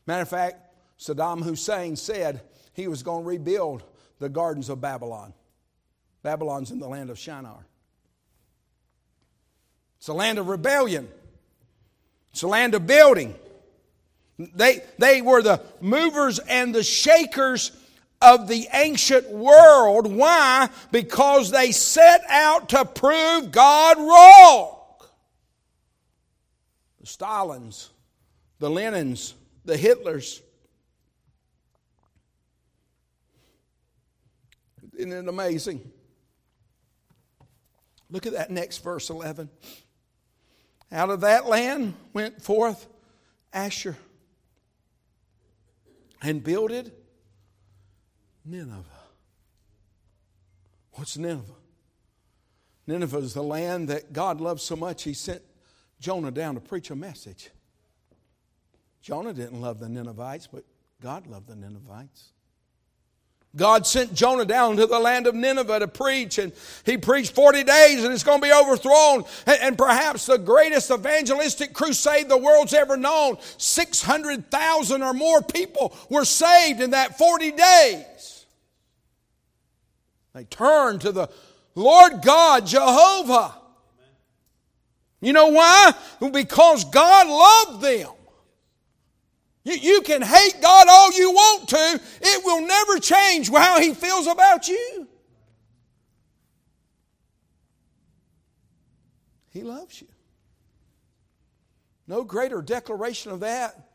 Matter 0.05 0.21
of 0.21 0.29
fact, 0.29 0.70
Saddam 1.01 1.41
Hussein 1.41 1.95
said 1.95 2.41
he 2.73 2.87
was 2.87 3.01
going 3.01 3.23
to 3.23 3.29
rebuild 3.29 3.83
the 4.19 4.29
gardens 4.29 4.69
of 4.69 4.79
Babylon. 4.79 5.33
Babylon's 6.21 6.69
in 6.69 6.79
the 6.79 6.87
land 6.87 7.09
of 7.09 7.17
Shinar. 7.17 7.65
It's 9.97 10.09
a 10.09 10.13
land 10.13 10.37
of 10.37 10.47
rebellion. 10.47 11.09
It's 12.31 12.43
a 12.43 12.47
land 12.47 12.75
of 12.75 12.85
building. 12.85 13.33
They, 14.37 14.83
they 14.99 15.21
were 15.23 15.41
the 15.41 15.61
movers 15.81 16.37
and 16.37 16.73
the 16.73 16.83
shakers 16.83 17.71
of 18.21 18.47
the 18.47 18.67
ancient 18.71 19.29
world. 19.31 20.05
Why? 20.05 20.69
Because 20.91 21.49
they 21.49 21.71
set 21.71 22.21
out 22.29 22.69
to 22.69 22.85
prove 22.85 23.51
God 23.51 23.97
wrong. 23.97 24.77
The 26.99 27.07
Stalins, 27.07 27.89
the 28.59 28.69
Lenins, 28.69 29.33
the 29.65 29.75
Hitlers. 29.75 30.41
Isn't 34.97 35.11
it 35.11 35.27
amazing? 35.27 35.89
Look 38.09 38.25
at 38.25 38.33
that 38.33 38.51
next 38.51 38.79
verse 38.79 39.09
11. 39.09 39.49
Out 40.91 41.09
of 41.09 41.21
that 41.21 41.47
land 41.47 41.93
went 42.13 42.41
forth 42.41 42.87
Asshur 43.53 43.95
and 46.21 46.43
builded 46.43 46.91
Nineveh. 48.43 48.83
What's 50.93 51.17
Nineveh? 51.17 51.53
Nineveh 52.87 53.19
is 53.19 53.33
the 53.33 53.43
land 53.43 53.87
that 53.87 54.11
God 54.11 54.41
loved 54.41 54.61
so 54.61 54.75
much, 54.75 55.03
he 55.03 55.13
sent 55.13 55.41
Jonah 55.99 56.31
down 56.31 56.55
to 56.55 56.61
preach 56.61 56.89
a 56.89 56.95
message. 56.95 57.49
Jonah 59.01 59.33
didn't 59.33 59.61
love 59.61 59.79
the 59.79 59.87
Ninevites, 59.87 60.47
but 60.47 60.65
God 61.01 61.27
loved 61.27 61.47
the 61.47 61.55
Ninevites. 61.55 62.33
God 63.55 63.85
sent 63.85 64.13
Jonah 64.13 64.45
down 64.45 64.77
to 64.77 64.87
the 64.87 64.99
land 64.99 65.27
of 65.27 65.35
Nineveh 65.35 65.79
to 65.79 65.87
preach, 65.87 66.37
and 66.37 66.53
he 66.85 66.97
preached 66.97 67.35
40 67.35 67.65
days, 67.65 68.03
and 68.03 68.13
it's 68.13 68.23
going 68.23 68.39
to 68.39 68.47
be 68.47 68.53
overthrown. 68.53 69.25
And, 69.45 69.57
and 69.61 69.77
perhaps 69.77 70.25
the 70.25 70.37
greatest 70.37 70.89
evangelistic 70.89 71.73
crusade 71.73 72.29
the 72.29 72.37
world's 72.37 72.73
ever 72.73 72.95
known 72.95 73.37
600,000 73.57 75.03
or 75.03 75.13
more 75.13 75.41
people 75.41 75.93
were 76.09 76.23
saved 76.23 76.79
in 76.79 76.91
that 76.91 77.17
40 77.17 77.51
days. 77.51 78.45
They 80.33 80.45
turned 80.45 81.01
to 81.01 81.11
the 81.11 81.29
Lord 81.75 82.21
God, 82.21 82.65
Jehovah. 82.65 83.55
You 85.19 85.33
know 85.33 85.49
why? 85.49 85.91
Because 86.31 86.85
God 86.85 87.27
loved 87.27 87.83
them. 87.83 88.09
You, 89.63 89.73
you 89.73 90.01
can 90.01 90.21
hate 90.21 90.61
God 90.61 90.87
all 90.89 91.11
you 91.11 91.31
want 91.31 91.69
to, 91.69 92.01
it 92.21 92.45
will 92.45 92.65
never 92.65 92.99
change 92.99 93.49
how 93.49 93.79
He 93.79 93.93
feels 93.93 94.27
about 94.27 94.67
you. 94.67 95.07
He 99.49 99.63
loves 99.63 100.01
you. 100.01 100.07
No 102.07 102.23
greater 102.23 102.61
declaration 102.61 103.31
of 103.31 103.41
that 103.41 103.89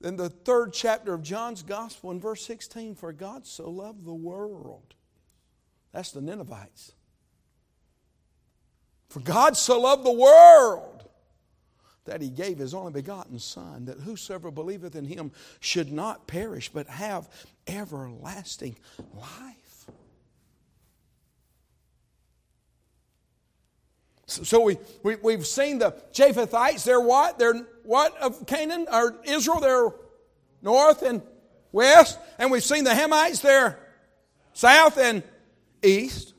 than 0.00 0.16
the 0.16 0.28
third 0.28 0.72
chapter 0.72 1.14
of 1.14 1.22
John's 1.22 1.62
Gospel 1.62 2.10
in 2.10 2.20
verse 2.20 2.44
16 2.44 2.94
For 2.96 3.12
God 3.12 3.46
so 3.46 3.70
loved 3.70 4.04
the 4.04 4.14
world. 4.14 4.94
That's 5.92 6.12
the 6.12 6.20
Ninevites. 6.20 6.92
For 9.08 9.20
God 9.20 9.56
so 9.56 9.80
loved 9.80 10.04
the 10.04 10.12
world 10.12 10.95
that 12.06 12.20
he 12.20 12.30
gave 12.30 12.58
his 12.58 12.74
only 12.74 12.92
begotten 12.92 13.38
Son, 13.38 13.84
that 13.86 14.00
whosoever 14.00 14.50
believeth 14.50 14.96
in 14.96 15.04
him 15.04 15.32
should 15.60 15.92
not 15.92 16.26
perish, 16.26 16.68
but 16.68 16.86
have 16.88 17.28
everlasting 17.66 18.76
life. 19.14 19.86
So, 24.26 24.42
so 24.42 24.60
we, 24.60 24.78
we, 25.02 25.16
we've 25.16 25.46
seen 25.46 25.78
the 25.78 25.92
Japhethites, 26.12 26.84
they're 26.84 27.00
what? 27.00 27.38
They're 27.38 27.64
what 27.84 28.16
of 28.20 28.46
Canaan 28.46 28.86
or 28.92 29.16
Israel? 29.24 29.60
They're 29.60 29.90
north 30.62 31.02
and 31.02 31.22
west. 31.72 32.18
And 32.38 32.50
we've 32.50 32.64
seen 32.64 32.84
the 32.84 32.90
Hamites, 32.90 33.40
they're 33.40 33.78
south 34.52 34.98
and 34.98 35.22
east. 35.82 36.34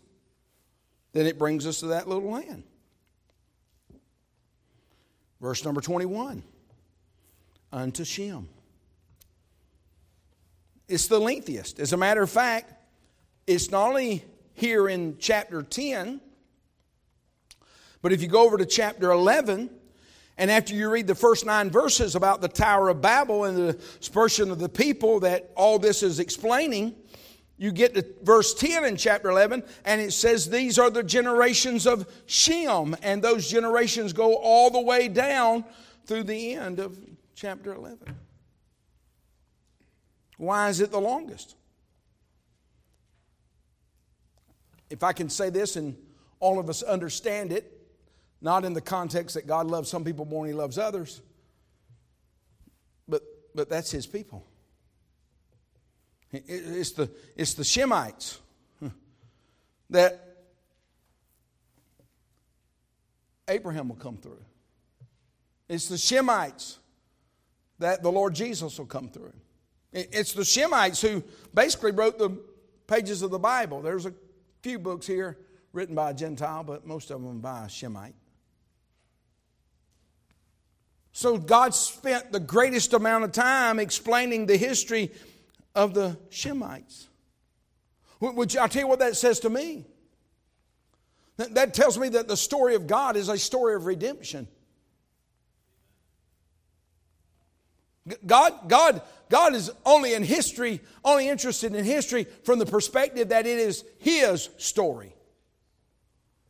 Then 1.13 1.25
it 1.25 1.39
brings 1.39 1.65
us 1.65 1.79
to 1.79 1.87
that 1.87 2.07
little 2.07 2.29
land. 2.29 2.63
Verse 5.39 5.63
number 5.63 5.81
21 5.81 6.43
unto 7.71 8.03
Shem. 8.03 8.49
It's 10.87 11.07
the 11.07 11.19
lengthiest. 11.19 11.79
As 11.79 11.93
a 11.93 11.97
matter 11.97 12.21
of 12.21 12.29
fact, 12.29 12.73
it's 13.45 13.69
not 13.69 13.89
only 13.89 14.23
here 14.53 14.87
in 14.87 15.17
chapter 15.19 15.61
10, 15.61 16.21
but 18.01 18.13
if 18.13 18.21
you 18.21 18.27
go 18.27 18.45
over 18.45 18.57
to 18.57 18.65
chapter 18.65 19.11
11, 19.11 19.69
and 20.37 20.51
after 20.51 20.73
you 20.73 20.89
read 20.89 21.07
the 21.07 21.15
first 21.15 21.45
nine 21.45 21.69
verses 21.69 22.15
about 22.15 22.41
the 22.41 22.47
Tower 22.47 22.89
of 22.89 23.01
Babel 23.01 23.45
and 23.45 23.57
the 23.57 23.73
dispersion 23.99 24.51
of 24.51 24.59
the 24.59 24.69
people 24.69 25.19
that 25.21 25.51
all 25.55 25.79
this 25.79 26.03
is 26.03 26.19
explaining, 26.19 26.95
you 27.57 27.71
get 27.71 27.95
to 27.95 28.05
verse 28.21 28.53
10 28.53 28.85
in 28.85 28.97
chapter 28.97 29.29
11, 29.29 29.63
and 29.83 29.99
it 29.99 30.13
says, 30.13 30.49
These 30.49 30.77
are 30.77 30.91
the 30.91 31.03
generations 31.03 31.87
of 31.87 32.07
Shem. 32.27 32.95
And 33.01 33.21
those 33.21 33.49
generations 33.49 34.13
go 34.13 34.35
all 34.35 34.69
the 34.69 34.81
way 34.81 35.07
down 35.07 35.65
through 36.05 36.23
the 36.23 36.53
end 36.53 36.79
of 36.79 36.97
chapter 37.35 37.73
11. 37.73 38.15
Why 40.37 40.69
is 40.69 40.81
it 40.81 40.91
the 40.91 41.01
longest? 41.01 41.55
If 44.91 45.01
I 45.03 45.11
can 45.11 45.29
say 45.29 45.49
this 45.49 45.75
and 45.75 45.97
all 46.39 46.59
of 46.59 46.69
us 46.69 46.83
understand 46.83 47.51
it, 47.51 47.73
not 48.39 48.65
in 48.65 48.73
the 48.73 48.81
context 48.81 49.33
that 49.33 49.47
God 49.47 49.65
loves 49.65 49.89
some 49.89 50.03
people 50.03 50.25
more 50.25 50.45
than 50.45 50.53
He 50.53 50.57
loves 50.57 50.77
others, 50.77 51.21
but, 53.07 53.23
but 53.55 53.67
that's 53.67 53.89
His 53.89 54.05
people. 54.05 54.45
It's 56.47 56.91
the, 56.91 57.09
it's 57.35 57.53
the 57.53 57.63
Shemites 57.63 58.37
that 59.89 60.37
Abraham 63.47 63.89
will 63.89 63.95
come 63.95 64.17
through. 64.17 64.43
It's 65.69 65.87
the 65.87 65.95
Shemites 65.95 66.77
that 67.79 68.03
the 68.03 68.11
Lord 68.11 68.35
Jesus 68.35 68.77
will 68.77 68.85
come 68.85 69.09
through. 69.09 69.33
It's 69.93 70.33
the 70.33 70.43
Shemites 70.43 71.01
who 71.01 71.23
basically 71.53 71.91
wrote 71.91 72.17
the 72.17 72.37
pages 72.87 73.21
of 73.21 73.31
the 73.31 73.39
Bible. 73.39 73.81
There's 73.81 74.05
a 74.05 74.13
few 74.61 74.79
books 74.79 75.07
here 75.07 75.37
written 75.73 75.95
by 75.95 76.11
a 76.11 76.13
Gentile, 76.13 76.63
but 76.63 76.85
most 76.85 77.11
of 77.11 77.21
them 77.21 77.39
by 77.39 77.65
a 77.65 77.67
Shemite. 77.67 78.13
So 81.13 81.37
God 81.37 81.73
spent 81.73 82.31
the 82.31 82.39
greatest 82.39 82.93
amount 82.93 83.23
of 83.23 83.31
time 83.31 83.79
explaining 83.79 84.45
the 84.45 84.57
history 84.57 85.11
of 85.77 85.93
the 85.93 86.17
Shemites. 86.31 87.05
Which 88.19 88.57
I'll 88.57 88.67
tell 88.67 88.81
you 88.81 88.87
what 88.87 88.99
that 88.99 89.15
says 89.15 89.39
to 89.41 89.49
me. 89.49 89.85
That 91.37 91.75
tells 91.75 91.99
me 91.99 92.09
that 92.09 92.27
the 92.27 92.35
story 92.35 92.73
of 92.73 92.87
God 92.87 93.15
is 93.15 93.29
a 93.29 93.37
story 93.37 93.75
of 93.75 93.85
redemption. 93.85 94.47
God, 98.25 98.67
God, 98.67 99.03
God 99.29 99.53
is 99.53 99.69
only 99.85 100.15
in 100.15 100.23
history, 100.23 100.81
only 101.03 101.29
interested 101.29 101.75
in 101.75 101.85
history 101.85 102.25
from 102.43 102.57
the 102.57 102.65
perspective 102.65 103.29
that 103.29 103.45
it 103.45 103.59
is 103.59 103.83
His 103.99 104.49
story. 104.57 105.15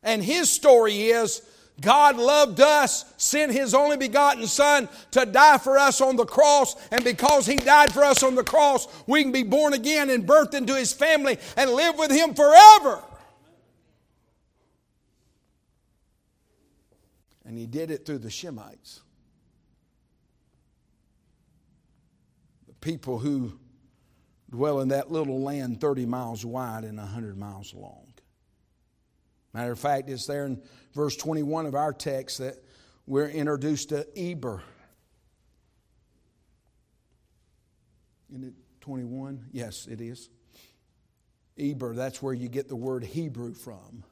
And 0.02 0.24
His 0.24 0.50
story 0.50 1.08
is 1.10 1.42
God 1.80 2.16
loved 2.16 2.60
us, 2.60 3.04
sent 3.16 3.52
His 3.52 3.72
only 3.72 3.96
begotten 3.96 4.46
Son 4.46 4.88
to 5.12 5.24
die 5.24 5.58
for 5.58 5.78
us 5.78 6.00
on 6.00 6.16
the 6.16 6.24
cross, 6.24 6.74
and 6.90 7.04
because 7.04 7.46
He 7.46 7.56
died 7.56 7.92
for 7.92 8.02
us 8.02 8.22
on 8.22 8.34
the 8.34 8.42
cross, 8.42 8.88
we 9.06 9.22
can 9.22 9.30
be 9.30 9.44
born 9.44 9.74
again 9.74 10.10
and 10.10 10.26
birthed 10.26 10.54
into 10.54 10.74
His 10.74 10.92
family 10.92 11.38
and 11.56 11.70
live 11.70 11.96
with 11.96 12.10
Him 12.10 12.34
forever. 12.34 13.02
And 17.44 17.56
He 17.56 17.66
did 17.66 17.90
it 17.90 18.04
through 18.04 18.18
the 18.18 18.28
Shemites. 18.28 19.00
The 22.66 22.74
people 22.80 23.18
who 23.18 23.58
dwell 24.50 24.80
in 24.80 24.88
that 24.88 25.12
little 25.12 25.42
land 25.42 25.80
30 25.80 26.06
miles 26.06 26.44
wide 26.44 26.84
and 26.84 26.98
100 26.98 27.38
miles 27.38 27.72
long. 27.72 28.12
Matter 29.52 29.72
of 29.72 29.78
fact, 29.78 30.08
it's 30.10 30.26
there 30.26 30.46
in 30.46 30.62
verse 30.94 31.16
21 31.16 31.66
of 31.66 31.74
our 31.74 31.92
text 31.92 32.38
that 32.38 32.62
we're 33.06 33.28
introduced 33.28 33.88
to 33.90 34.06
Eber. 34.16 34.62
Isn't 38.30 38.44
it 38.44 38.54
21? 38.82 39.46
Yes, 39.52 39.86
it 39.86 40.00
is. 40.00 40.28
Eber, 41.58 41.94
that's 41.94 42.22
where 42.22 42.34
you 42.34 42.48
get 42.48 42.68
the 42.68 42.76
word 42.76 43.02
Hebrew 43.02 43.54
from. 43.54 44.04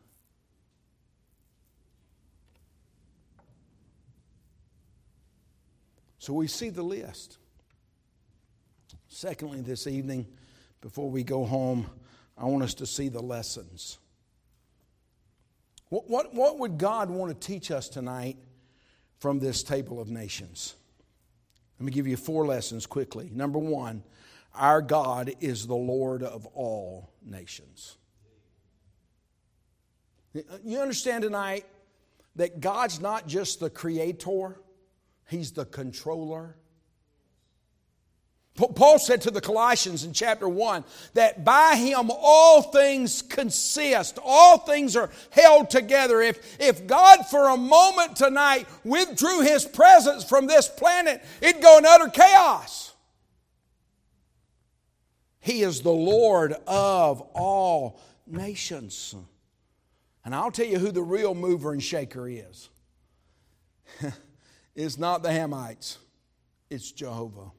So 6.18 6.32
we 6.32 6.48
see 6.48 6.70
the 6.70 6.82
list. 6.82 7.38
Secondly, 9.06 9.60
this 9.60 9.86
evening, 9.86 10.26
before 10.80 11.08
we 11.08 11.22
go 11.22 11.44
home, 11.44 11.86
I 12.36 12.46
want 12.46 12.64
us 12.64 12.74
to 12.74 12.86
see 12.86 13.08
the 13.08 13.22
lessons. 13.22 13.98
What, 15.88 16.08
what, 16.10 16.34
what 16.34 16.58
would 16.58 16.78
God 16.78 17.10
want 17.10 17.38
to 17.38 17.46
teach 17.46 17.70
us 17.70 17.88
tonight 17.88 18.36
from 19.18 19.38
this 19.38 19.62
table 19.62 20.00
of 20.00 20.08
nations? 20.08 20.74
Let 21.78 21.86
me 21.86 21.92
give 21.92 22.06
you 22.06 22.16
four 22.16 22.46
lessons 22.46 22.86
quickly. 22.86 23.30
Number 23.32 23.58
one, 23.58 24.02
our 24.54 24.80
God 24.80 25.32
is 25.40 25.66
the 25.66 25.76
Lord 25.76 26.22
of 26.22 26.46
all 26.46 27.10
nations. 27.22 27.98
You 30.64 30.80
understand 30.80 31.22
tonight 31.22 31.66
that 32.36 32.60
God's 32.60 33.00
not 33.00 33.26
just 33.26 33.60
the 33.60 33.70
creator, 33.70 34.60
He's 35.28 35.52
the 35.52 35.64
controller. 35.64 36.56
Paul 38.56 38.98
said 38.98 39.22
to 39.22 39.30
the 39.30 39.40
Colossians 39.40 40.04
in 40.04 40.12
chapter 40.12 40.48
1 40.48 40.84
that 41.14 41.44
by 41.44 41.76
him 41.76 42.10
all 42.10 42.62
things 42.62 43.20
consist, 43.22 44.18
all 44.24 44.58
things 44.58 44.96
are 44.96 45.10
held 45.30 45.68
together. 45.68 46.22
If, 46.22 46.60
if 46.60 46.86
God 46.86 47.26
for 47.26 47.48
a 47.48 47.56
moment 47.56 48.16
tonight 48.16 48.66
withdrew 48.84 49.42
his 49.42 49.64
presence 49.64 50.24
from 50.24 50.46
this 50.46 50.68
planet, 50.68 51.22
it'd 51.40 51.62
go 51.62 51.78
in 51.78 51.84
utter 51.86 52.08
chaos. 52.08 52.94
He 55.40 55.62
is 55.62 55.82
the 55.82 55.90
Lord 55.90 56.54
of 56.66 57.20
all 57.34 58.00
nations. 58.26 59.14
And 60.24 60.34
I'll 60.34 60.50
tell 60.50 60.66
you 60.66 60.78
who 60.78 60.90
the 60.90 61.02
real 61.02 61.34
mover 61.34 61.72
and 61.72 61.82
shaker 61.82 62.28
is. 62.28 62.68
it's 64.74 64.98
not 64.98 65.22
the 65.22 65.28
Hamites, 65.28 65.98
it's 66.68 66.90
Jehovah. 66.90 67.52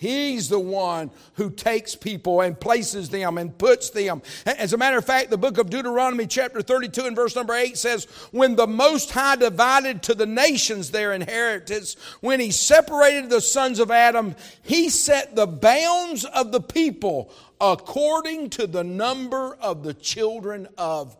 He's 0.00 0.48
the 0.48 0.60
one 0.60 1.10
who 1.34 1.50
takes 1.50 1.96
people 1.96 2.40
and 2.40 2.58
places 2.58 3.08
them 3.08 3.36
and 3.36 3.58
puts 3.58 3.90
them. 3.90 4.22
As 4.46 4.72
a 4.72 4.76
matter 4.76 4.96
of 4.96 5.04
fact, 5.04 5.28
the 5.28 5.36
book 5.36 5.58
of 5.58 5.70
Deuteronomy, 5.70 6.28
chapter 6.28 6.62
32, 6.62 7.06
and 7.06 7.16
verse 7.16 7.34
number 7.34 7.52
8 7.52 7.76
says, 7.76 8.04
When 8.30 8.54
the 8.54 8.68
Most 8.68 9.10
High 9.10 9.34
divided 9.34 10.04
to 10.04 10.14
the 10.14 10.24
nations 10.24 10.92
their 10.92 11.12
inheritance, 11.14 11.96
when 12.20 12.38
he 12.38 12.52
separated 12.52 13.28
the 13.28 13.40
sons 13.40 13.80
of 13.80 13.90
Adam, 13.90 14.36
he 14.62 14.88
set 14.88 15.34
the 15.34 15.48
bounds 15.48 16.24
of 16.24 16.52
the 16.52 16.60
people 16.60 17.32
according 17.60 18.50
to 18.50 18.68
the 18.68 18.84
number 18.84 19.56
of 19.56 19.82
the 19.82 19.94
children 19.94 20.68
of 20.78 21.16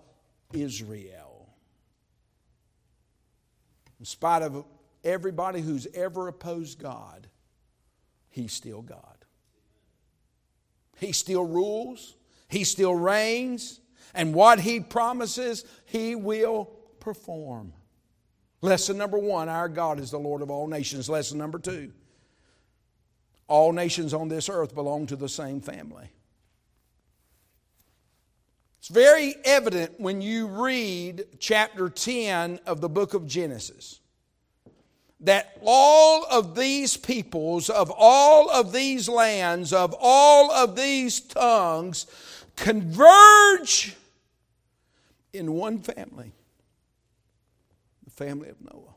Israel. 0.53 1.49
In 3.99 4.05
spite 4.05 4.43
of 4.43 4.65
everybody 5.03 5.63
who's 5.63 5.89
ever 5.95 6.29
opposed 6.29 6.79
God, 6.79 7.28
He's 8.39 8.53
still 8.53 8.83
God. 8.83 9.03
He 11.01 11.11
still 11.11 11.45
rules, 11.45 12.15
He 12.49 12.63
still 12.63 12.95
reigns, 12.95 13.81
and 14.15 14.33
what 14.33 14.61
He 14.61 14.79
promises, 14.79 15.65
He 15.87 16.15
will 16.15 16.67
perform. 17.01 17.73
Lesson 18.61 18.97
number 18.97 19.19
one 19.19 19.49
our 19.49 19.69
God 19.69 19.99
is 19.99 20.13
the 20.13 20.21
Lord 20.21 20.41
of 20.43 20.51
all 20.51 20.69
nations. 20.69 21.09
Lesson 21.09 21.37
number 21.37 21.59
two 21.59 21.91
all 23.49 23.73
nations 23.73 24.15
on 24.15 24.29
this 24.29 24.49
earth 24.49 24.73
belong 24.73 25.07
to 25.07 25.17
the 25.17 25.29
same 25.29 25.61
family. 25.61 26.09
It's 28.79 28.89
very 28.89 29.35
evident 29.45 29.99
when 29.99 30.21
you 30.21 30.47
read 30.47 31.25
chapter 31.41 31.89
10 31.89 32.61
of 32.67 32.81
the 32.81 32.89
book 32.89 33.15
of 33.15 33.27
Genesis 33.27 33.99
that 35.21 35.59
all 35.63 36.25
of 36.31 36.55
these 36.55 36.97
peoples, 36.97 37.69
of 37.71 37.93
all 37.97 38.51
of 38.51 38.73
these 38.73 39.09
lands, 39.09 39.73
of 39.73 39.95
all 39.99 40.53
of 40.53 40.77
these 40.77 41.21
tongues 41.21 42.07
converge 42.57 43.97
in 45.33 45.53
one 45.53 45.79
family 45.79 46.33
the 48.05 48.11
family 48.11 48.49
of 48.49 48.57
Noah. 48.61 48.95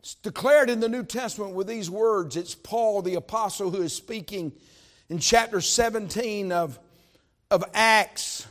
It's 0.00 0.14
declared 0.14 0.70
in 0.70 0.78
the 0.78 0.88
New 0.88 1.02
Testament 1.02 1.54
with 1.54 1.66
these 1.66 1.90
words. 1.90 2.36
It's 2.36 2.54
Paul, 2.54 3.02
the 3.02 3.14
apostle, 3.14 3.70
who 3.72 3.82
is 3.82 3.92
speaking 3.92 4.52
in 5.08 5.18
chapter 5.18 5.60
17 5.60 6.52
of, 6.52 6.78
of 7.50 7.64
Acts. 7.74 8.46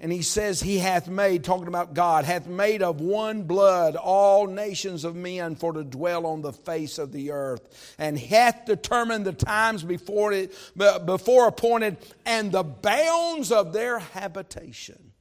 And 0.00 0.12
he 0.12 0.22
says, 0.22 0.60
He 0.60 0.78
hath 0.78 1.08
made, 1.08 1.42
talking 1.42 1.66
about 1.66 1.92
God, 1.92 2.24
hath 2.24 2.46
made 2.46 2.82
of 2.82 3.00
one 3.00 3.42
blood 3.42 3.96
all 3.96 4.46
nations 4.46 5.04
of 5.04 5.16
men 5.16 5.56
for 5.56 5.72
to 5.72 5.82
dwell 5.82 6.24
on 6.24 6.40
the 6.40 6.52
face 6.52 6.98
of 6.98 7.10
the 7.10 7.32
earth, 7.32 7.94
and 7.98 8.16
hath 8.16 8.64
determined 8.64 9.26
the 9.26 9.32
times 9.32 9.82
before, 9.82 10.32
it, 10.32 10.54
before 10.76 11.48
appointed 11.48 11.96
and 12.24 12.52
the 12.52 12.62
bounds 12.62 13.50
of 13.50 13.72
their 13.72 13.98
habitation. 13.98 15.12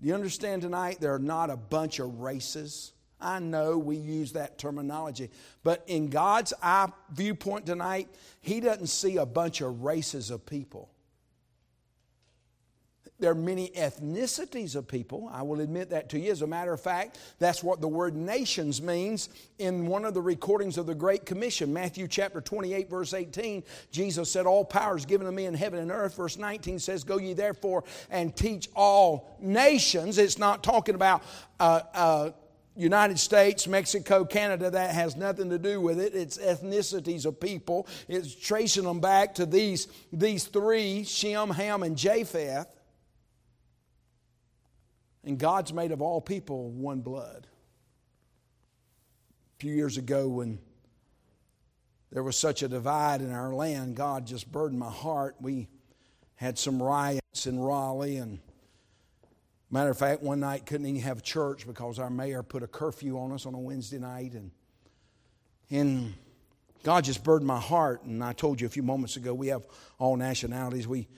Do 0.00 0.08
you 0.08 0.14
understand 0.14 0.62
tonight? 0.62 0.98
There 1.00 1.14
are 1.14 1.18
not 1.18 1.50
a 1.50 1.56
bunch 1.56 1.98
of 1.98 2.20
races. 2.20 2.92
I 3.20 3.40
know 3.40 3.76
we 3.76 3.96
use 3.96 4.32
that 4.32 4.58
terminology, 4.58 5.30
but 5.62 5.84
in 5.86 6.08
God's 6.08 6.54
eye 6.62 6.88
viewpoint 7.12 7.66
tonight, 7.66 8.08
He 8.40 8.60
doesn't 8.60 8.86
see 8.86 9.18
a 9.18 9.26
bunch 9.26 9.60
of 9.60 9.82
races 9.82 10.30
of 10.30 10.46
people. 10.46 10.93
There 13.24 13.32
are 13.32 13.34
many 13.34 13.70
ethnicities 13.70 14.76
of 14.76 14.86
people. 14.86 15.30
I 15.32 15.40
will 15.40 15.62
admit 15.62 15.88
that 15.88 16.10
to 16.10 16.18
you. 16.18 16.30
As 16.30 16.42
a 16.42 16.46
matter 16.46 16.74
of 16.74 16.80
fact, 16.82 17.18
that's 17.38 17.64
what 17.64 17.80
the 17.80 17.88
word 17.88 18.14
nations 18.14 18.82
means 18.82 19.30
in 19.58 19.86
one 19.86 20.04
of 20.04 20.12
the 20.12 20.20
recordings 20.20 20.76
of 20.76 20.84
the 20.84 20.94
Great 20.94 21.24
Commission. 21.24 21.72
Matthew 21.72 22.06
chapter 22.06 22.42
28, 22.42 22.90
verse 22.90 23.14
18, 23.14 23.64
Jesus 23.90 24.30
said, 24.30 24.44
All 24.44 24.62
power 24.62 24.94
is 24.94 25.06
given 25.06 25.26
to 25.26 25.32
me 25.32 25.46
in 25.46 25.54
heaven 25.54 25.78
and 25.78 25.90
earth. 25.90 26.16
Verse 26.16 26.36
19 26.36 26.78
says, 26.78 27.02
Go 27.02 27.16
ye 27.16 27.32
therefore 27.32 27.84
and 28.10 28.36
teach 28.36 28.68
all 28.76 29.34
nations. 29.40 30.18
It's 30.18 30.36
not 30.36 30.62
talking 30.62 30.94
about 30.94 31.22
uh, 31.58 31.80
uh, 31.94 32.30
United 32.76 33.18
States, 33.18 33.66
Mexico, 33.66 34.26
Canada, 34.26 34.70
that 34.70 34.90
has 34.90 35.16
nothing 35.16 35.48
to 35.48 35.58
do 35.58 35.80
with 35.80 35.98
it. 35.98 36.14
It's 36.14 36.36
ethnicities 36.36 37.24
of 37.24 37.40
people. 37.40 37.88
It's 38.06 38.34
tracing 38.34 38.84
them 38.84 39.00
back 39.00 39.36
to 39.36 39.46
these, 39.46 39.88
these 40.12 40.44
three 40.44 41.04
Shem, 41.04 41.48
Ham, 41.48 41.82
and 41.82 41.96
Japheth. 41.96 42.66
And 45.24 45.38
God's 45.38 45.72
made 45.72 45.90
of 45.90 46.02
all 46.02 46.20
people 46.20 46.70
one 46.70 47.00
blood. 47.00 47.46
A 49.56 49.60
few 49.60 49.72
years 49.72 49.96
ago, 49.96 50.28
when 50.28 50.58
there 52.12 52.22
was 52.22 52.36
such 52.36 52.62
a 52.62 52.68
divide 52.68 53.22
in 53.22 53.32
our 53.32 53.54
land, 53.54 53.96
God 53.96 54.26
just 54.26 54.50
burdened 54.52 54.78
my 54.78 54.90
heart. 54.90 55.36
We 55.40 55.68
had 56.36 56.58
some 56.58 56.82
riots 56.82 57.46
in 57.46 57.58
Raleigh, 57.58 58.18
and 58.18 58.38
matter 59.70 59.90
of 59.90 59.98
fact, 59.98 60.22
one 60.22 60.40
night 60.40 60.66
couldn't 60.66 60.86
even 60.86 61.00
have 61.02 61.22
church 61.22 61.66
because 61.66 61.98
our 61.98 62.10
mayor 62.10 62.42
put 62.42 62.62
a 62.62 62.66
curfew 62.66 63.18
on 63.18 63.32
us 63.32 63.46
on 63.46 63.54
a 63.54 63.58
Wednesday 63.58 63.98
night, 63.98 64.34
and 64.34 64.50
and 65.70 66.12
God 66.82 67.04
just 67.04 67.24
burdened 67.24 67.46
my 67.48 67.58
heart. 67.58 68.02
And 68.04 68.22
I 68.22 68.34
told 68.34 68.60
you 68.60 68.66
a 68.66 68.70
few 68.70 68.82
moments 68.82 69.16
ago, 69.16 69.32
we 69.32 69.48
have 69.48 69.66
all 69.98 70.16
nationalities. 70.16 70.86
We 70.86 71.08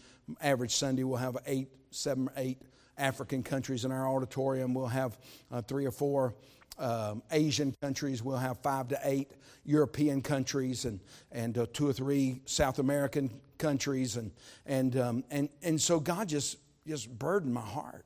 average 0.40 0.74
Sunday 0.74 1.02
we'll 1.02 1.18
have 1.18 1.36
eight, 1.46 1.68
seven, 1.90 2.30
eight 2.36 2.58
African 2.98 3.42
countries 3.42 3.84
in 3.84 3.92
our 3.92 4.08
auditorium. 4.08 4.74
We'll 4.74 4.86
have 4.86 5.18
uh, 5.50 5.62
three 5.62 5.86
or 5.86 5.90
four 5.90 6.34
um, 6.78 7.22
Asian 7.30 7.74
countries. 7.80 8.22
We'll 8.22 8.36
have 8.36 8.58
five 8.58 8.88
to 8.88 8.98
eight 9.04 9.32
European 9.64 10.22
countries 10.22 10.84
and, 10.84 11.00
and 11.32 11.56
uh, 11.58 11.66
two 11.72 11.88
or 11.88 11.92
three 11.92 12.40
South 12.44 12.78
American 12.78 13.30
countries. 13.58 14.16
And, 14.16 14.30
and, 14.66 14.96
um, 14.96 15.24
and, 15.30 15.48
and 15.62 15.80
so 15.80 16.00
God 16.00 16.28
just, 16.28 16.58
just 16.86 17.08
burdened 17.18 17.54
my 17.54 17.60
heart. 17.60 18.04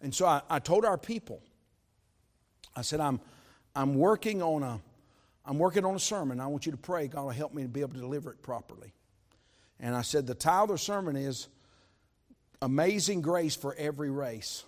And 0.00 0.14
so 0.14 0.26
I, 0.26 0.42
I 0.48 0.58
told 0.58 0.84
our 0.84 0.98
people, 0.98 1.42
I 2.74 2.82
said, 2.82 3.00
I'm, 3.00 3.20
I'm 3.74 3.94
working 3.94 4.42
on 4.42 4.62
a, 4.62 4.80
I'm 5.44 5.58
working 5.58 5.84
on 5.84 5.94
a 5.94 6.00
sermon. 6.00 6.40
I 6.40 6.46
want 6.46 6.66
you 6.66 6.72
to 6.72 6.78
pray 6.78 7.08
God 7.08 7.24
will 7.24 7.30
help 7.30 7.54
me 7.54 7.62
to 7.62 7.68
be 7.68 7.80
able 7.80 7.94
to 7.94 8.00
deliver 8.00 8.30
it 8.32 8.42
properly. 8.42 8.92
And 9.80 9.94
I 9.94 10.02
said, 10.02 10.26
the 10.26 10.34
title 10.34 10.64
of 10.64 10.70
the 10.70 10.78
sermon 10.78 11.16
is 11.16 11.48
Amazing 12.66 13.20
Grace 13.20 13.54
for 13.54 13.76
Every 13.76 14.10
Race. 14.10 14.64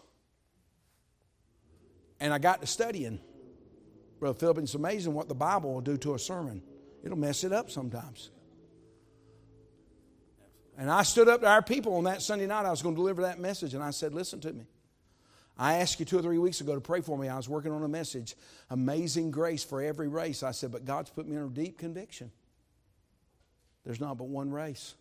And 2.21 2.33
I 2.33 2.39
got 2.39 2.61
to 2.61 2.67
studying. 2.69 3.19
Brother 4.21 4.39
Philip, 4.39 4.59
it's 4.59 4.75
amazing 4.75 5.15
what 5.15 5.27
the 5.27 5.35
Bible 5.35 5.75
will 5.75 5.81
do 5.81 5.97
to 5.97 6.15
a 6.15 6.19
sermon. 6.19 6.63
It'll 7.03 7.19
mess 7.19 7.43
it 7.43 7.53
up 7.53 7.73
sometimes. 7.73 8.31
And 10.77 10.89
I 10.89 11.03
stood 11.03 11.27
up 11.27 11.41
to 11.41 11.49
our 11.49 11.61
people 11.61 11.97
on 11.97 12.05
that 12.05 12.23
Sunday 12.23 12.47
night. 12.47 12.67
I 12.67 12.71
was 12.71 12.83
going 12.83 12.95
to 12.95 13.01
deliver 13.01 13.23
that 13.23 13.41
message, 13.41 13.75
and 13.75 13.83
I 13.83 13.91
said, 13.91 14.15
Listen 14.15 14.39
to 14.43 14.53
me. 14.53 14.69
I 15.59 15.79
asked 15.79 15.99
you 15.99 16.07
two 16.07 16.21
or 16.21 16.23
three 16.23 16.39
weeks 16.39 16.61
ago 16.61 16.77
to 16.77 16.81
pray 16.81 17.01
for 17.01 17.19
me. 17.19 17.27
I 17.29 17.37
was 17.37 17.49
working 17.49 17.73
on 17.73 17.83
a 17.83 17.89
message, 17.89 18.37
Amazing 18.71 19.33
Grace 19.33 19.65
for 19.65 19.83
Every 19.83 20.07
Race. 20.07 20.45
I 20.45 20.53
said, 20.53 20.71
But 20.71 20.85
God's 20.85 21.11
put 21.11 21.27
me 21.27 21.37
under 21.37 21.53
deep 21.53 21.79
conviction. 21.79 22.31
There's 23.85 24.01
not 24.01 24.19
but 24.19 24.29
one 24.29 24.53
race. 24.53 24.95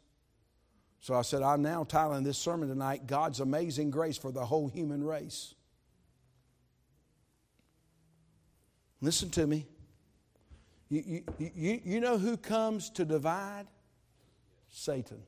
So 0.99 1.13
I 1.13 1.21
said, 1.21 1.41
I'm 1.41 1.62
now 1.62 1.83
titling 1.83 2.23
this 2.23 2.38
sermon 2.38 2.69
tonight, 2.69 3.07
God's 3.07 3.39
Amazing 3.39 3.91
Grace 3.91 4.17
for 4.17 4.31
the 4.31 4.45
Whole 4.45 4.67
Human 4.67 5.03
Race. 5.03 5.53
Listen 9.01 9.29
to 9.31 9.45
me. 9.45 9.67
You, 10.89 11.23
you, 11.38 11.51
you, 11.55 11.81
you 11.83 11.99
know 11.99 12.17
who 12.17 12.38
comes 12.38 12.89
to 12.91 13.05
divide? 13.05 13.67
Satan. 14.69 15.21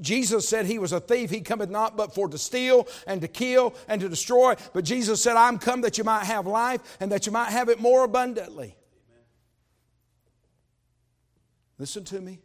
Jesus 0.00 0.48
said 0.48 0.66
he 0.66 0.78
was 0.78 0.92
a 0.92 1.00
thief. 1.00 1.30
He 1.30 1.40
cometh 1.40 1.70
not 1.70 1.96
but 1.96 2.14
for 2.14 2.28
to 2.28 2.36
steal 2.36 2.88
and 3.06 3.20
to 3.22 3.28
kill 3.28 3.74
and 3.86 4.00
to 4.00 4.08
destroy. 4.08 4.54
But 4.72 4.84
Jesus 4.84 5.22
said, 5.22 5.36
I'm 5.36 5.58
come 5.58 5.82
that 5.82 5.98
you 5.98 6.04
might 6.04 6.24
have 6.24 6.46
life 6.46 6.80
and 7.00 7.10
that 7.12 7.26
you 7.26 7.32
might 7.32 7.50
have 7.50 7.68
it 7.68 7.80
more 7.80 8.04
abundantly. 8.04 8.76
Amen. 8.76 9.24
Listen 11.78 12.04
to 12.04 12.20
me. 12.20 12.40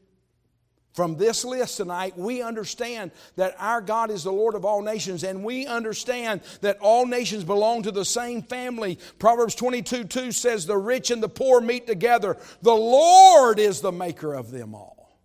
From 0.94 1.18
this 1.18 1.44
list 1.44 1.78
tonight, 1.78 2.16
we 2.16 2.44
understand 2.44 3.12
that 3.36 3.56
our 3.58 3.82
God 3.82 4.12
is 4.12 4.24
the 4.24 4.32
Lord 4.32 4.54
of 4.54 4.64
all 4.64 4.84
nations, 4.84 5.24
and 5.24 5.44
we 5.44 5.66
understand 5.66 6.42
that 6.62 6.78
all 6.80 7.08
nations 7.08 7.44
belong 7.44 7.82
to 7.84 7.92
the 7.92 8.06
same 8.06 8.44
family. 8.44 9.00
Proverbs 9.18 9.56
22 9.56 10.04
2 10.04 10.32
says, 10.32 10.68
The 10.68 10.78
rich 10.78 11.10
and 11.10 11.22
the 11.22 11.30
poor 11.30 11.60
meet 11.62 11.88
together. 11.88 12.38
The 12.62 12.76
Lord 12.76 13.58
is 13.58 13.82
the 13.82 13.92
maker 13.92 14.36
of 14.36 14.52
them 14.52 14.76
all. 14.76 15.18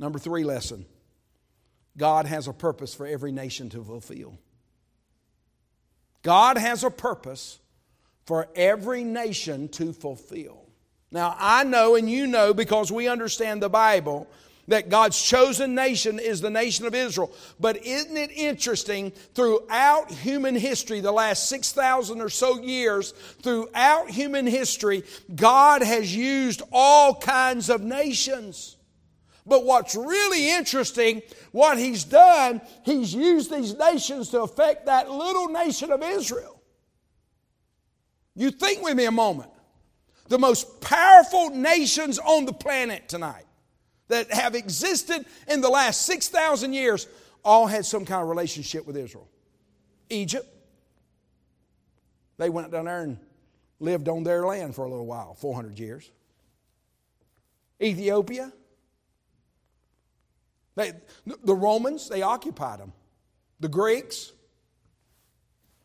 Number 0.00 0.18
three 0.18 0.44
lesson 0.44 0.84
God 1.96 2.26
has 2.26 2.48
a 2.48 2.52
purpose 2.52 2.94
for 2.94 3.06
every 3.06 3.30
nation 3.30 3.68
to 3.70 3.84
fulfill. 3.84 4.38
God 6.24 6.58
has 6.58 6.82
a 6.82 6.90
purpose 6.90 7.60
for 8.26 8.48
every 8.56 9.04
nation 9.04 9.68
to 9.68 9.92
fulfill. 9.92 10.67
Now, 11.10 11.36
I 11.38 11.64
know 11.64 11.94
and 11.94 12.10
you 12.10 12.26
know 12.26 12.52
because 12.52 12.92
we 12.92 13.08
understand 13.08 13.62
the 13.62 13.70
Bible 13.70 14.28
that 14.68 14.90
God's 14.90 15.20
chosen 15.20 15.74
nation 15.74 16.18
is 16.18 16.40
the 16.42 16.50
nation 16.50 16.86
of 16.86 16.94
Israel. 16.94 17.32
But 17.58 17.84
isn't 17.84 18.16
it 18.16 18.30
interesting 18.30 19.10
throughout 19.34 20.10
human 20.10 20.54
history, 20.54 21.00
the 21.00 21.10
last 21.10 21.48
6,000 21.48 22.20
or 22.20 22.28
so 22.28 22.60
years, 22.60 23.12
throughout 23.42 24.10
human 24.10 24.46
history, 24.46 25.04
God 25.34 25.82
has 25.82 26.14
used 26.14 26.62
all 26.70 27.14
kinds 27.14 27.70
of 27.70 27.80
nations. 27.80 28.76
But 29.46 29.64
what's 29.64 29.96
really 29.96 30.50
interesting, 30.50 31.22
what 31.52 31.78
he's 31.78 32.04
done, 32.04 32.60
he's 32.84 33.14
used 33.14 33.50
these 33.50 33.74
nations 33.74 34.28
to 34.30 34.42
affect 34.42 34.84
that 34.84 35.10
little 35.10 35.48
nation 35.48 35.90
of 35.90 36.02
Israel. 36.02 36.60
You 38.34 38.50
think 38.50 38.82
with 38.82 38.94
me 38.94 39.06
a 39.06 39.10
moment. 39.10 39.50
The 40.28 40.38
most 40.38 40.80
powerful 40.80 41.50
nations 41.50 42.18
on 42.18 42.44
the 42.44 42.52
planet 42.52 43.08
tonight 43.08 43.44
that 44.08 44.32
have 44.32 44.54
existed 44.54 45.24
in 45.46 45.60
the 45.60 45.68
last 45.68 46.02
6,000 46.02 46.72
years 46.72 47.06
all 47.44 47.66
had 47.66 47.86
some 47.86 48.04
kind 48.04 48.22
of 48.22 48.28
relationship 48.28 48.86
with 48.86 48.96
Israel. 48.96 49.28
Egypt, 50.10 50.46
they 52.36 52.50
went 52.50 52.70
down 52.70 52.86
there 52.86 53.02
and 53.02 53.18
lived 53.80 54.08
on 54.08 54.22
their 54.22 54.44
land 54.44 54.74
for 54.74 54.84
a 54.84 54.88
little 54.90 55.06
while, 55.06 55.34
400 55.34 55.78
years. 55.78 56.10
Ethiopia, 57.80 58.52
they, 60.74 60.92
the 61.44 61.54
Romans, 61.54 62.08
they 62.08 62.22
occupied 62.22 62.80
them. 62.80 62.92
The 63.60 63.68
Greeks, 63.68 64.32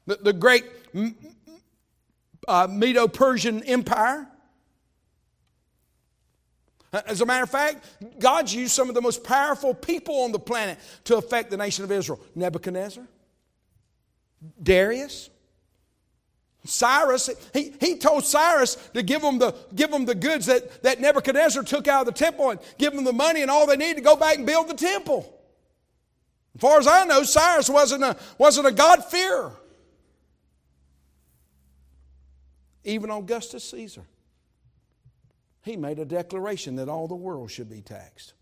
the, 0.05 0.15
the 0.15 0.33
great 0.33 0.65
uh, 2.47 2.67
Medo 2.69 3.07
Persian 3.07 3.63
Empire. 3.63 4.27
Uh, 6.93 7.01
as 7.07 7.21
a 7.21 7.25
matter 7.25 7.43
of 7.43 7.49
fact, 7.49 7.83
God's 8.19 8.53
used 8.53 8.71
some 8.71 8.87
of 8.87 8.95
the 8.95 9.01
most 9.01 9.23
powerful 9.23 9.73
people 9.73 10.21
on 10.21 10.31
the 10.31 10.39
planet 10.39 10.77
to 11.05 11.17
affect 11.17 11.49
the 11.49 11.57
nation 11.57 11.83
of 11.83 11.91
Israel 11.91 12.19
Nebuchadnezzar, 12.35 13.03
Darius, 14.61 15.31
Cyrus, 16.65 17.29
he, 17.51 17.73
he 17.79 17.97
told 17.97 18.23
Cyrus 18.23 18.75
to 18.93 19.03
give 19.03 19.21
them, 19.21 19.37
the, 19.37 19.53
give 19.75 19.91
them 19.91 20.05
the 20.05 20.15
goods 20.15 20.45
that, 20.45 20.81
that 20.83 21.01
Nebuchadnezzar 21.01 21.63
took 21.63 21.87
out 21.89 22.07
of 22.07 22.13
the 22.13 22.17
temple 22.17 22.51
and 22.51 22.59
give 22.77 22.93
them 22.93 23.03
the 23.03 23.11
money 23.11 23.41
and 23.41 23.51
all 23.51 23.67
they 23.67 23.75
needed 23.75 23.97
to 23.97 24.01
go 24.01 24.15
back 24.15 24.37
and 24.37 24.45
build 24.45 24.69
the 24.69 24.75
temple. 24.75 25.41
As 26.55 26.61
far 26.61 26.79
as 26.79 26.87
I 26.87 27.03
know, 27.03 27.23
Cyrus 27.23 27.69
wasn't 27.69 28.03
a, 28.03 28.15
wasn't 28.37 28.67
a 28.67 28.71
God-fearer. 28.71 29.51
Even 32.85 33.09
Augustus 33.09 33.69
Caesar. 33.71 34.03
He 35.63 35.77
made 35.77 35.97
a 35.97 36.05
declaration 36.05 36.75
that 36.75 36.89
all 36.89 37.07
the 37.07 37.15
world 37.15 37.49
should 37.49 37.69
be 37.69 37.81
taxed. 37.81 38.33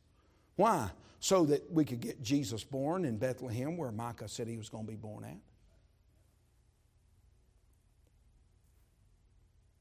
Why? 0.55 0.89
So 1.19 1.45
that 1.45 1.71
we 1.71 1.85
could 1.85 2.01
get 2.01 2.21
Jesus 2.21 2.63
born 2.63 3.05
in 3.05 3.17
Bethlehem, 3.17 3.77
where 3.77 3.91
Micah 3.91 4.27
said 4.27 4.47
he 4.47 4.57
was 4.57 4.69
going 4.69 4.85
to 4.85 4.91
be 4.91 4.97
born 4.97 5.23
at. 5.23 5.37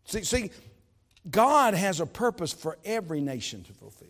See, 0.04 0.22
see, 0.24 0.50
God 1.30 1.72
has 1.72 2.00
a 2.00 2.06
purpose 2.06 2.52
for 2.52 2.76
every 2.84 3.22
nation 3.22 3.62
to 3.64 3.72
fulfill. 3.72 4.08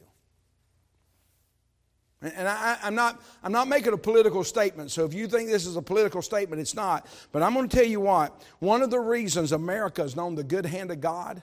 And 2.22 2.48
I, 2.48 2.78
am 2.82 2.94
not, 2.94 3.22
I'm 3.42 3.52
not 3.52 3.68
making 3.68 3.92
a 3.92 3.98
political 3.98 4.44
statement, 4.44 4.90
so 4.90 5.04
if 5.04 5.14
you 5.14 5.26
think 5.26 5.48
this 5.48 5.66
is 5.66 5.76
a 5.76 5.82
political 5.82 6.20
statement, 6.20 6.60
it's 6.60 6.74
not. 6.74 7.06
But 7.32 7.42
I'm 7.42 7.54
going 7.54 7.68
to 7.68 7.76
tell 7.76 7.86
you 7.86 8.00
what 8.00 8.42
one 8.58 8.82
of 8.82 8.90
the 8.90 8.98
reasons 8.98 9.52
America 9.52 10.02
has 10.02 10.16
known 10.16 10.34
the 10.34 10.44
good 10.44 10.66
hand 10.66 10.90
of 10.90 11.00
God 11.00 11.42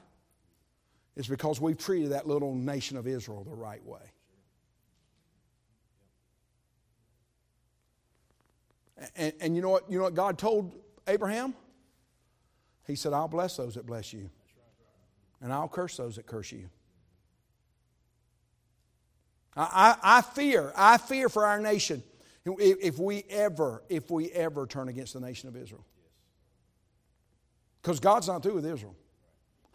is 1.18 1.28
because 1.28 1.60
we've 1.60 1.78
treated 1.78 2.12
that 2.12 2.28
little 2.28 2.54
nation 2.54 2.96
of 2.96 3.08
Israel 3.08 3.44
the 3.44 3.56
right 3.56 3.84
way. 3.84 4.00
And, 9.16 9.34
and 9.42 9.56
you, 9.56 9.64
know 9.64 9.70
what, 9.70 9.92
you 9.92 9.98
know 9.98 10.04
what 10.04 10.14
God 10.14 10.38
told 10.38 10.76
Abraham? 11.08 11.56
He 12.86 12.96
said, 12.96 13.14
I'll 13.14 13.28
bless 13.28 13.58
those 13.58 13.74
that 13.76 13.86
bless 13.86 14.14
you 14.14 14.30
and 15.42 15.52
I'll 15.52 15.68
curse 15.68 15.98
those 15.98 16.16
that 16.18 16.28
curse 16.28 16.52
you. 16.52 16.70
I, 19.56 19.96
I, 20.04 20.18
I 20.18 20.22
fear, 20.22 20.72
I 20.76 20.98
fear 20.98 21.30
for 21.30 21.46
our 21.46 21.60
nation 21.60 22.04
if, 22.46 22.78
if 22.80 23.00
we 23.00 23.24
ever, 23.30 23.82
if 23.90 24.12
we 24.12 24.32
ever 24.32 24.68
turn 24.68 24.88
against 24.88 25.14
the 25.14 25.20
nation 25.20 25.50
of 25.50 25.56
Israel. 25.56 25.84
Because 27.82 28.00
God's 28.00 28.28
not 28.28 28.44
through 28.44 28.56
with 28.56 28.66
Israel. 28.66 28.96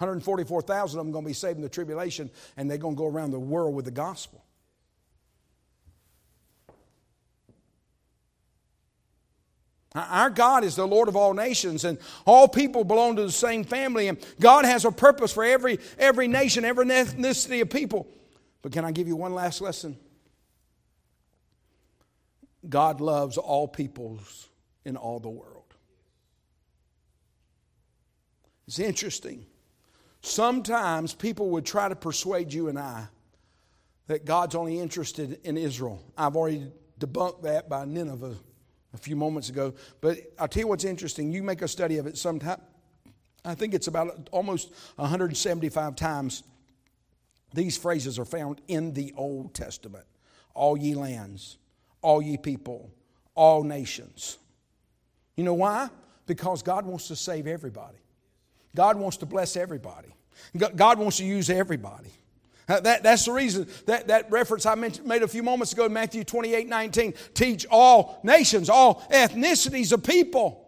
144,000 0.03 0.99
of 0.99 1.07
them 1.07 1.13
going 1.13 1.25
to 1.25 1.29
be 1.29 1.35
saved 1.35 1.57
in 1.57 1.63
the 1.63 1.69
tribulation, 1.69 2.29
and 2.57 2.69
they're 2.69 2.77
going 2.77 2.95
to 2.95 2.99
go 2.99 3.07
around 3.07 3.31
the 3.31 3.39
world 3.39 3.75
with 3.75 3.85
the 3.85 3.93
gospel. 3.93 4.45
Our 9.95 10.31
God 10.31 10.65
is 10.65 10.75
the 10.75 10.87
Lord 10.87 11.09
of 11.09 11.17
all 11.17 11.35
nations, 11.35 11.85
and 11.85 11.99
all 12.27 12.49
people 12.49 12.83
belong 12.83 13.17
to 13.17 13.23
the 13.23 13.33
same 13.33 13.63
family, 13.63 14.09
and 14.09 14.19
God 14.41 14.65
has 14.65 14.85
a 14.85 14.91
purpose 14.91 15.33
for 15.33 15.45
every, 15.45 15.79
every 15.99 16.29
nation, 16.29 16.65
every 16.65 16.87
ethnicity 16.87 17.61
of 17.61 17.71
people. 17.71 18.09
But 18.63 18.73
can 18.73 18.85
I 18.85 18.91
give 18.91 19.07
you 19.07 19.17
one 19.17 19.35
last 19.35 19.61
lesson? 19.61 19.99
God 22.69 23.01
loves 23.01 23.37
all 23.37 23.69
peoples 23.69 24.49
in 24.85 24.97
all 24.97 25.21
the 25.21 25.29
world. 25.29 25.75
It's 28.67 28.79
interesting. 28.79 29.45
Sometimes 30.23 31.15
people 31.15 31.51
would 31.51 31.67
try 31.67 31.89
to 31.89 31.97
persuade 31.97 32.53
you 32.53 32.69
and 32.69 32.79
I 32.79 33.09
that 34.07 34.25
God's 34.25 34.55
only 34.55 34.79
interested 34.79 35.41
in 35.45 35.59
Israel. 35.59 36.03
I've 36.17 36.37
already 36.37 36.71
debunked 36.99 37.43
that 37.43 37.69
by 37.69 37.85
Nineveh 37.85 38.37
a 38.95 38.99
few 38.99 39.17
moments 39.17 39.49
ago. 39.49 39.75
But 40.01 40.19
I'll 40.39 40.49
tell 40.49 40.63
you 40.63 40.69
what's 40.69 40.85
interesting. 40.85 41.33
You 41.33 41.43
make 41.43 41.63
a 41.63 41.69
study 41.69 41.99
of 41.99 42.07
it 42.07 42.17
sometime. 42.17 42.61
I 43.45 43.55
think 43.57 43.75
it's 43.75 43.89
about 43.89 44.29
almost 44.31 44.73
175 44.97 45.97
times 45.97 46.45
these 47.55 47.77
phrases 47.77 48.19
are 48.19 48.25
found 48.25 48.61
in 48.69 48.93
the 48.93 49.13
Old 49.17 49.55
Testament. 49.55 50.05
All 50.55 50.77
ye 50.77 50.95
lands, 50.95 51.59
all 52.01 52.23
ye 52.23 52.37
people, 52.37 52.93
all 53.35 53.65
nations. 53.65 54.39
You 55.37 55.45
know 55.45 55.55
why? 55.55 55.89
Because 56.27 56.63
God 56.63 56.87
wants 56.87 57.09
to 57.09 57.17
save 57.17 57.47
everybody. 57.47 57.99
God 58.75 58.97
wants 58.97 59.19
to 59.19 59.27
bless 59.27 59.57
everybody. 59.57 60.09
God 60.57 60.99
wants 60.99 61.19
to 61.19 61.25
use 61.25 61.51
everybody. 61.51 62.11
Uh, 62.69 62.81
that, 62.81 63.03
that's 63.03 63.25
the 63.25 63.33
reason 63.33 63.69
that, 63.87 64.09
that 64.09 64.31
reference 64.31 64.65
I 64.67 64.75
made 64.75 65.23
a 65.23 65.29
few 65.29 65.43
moments 65.43 65.73
ago 65.73 65.87
in 65.87 65.93
Matthew 65.93 66.25
28 66.25 66.69
19. 66.69 67.15
Teach 67.35 67.67
all 67.71 68.21
nations, 68.23 68.69
all 68.69 69.07
ethnicities 69.11 69.93
of 69.93 70.03
people. 70.03 70.59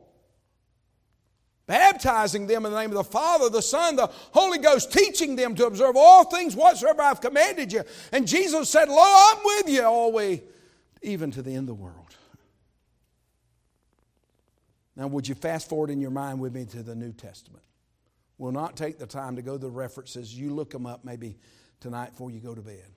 Baptizing 1.67 2.47
them 2.47 2.67
in 2.67 2.73
the 2.73 2.79
name 2.79 2.91
of 2.91 2.97
the 2.97 3.05
Father, 3.05 3.49
the 3.49 3.63
Son, 3.63 3.97
the 3.97 4.09
Holy 4.33 4.59
Ghost, 4.59 4.93
teaching 4.93 5.35
them 5.35 5.55
to 5.55 5.67
observe 5.67 5.97
all 5.97 6.25
things 6.25 6.55
whatsoever 6.55 7.01
I've 7.01 7.23
commanded 7.23 7.73
you. 7.73 7.85
And 8.13 8.29
Jesus 8.29 8.69
said, 8.69 8.91
Lo, 8.91 8.99
I'm 8.99 9.39
with 9.43 9.71
you 9.71 9.83
always, 9.83 10.41
even 11.01 11.31
to 11.31 11.43
the 11.43 11.53
end 11.53 11.71
of 11.71 11.79
the 11.79 11.83
world. 11.83 12.17
Now, 14.95 15.07
would 15.07 15.27
you 15.27 15.35
fast 15.35 15.69
forward 15.69 15.91
in 15.91 16.01
your 16.01 16.11
mind 16.11 16.39
with 16.39 16.55
me 16.55 16.67
to 16.67 16.83
the 16.83 16.95
New 16.95 17.13
Testament? 17.13 17.65
We'll 18.39 18.53
not 18.53 18.77
take 18.77 18.99
the 18.99 19.07
time 19.07 19.37
to 19.37 19.43
go 19.43 19.53
to 19.53 19.59
the 19.59 19.71
references. 19.71 20.37
You 20.37 20.53
look 20.53 20.71
them 20.71 20.87
up 20.87 21.05
maybe 21.05 21.39
tonight 21.81 22.11
before 22.11 22.31
you 22.31 22.41
go 22.41 22.55
to 22.55 22.63
bed. 22.63 22.91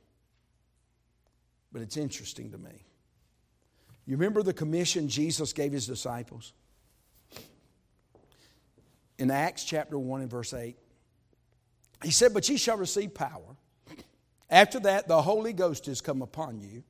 But 1.71 1.81
it's 1.81 1.97
interesting 1.97 2.51
to 2.51 2.57
me. 2.57 2.85
You 4.05 4.15
remember 4.15 4.41
the 4.41 4.53
commission 4.53 5.09
Jesus 5.09 5.53
gave 5.53 5.73
his 5.73 5.85
disciples? 5.85 6.53
In 9.19 9.31
Acts 9.31 9.63
chapter 9.63 9.99
1 9.99 10.21
and 10.21 10.29
verse 10.29 10.53
8, 10.53 10.77
he 12.03 12.11
said, 12.11 12.33
But 12.33 12.47
ye 12.47 12.57
shall 12.57 12.77
receive 12.77 13.13
power 13.13 13.57
After 14.49 14.79
that, 14.81 15.07
the 15.07 15.21
Holy 15.21 15.53
Ghost 15.53 15.87
is 15.87 16.01
come 16.01 16.21
upon 16.21 16.61
you. 16.61 16.83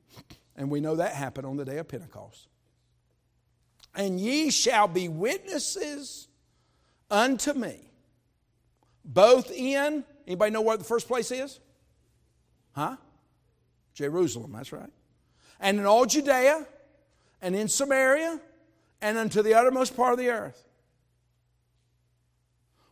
And 0.55 0.69
we 0.69 0.79
know 0.79 0.95
that 0.95 1.13
happened 1.13 1.47
on 1.47 1.57
the 1.57 1.65
day 1.65 1.77
of 1.77 1.87
Pentecost. 1.87 2.47
And 3.95 4.19
ye 4.19 4.51
shall 4.51 4.87
be 4.87 5.07
witnesses 5.07 6.27
unto 7.09 7.53
me, 7.53 7.89
both 9.07 9.49
in, 9.51 10.03
anybody 10.27 10.51
know 10.51 10.61
where 10.61 10.77
the 10.77 10.83
first 10.83 11.07
place 11.07 11.31
is? 11.31 11.59
Huh? 12.73 12.97
Jerusalem, 13.93 14.51
that's 14.51 14.71
right. 14.71 14.91
And 15.59 15.79
in 15.79 15.85
all 15.85 16.05
Judea, 16.05 16.67
and 17.41 17.55
in 17.55 17.67
Samaria, 17.67 18.39
and 19.01 19.17
unto 19.17 19.41
the 19.41 19.53
uttermost 19.53 19.95
part 19.95 20.13
of 20.13 20.19
the 20.19 20.29
earth. 20.29 20.67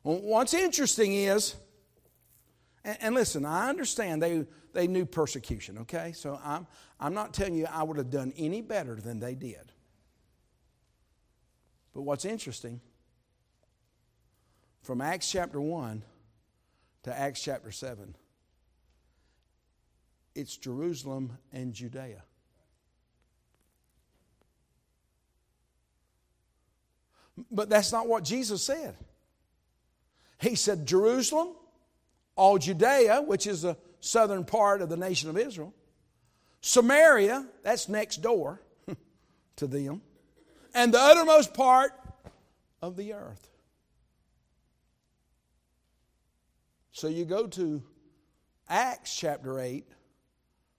Well, 0.03 0.21
what's 0.21 0.53
interesting 0.53 1.13
is, 1.13 1.55
and, 2.83 2.97
and 3.01 3.15
listen, 3.15 3.45
I 3.45 3.69
understand 3.69 4.21
they, 4.21 4.45
they 4.73 4.87
knew 4.87 5.05
persecution, 5.05 5.79
okay? 5.79 6.13
So 6.13 6.39
I'm, 6.43 6.65
I'm 6.99 7.13
not 7.13 7.33
telling 7.33 7.55
you 7.55 7.65
I 7.69 7.83
would 7.83 7.97
have 7.97 8.09
done 8.09 8.33
any 8.37 8.61
better 8.61 8.95
than 8.95 9.19
they 9.19 9.35
did. 9.35 9.71
But 11.93 12.03
what's 12.03 12.25
interesting, 12.25 12.81
from 14.85 15.01
Acts 15.01 15.31
chapter 15.31 15.59
1 15.59 16.03
to 17.03 17.19
Acts 17.19 17.41
chapter 17.41 17.71
7, 17.71 18.15
it's 20.35 20.55
Jerusalem 20.55 21.39
and 21.51 21.73
Judea. 21.73 22.21
But 27.49 27.67
that's 27.67 27.91
not 27.91 28.07
what 28.07 28.23
Jesus 28.23 28.63
said. 28.63 28.95
He 30.39 30.53
said, 30.53 30.85
Jerusalem, 30.85 31.55
all 32.35 32.59
Judea, 32.59 33.23
which 33.23 33.47
is 33.47 33.63
the 33.63 33.77
southern 34.01 34.45
part 34.45 34.83
of 34.83 34.89
the 34.89 34.97
nation 34.97 35.31
of 35.31 35.37
Israel, 35.37 35.73
Samaria, 36.61 37.47
that's 37.63 37.89
next 37.89 38.17
door 38.17 38.61
to 39.55 39.65
them, 39.65 40.03
and 40.75 40.93
the 40.93 40.99
uttermost 40.99 41.55
part 41.55 41.91
of 42.83 42.97
the 42.97 43.13
earth. 43.13 43.49
So 46.95 47.09
you 47.09 47.25
go 47.25 47.45
to 47.45 47.83
Acts 48.69 49.13
chapter 49.13 49.59
8, 49.59 49.85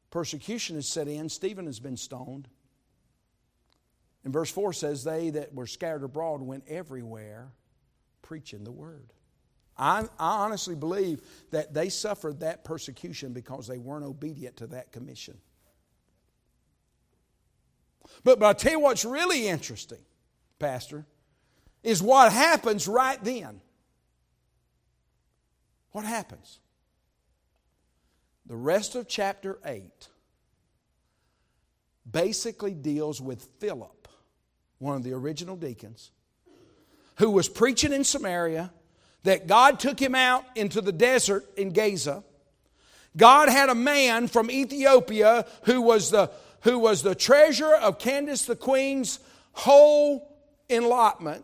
persecution 0.08 0.78
is 0.78 0.88
set 0.88 1.08
in, 1.08 1.28
Stephen 1.28 1.66
has 1.66 1.78
been 1.78 1.98
stoned. 1.98 2.48
And 4.24 4.32
verse 4.32 4.50
4 4.50 4.72
says, 4.72 5.04
They 5.04 5.28
that 5.28 5.52
were 5.52 5.66
scattered 5.66 6.04
abroad 6.04 6.40
went 6.40 6.64
everywhere 6.68 7.52
preaching 8.22 8.64
the 8.64 8.72
word. 8.72 9.12
I, 9.76 10.08
I, 10.18 10.38
honestly 10.38 10.74
believe 10.74 11.20
that 11.50 11.74
they 11.74 11.90
suffered 11.90 12.40
that 12.40 12.64
persecution 12.64 13.34
because 13.34 13.66
they 13.66 13.76
weren't 13.76 14.06
obedient 14.06 14.56
to 14.56 14.68
that 14.68 14.92
commission. 14.92 15.36
But, 18.24 18.38
but 18.38 18.46
I'll 18.46 18.54
tell 18.54 18.72
you 18.72 18.80
what's 18.80 19.04
really 19.04 19.46
interesting, 19.48 20.00
Pastor, 20.58 21.04
is 21.82 22.02
what 22.02 22.32
happens 22.32 22.88
right 22.88 23.22
then. 23.22 23.60
What 25.96 26.04
happens? 26.04 26.58
The 28.44 28.54
rest 28.54 28.96
of 28.96 29.08
chapter 29.08 29.58
8 29.64 30.08
basically 32.12 32.74
deals 32.74 33.18
with 33.18 33.48
Philip, 33.60 34.06
one 34.78 34.96
of 34.96 35.04
the 35.04 35.14
original 35.14 35.56
deacons, 35.56 36.10
who 37.14 37.30
was 37.30 37.48
preaching 37.48 37.94
in 37.94 38.04
Samaria 38.04 38.70
that 39.22 39.46
God 39.46 39.80
took 39.80 39.98
him 39.98 40.14
out 40.14 40.44
into 40.54 40.82
the 40.82 40.92
desert 40.92 41.46
in 41.56 41.70
Gaza. 41.70 42.22
God 43.16 43.48
had 43.48 43.70
a 43.70 43.74
man 43.74 44.28
from 44.28 44.50
Ethiopia 44.50 45.46
who 45.62 45.80
was 45.80 46.10
the, 46.10 46.30
who 46.60 46.78
was 46.78 47.02
the 47.02 47.14
treasurer 47.14 47.76
of 47.76 47.98
Candace 47.98 48.44
the 48.44 48.54
Queen's 48.54 49.18
whole 49.52 50.30
allotment, 50.68 51.42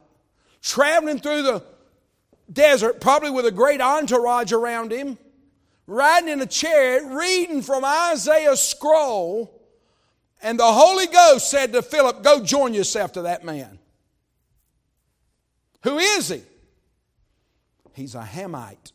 traveling 0.61 1.21
through 1.21 1.41
the 1.41 1.72
desert, 2.53 3.01
probably 3.01 3.31
with 3.31 3.47
a 3.47 3.51
great 3.51 3.81
entourage 3.81 4.53
around 4.53 4.93
him, 4.93 5.19
riding 5.87 6.29
in 6.29 6.41
a 6.41 6.47
chariot, 6.47 7.05
reading 7.05 7.63
from 7.63 7.85
Isaiah's 7.85 8.61
scroll. 8.61 9.61
And 10.43 10.59
the 10.59 10.73
Holy 10.73 11.07
Ghost 11.07 11.51
said 11.51 11.73
to 11.73 11.83
Philip, 11.83 12.23
Go 12.23 12.43
join 12.43 12.75
yourself 12.75 13.13
to 13.13 13.23
that 13.23 13.45
man. 13.45 13.79
Who 15.83 15.99
is 15.99 16.29
he? 16.29 16.43
He's 17.95 18.15
a 18.15 18.23
Hamite. 18.23 18.93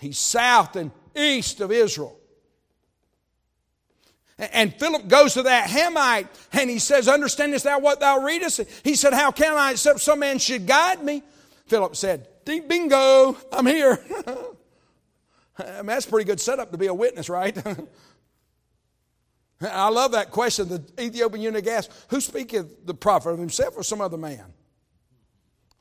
He's 0.00 0.18
south 0.18 0.76
and 0.76 0.90
east 1.16 1.60
of 1.60 1.72
Israel. 1.72 2.17
And 4.38 4.72
Philip 4.74 5.08
goes 5.08 5.34
to 5.34 5.42
that 5.42 5.68
Hamite 5.68 6.28
and 6.52 6.70
he 6.70 6.78
says, 6.78 7.08
Understandest 7.08 7.64
thou 7.64 7.80
what 7.80 7.98
thou 7.98 8.20
readest? 8.20 8.60
He 8.84 8.94
said, 8.94 9.12
How 9.12 9.32
can 9.32 9.54
I 9.54 9.72
except 9.72 10.00
some 10.00 10.20
man 10.20 10.38
should 10.38 10.66
guide 10.66 11.02
me? 11.02 11.22
Philip 11.66 11.96
said, 11.96 12.28
Bingo, 12.44 13.36
I'm 13.52 13.66
here. 13.66 13.98
I 15.58 15.78
mean, 15.78 15.86
that's 15.86 16.06
pretty 16.06 16.24
good 16.24 16.40
setup 16.40 16.70
to 16.70 16.78
be 16.78 16.86
a 16.86 16.94
witness, 16.94 17.28
right? 17.28 17.56
I 19.60 19.88
love 19.88 20.12
that 20.12 20.30
question. 20.30 20.68
The 20.68 20.84
Ethiopian 21.00 21.42
eunuch 21.42 21.66
asked, 21.66 21.90
Who 22.08 22.20
speaketh 22.20 22.86
the 22.86 22.94
prophet 22.94 23.30
of 23.30 23.38
himself 23.40 23.76
or 23.76 23.82
some 23.82 24.00
other 24.00 24.16
man? 24.16 24.44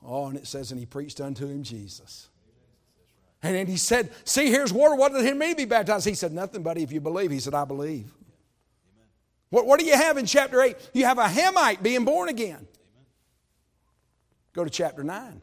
Oh, 0.04 0.28
and 0.28 0.38
it 0.38 0.48
says, 0.48 0.72
and 0.72 0.80
he 0.80 0.86
preached 0.86 1.22
unto 1.22 1.46
him 1.46 1.64
Jesus. 1.64 2.30
And 3.44 3.56
then 3.56 3.68
he 3.68 3.78
said, 3.78 4.12
See, 4.24 4.50
here's 4.50 4.74
water. 4.74 4.96
What 4.96 5.14
did 5.14 5.24
it 5.24 5.38
mean 5.38 5.52
to 5.52 5.58
be 5.58 5.66
baptized? 5.66 6.08
He 6.08 6.16
said, 6.16 6.32
Nothing, 6.32 6.64
buddy, 6.64 6.82
if 6.82 6.92
you 6.92 7.02
believe. 7.02 7.30
He 7.30 7.40
said, 7.40 7.54
I 7.54 7.66
believe. 7.66 8.12
What, 9.50 9.66
what 9.66 9.80
do 9.80 9.86
you 9.86 9.96
have 9.96 10.18
in 10.18 10.26
chapter 10.26 10.62
8? 10.62 10.76
You 10.94 11.06
have 11.06 11.18
a 11.18 11.28
Hamite 11.28 11.82
being 11.82 12.06
born 12.06 12.30
again. 12.30 12.68
Go 14.54 14.64
to 14.64 14.70
chapter 14.70 15.04
9. 15.04 15.42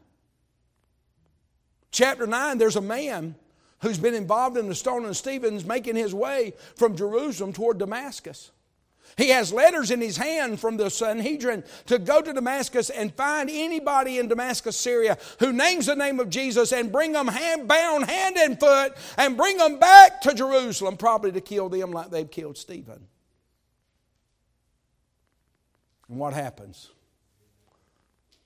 Chapter 1.90 2.26
9, 2.26 2.58
there's 2.58 2.76
a 2.76 2.80
man 2.80 3.36
who's 3.80 3.98
been 3.98 4.14
involved 4.14 4.56
in 4.56 4.68
the 4.68 4.74
stoning 4.74 5.08
of 5.08 5.16
Stephen's 5.16 5.64
making 5.64 5.94
his 5.94 6.12
way 6.14 6.54
from 6.76 6.96
Jerusalem 6.96 7.52
toward 7.52 7.78
Damascus. 7.78 8.50
He 9.16 9.28
has 9.28 9.52
letters 9.52 9.90
in 9.90 10.00
his 10.00 10.16
hand 10.16 10.58
from 10.58 10.76
the 10.76 10.90
Sanhedrin 10.90 11.62
to 11.86 11.98
go 11.98 12.20
to 12.20 12.32
Damascus 12.32 12.90
and 12.90 13.14
find 13.14 13.48
anybody 13.48 14.18
in 14.18 14.26
Damascus, 14.26 14.76
Syria, 14.76 15.18
who 15.38 15.52
names 15.52 15.86
the 15.86 15.94
name 15.94 16.18
of 16.18 16.30
Jesus 16.30 16.72
and 16.72 16.90
bring 16.90 17.12
them 17.12 17.28
hand, 17.28 17.68
bound 17.68 18.10
hand 18.10 18.36
and 18.36 18.58
foot 18.58 18.94
and 19.16 19.36
bring 19.36 19.56
them 19.58 19.78
back 19.78 20.20
to 20.22 20.34
Jerusalem, 20.34 20.96
probably 20.96 21.30
to 21.32 21.40
kill 21.40 21.68
them 21.68 21.92
like 21.92 22.10
they've 22.10 22.30
killed 22.30 22.58
Stephen. 22.58 23.06
And 26.08 26.18
what 26.18 26.32
happens? 26.32 26.90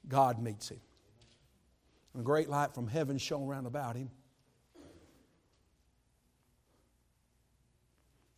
God 0.09 0.41
meets 0.43 0.71
him. 0.71 0.81
And 2.15 2.23
A 2.23 2.25
great 2.25 2.49
light 2.49 2.75
from 2.75 2.89
heaven 2.89 3.19
shone 3.19 3.47
round 3.47 3.67
about 3.67 3.97
him. 3.97 4.11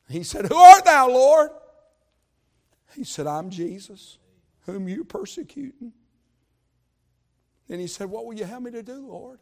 He 0.09 0.25
said, 0.25 0.47
Who 0.47 0.57
art 0.57 0.85
thou, 0.85 1.09
Lord? 1.09 1.51
He 2.97 3.05
said, 3.05 3.29
I'm 3.29 3.51
Jesus, 3.51 4.18
whom 4.66 4.89
you're 4.89 5.05
persecuting. 5.05 5.93
And 7.68 7.81
he 7.81 7.87
said, 7.87 8.11
What 8.11 8.27
will 8.27 8.35
you 8.35 8.45
have 8.45 8.62
me 8.62 8.73
to 8.73 8.83
do, 8.83 9.07
Lord? 9.07 9.39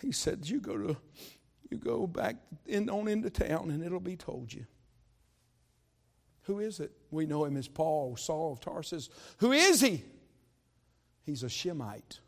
He 0.00 0.12
said, 0.12 0.48
You 0.48 0.60
go 0.60 0.78
to 0.78 0.96
you 1.70 1.78
go 1.78 2.06
back 2.06 2.36
in, 2.66 2.88
on 2.88 3.08
into 3.08 3.30
town 3.30 3.70
and 3.70 3.82
it'll 3.82 4.00
be 4.00 4.16
told 4.16 4.52
you. 4.52 4.66
Who 6.46 6.60
is 6.60 6.78
it? 6.78 6.92
We 7.10 7.26
know 7.26 7.44
him 7.44 7.56
as 7.56 7.66
Paul, 7.66 8.16
Saul 8.16 8.52
of 8.52 8.60
Tarsus. 8.60 9.08
Who 9.38 9.52
is 9.52 9.80
he? 9.80 10.02
He's 11.24 11.42
a 11.42 11.48
Shemite. 11.48 12.20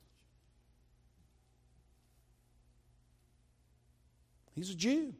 He's 4.54 4.70
a 4.70 4.74
Jew. 4.74 5.14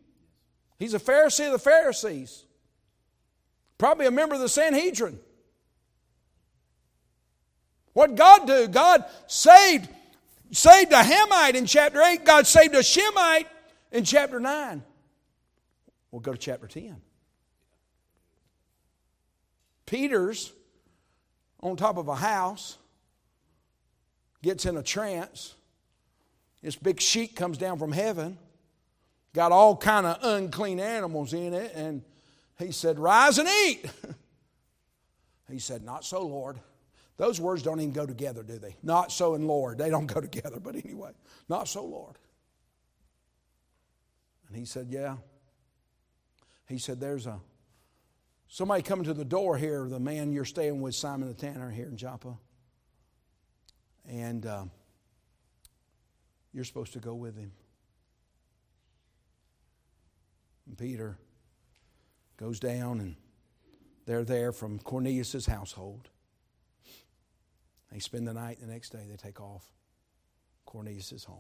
He's 0.80 0.94
a 0.94 0.98
Pharisee 0.98 1.46
of 1.46 1.52
the 1.52 1.58
Pharisees. 1.60 2.44
Probably 3.78 4.06
a 4.06 4.10
member 4.10 4.34
of 4.34 4.40
the 4.40 4.48
Sanhedrin. 4.48 5.20
What 7.92 8.16
God 8.16 8.48
do? 8.48 8.66
God 8.66 9.04
saved, 9.28 9.88
saved 10.50 10.92
a 10.92 11.04
Hamite 11.04 11.54
in 11.54 11.66
chapter 11.66 12.02
8. 12.02 12.24
God 12.24 12.48
saved 12.48 12.74
a 12.74 12.82
Shemite 12.82 13.46
in 13.92 14.02
chapter 14.02 14.40
9. 14.40 14.82
We'll 16.10 16.20
go 16.20 16.32
to 16.32 16.38
chapter 16.38 16.66
10. 16.66 17.00
Peter's 19.88 20.52
on 21.60 21.76
top 21.76 21.96
of 21.96 22.08
a 22.08 22.14
house, 22.14 22.76
gets 24.42 24.66
in 24.66 24.76
a 24.76 24.82
trance. 24.82 25.54
This 26.62 26.76
big 26.76 27.00
sheet 27.00 27.34
comes 27.34 27.58
down 27.58 27.78
from 27.78 27.92
heaven, 27.92 28.38
got 29.34 29.50
all 29.50 29.76
kind 29.76 30.06
of 30.06 30.18
unclean 30.22 30.78
animals 30.78 31.32
in 31.32 31.54
it, 31.54 31.72
and 31.74 32.02
he 32.58 32.70
said, 32.70 32.98
Rise 32.98 33.38
and 33.38 33.48
eat. 33.48 33.86
he 35.50 35.58
said, 35.58 35.82
Not 35.82 36.04
so, 36.04 36.26
Lord. 36.26 36.58
Those 37.16 37.40
words 37.40 37.62
don't 37.62 37.80
even 37.80 37.92
go 37.92 38.06
together, 38.06 38.44
do 38.44 38.58
they? 38.58 38.76
Not 38.82 39.10
so 39.10 39.34
and 39.34 39.46
Lord. 39.48 39.78
They 39.78 39.90
don't 39.90 40.06
go 40.14 40.20
together, 40.20 40.60
but 40.60 40.76
anyway, 40.76 41.12
not 41.48 41.66
so, 41.66 41.84
Lord. 41.84 42.16
And 44.48 44.56
he 44.56 44.64
said, 44.64 44.88
Yeah. 44.90 45.16
He 46.68 46.78
said, 46.78 47.00
There's 47.00 47.26
a 47.26 47.40
somebody 48.48 48.82
coming 48.82 49.04
to 49.04 49.14
the 49.14 49.24
door 49.24 49.56
here, 49.56 49.86
the 49.88 50.00
man 50.00 50.32
you're 50.32 50.44
staying 50.44 50.80
with, 50.80 50.94
Simon 50.94 51.28
the 51.28 51.34
Tanner, 51.34 51.70
here 51.70 51.86
in 51.86 51.96
Joppa. 51.96 52.36
And 54.08 54.44
uh, 54.46 54.64
you're 56.52 56.64
supposed 56.64 56.94
to 56.94 56.98
go 56.98 57.14
with 57.14 57.36
him. 57.36 57.52
And 60.66 60.76
Peter 60.76 61.18
goes 62.36 62.58
down, 62.58 63.00
and 63.00 63.16
they're 64.06 64.24
there 64.24 64.52
from 64.52 64.78
Cornelius' 64.78 65.46
household. 65.46 66.08
They 67.92 67.98
spend 67.98 68.26
the 68.26 68.34
night, 68.34 68.60
the 68.60 68.66
next 68.66 68.90
day 68.90 69.04
they 69.08 69.16
take 69.16 69.40
off. 69.40 69.64
Cornelius' 70.66 71.24
home. 71.24 71.38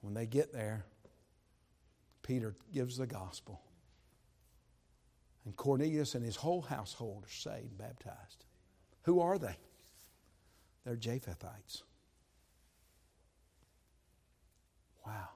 When 0.00 0.14
they 0.14 0.26
get 0.26 0.52
there, 0.52 0.84
Peter 2.22 2.54
gives 2.72 2.96
the 2.96 3.06
gospel. 3.06 3.60
And 5.44 5.56
Cornelius 5.56 6.14
and 6.14 6.24
his 6.24 6.36
whole 6.36 6.62
household 6.62 7.24
are 7.24 7.30
saved, 7.30 7.78
baptized. 7.78 8.44
Who 9.02 9.20
are 9.20 9.38
they? 9.38 9.56
They're 10.84 10.96
Japhethites. 10.96 11.82
Wow. 15.06 15.28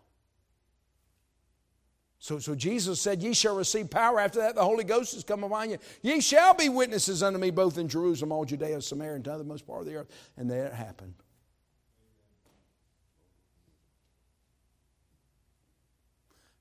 So, 2.18 2.38
so 2.38 2.55
Jesus 2.55 3.00
said, 3.00 3.22
Ye 3.22 3.34
shall 3.34 3.57
receive 3.57 3.90
power. 3.90 4.20
After 4.20 4.38
that, 4.40 4.55
the 4.55 4.64
Holy 4.64 4.84
Ghost 4.84 5.14
has 5.14 5.24
come 5.24 5.44
upon 5.44 5.70
you. 5.70 5.78
Ye 6.02 6.20
shall 6.20 6.55
be 6.55 6.68
witnesses 6.68 7.22
unto 7.22 7.38
me 7.38 7.50
both 7.50 7.76
in 7.76 7.88
Jerusalem, 7.88 8.32
all 8.32 8.44
Judea, 8.44 8.80
Samaria, 8.80 9.16
and 9.16 9.24
to 9.24 9.36
the 9.36 9.44
most 9.44 9.66
part 9.66 9.80
of 9.80 9.86
the 9.86 9.96
earth. 9.96 10.09
And 10.36 10.50
there 10.50 10.66
it 10.66 10.72
happened. 10.72 11.14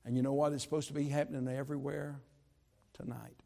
And 0.04 0.16
you 0.16 0.22
know 0.22 0.34
what? 0.34 0.52
It's 0.52 0.62
supposed 0.62 0.88
to 0.88 0.94
be 0.94 1.08
happening 1.08 1.48
everywhere 1.48 2.20
tonight. 2.94 3.36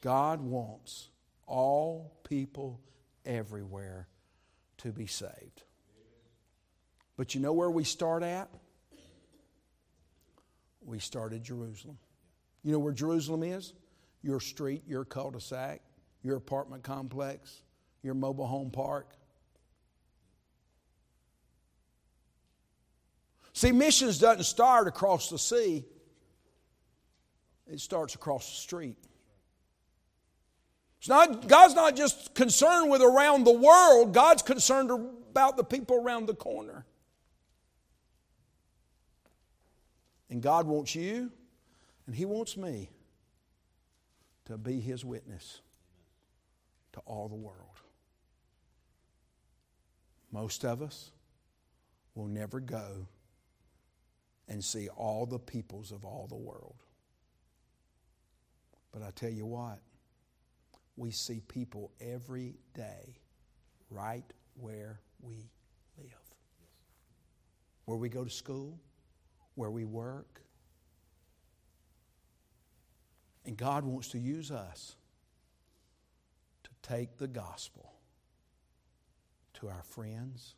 God 0.00 0.40
wants 0.40 1.08
all 1.46 2.16
people 2.22 2.80
everywhere 3.24 4.08
to 4.78 4.92
be 4.92 5.06
saved. 5.06 5.62
But 7.16 7.34
you 7.34 7.40
know 7.40 7.52
where 7.52 7.70
we 7.70 7.84
start 7.84 8.22
at? 8.22 8.48
We 10.84 10.98
start 10.98 11.32
at 11.32 11.42
Jerusalem. 11.42 11.98
You 12.62 12.72
know 12.72 12.78
where 12.78 12.92
Jerusalem 12.92 13.42
is? 13.42 13.72
Your 14.22 14.40
street, 14.40 14.82
your 14.86 15.04
cul 15.04 15.30
de 15.30 15.40
sac, 15.40 15.80
your 16.22 16.36
apartment 16.36 16.82
complex, 16.82 17.62
your 18.02 18.14
mobile 18.14 18.46
home 18.46 18.70
park. 18.70 19.08
See, 23.52 23.72
missions 23.72 24.18
doesn't 24.18 24.44
start 24.44 24.86
across 24.86 25.30
the 25.30 25.38
sea, 25.38 25.86
it 27.70 27.80
starts 27.80 28.14
across 28.14 28.48
the 28.48 28.56
street. 28.56 28.96
It's 30.98 31.08
not, 31.08 31.46
God's 31.46 31.74
not 31.74 31.96
just 31.96 32.34
concerned 32.34 32.90
with 32.90 33.02
around 33.02 33.44
the 33.44 33.52
world, 33.52 34.14
God's 34.14 34.42
concerned 34.42 34.90
about 34.90 35.56
the 35.56 35.64
people 35.64 35.96
around 35.96 36.26
the 36.26 36.34
corner. 36.34 36.84
And 40.28 40.42
God 40.42 40.66
wants 40.66 40.94
you, 40.94 41.30
and 42.06 42.14
He 42.14 42.24
wants 42.24 42.56
me 42.56 42.90
to 44.46 44.58
be 44.58 44.80
His 44.80 45.04
witness 45.04 45.60
to 46.94 47.00
all 47.06 47.28
the 47.28 47.36
world. 47.36 47.60
Most 50.32 50.64
of 50.64 50.82
us 50.82 51.10
will 52.14 52.26
never 52.26 52.58
go 52.58 53.06
and 54.48 54.64
see 54.64 54.88
all 54.88 55.26
the 55.26 55.38
peoples 55.38 55.92
of 55.92 56.04
all 56.04 56.26
the 56.28 56.36
world. 56.36 56.82
But 58.96 59.04
I 59.06 59.10
tell 59.10 59.30
you 59.30 59.44
what, 59.44 59.78
we 60.96 61.10
see 61.10 61.42
people 61.48 61.92
every 62.00 62.54
day 62.72 63.18
right 63.90 64.24
where 64.54 65.02
we 65.20 65.50
live. 65.98 66.06
Where 67.84 67.98
we 67.98 68.08
go 68.08 68.24
to 68.24 68.30
school, 68.30 68.80
where 69.54 69.70
we 69.70 69.84
work. 69.84 70.40
And 73.44 73.54
God 73.54 73.84
wants 73.84 74.08
to 74.12 74.18
use 74.18 74.50
us 74.50 74.96
to 76.64 76.70
take 76.80 77.18
the 77.18 77.28
gospel 77.28 77.92
to 79.60 79.68
our 79.68 79.82
friends, 79.82 80.54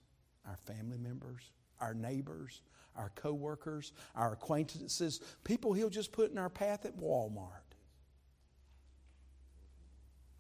our 0.47 0.59
family 0.59 0.99
members, 0.99 1.51
our 1.81 1.93
neighbors, 1.93 2.63
our 2.95 3.11
coworkers, 3.17 3.93
our 4.15 4.35
acquaintances, 4.35 5.21
people 5.43 5.73
he'll 5.73 5.91
just 5.91 6.13
put 6.13 6.31
in 6.31 6.39
our 6.39 6.49
path 6.49 6.87
at 6.87 6.97
Walmart. 6.97 7.68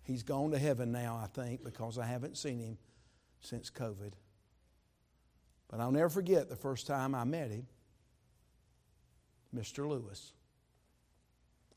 He's 0.09 0.23
gone 0.23 0.53
to 0.53 0.59
heaven 0.59 0.91
now, 0.91 1.21
I 1.23 1.27
think, 1.27 1.63
because 1.63 1.99
I 1.99 2.07
haven't 2.07 2.39
seen 2.39 2.59
him 2.59 2.79
since 3.41 3.71
COVID. 3.71 4.13
But 5.69 5.81
I'll 5.81 5.93
never 5.93 6.09
forget 6.09 6.49
the 6.49 6.57
first 6.57 6.87
time 6.87 7.15
I 7.15 7.25
met 7.25 7.51
him, 7.51 7.67
Mr. 9.55 9.87
Lewis. 9.87 10.33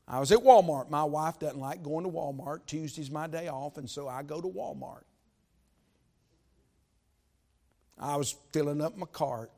I 0.08 0.18
was 0.18 0.32
at 0.32 0.38
Walmart. 0.38 0.88
My 0.88 1.04
wife 1.04 1.38
doesn't 1.38 1.60
like 1.60 1.82
going 1.82 2.04
to 2.04 2.10
Walmart. 2.10 2.64
Tuesday's 2.66 3.10
my 3.10 3.26
day 3.26 3.48
off, 3.48 3.76
and 3.76 3.88
so 3.88 4.08
I 4.08 4.22
go 4.22 4.40
to 4.40 4.48
Walmart. 4.48 5.04
I 7.98 8.16
was 8.16 8.34
filling 8.50 8.80
up 8.80 8.96
my 8.96 9.06
cart. 9.06 9.52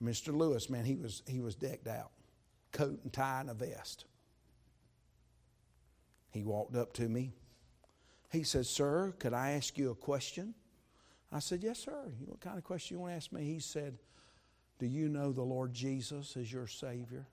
Mr. 0.00 0.32
Lewis, 0.32 0.70
man, 0.70 0.84
he 0.84 0.94
was, 0.94 1.24
he 1.26 1.40
was 1.40 1.56
decked 1.56 1.88
out 1.88 2.12
coat 2.70 3.00
and 3.02 3.12
tie 3.12 3.40
and 3.40 3.50
a 3.50 3.54
vest. 3.54 4.04
He 6.30 6.44
walked 6.44 6.76
up 6.76 6.92
to 6.94 7.08
me. 7.08 7.32
He 8.30 8.42
said, 8.42 8.66
Sir, 8.66 9.14
could 9.18 9.32
I 9.32 9.52
ask 9.52 9.78
you 9.78 9.90
a 9.90 9.94
question? 9.94 10.54
I 11.32 11.38
said, 11.38 11.62
Yes, 11.62 11.78
sir. 11.80 12.12
What 12.26 12.40
kind 12.40 12.58
of 12.58 12.64
question 12.64 12.96
you 12.96 13.00
want 13.00 13.12
to 13.12 13.16
ask 13.16 13.32
me? 13.32 13.44
He 13.44 13.58
said, 13.58 13.98
Do 14.78 14.86
you 14.86 15.08
know 15.08 15.32
the 15.32 15.42
Lord 15.42 15.72
Jesus 15.72 16.36
as 16.36 16.52
your 16.52 16.66
Savior? 16.66 17.26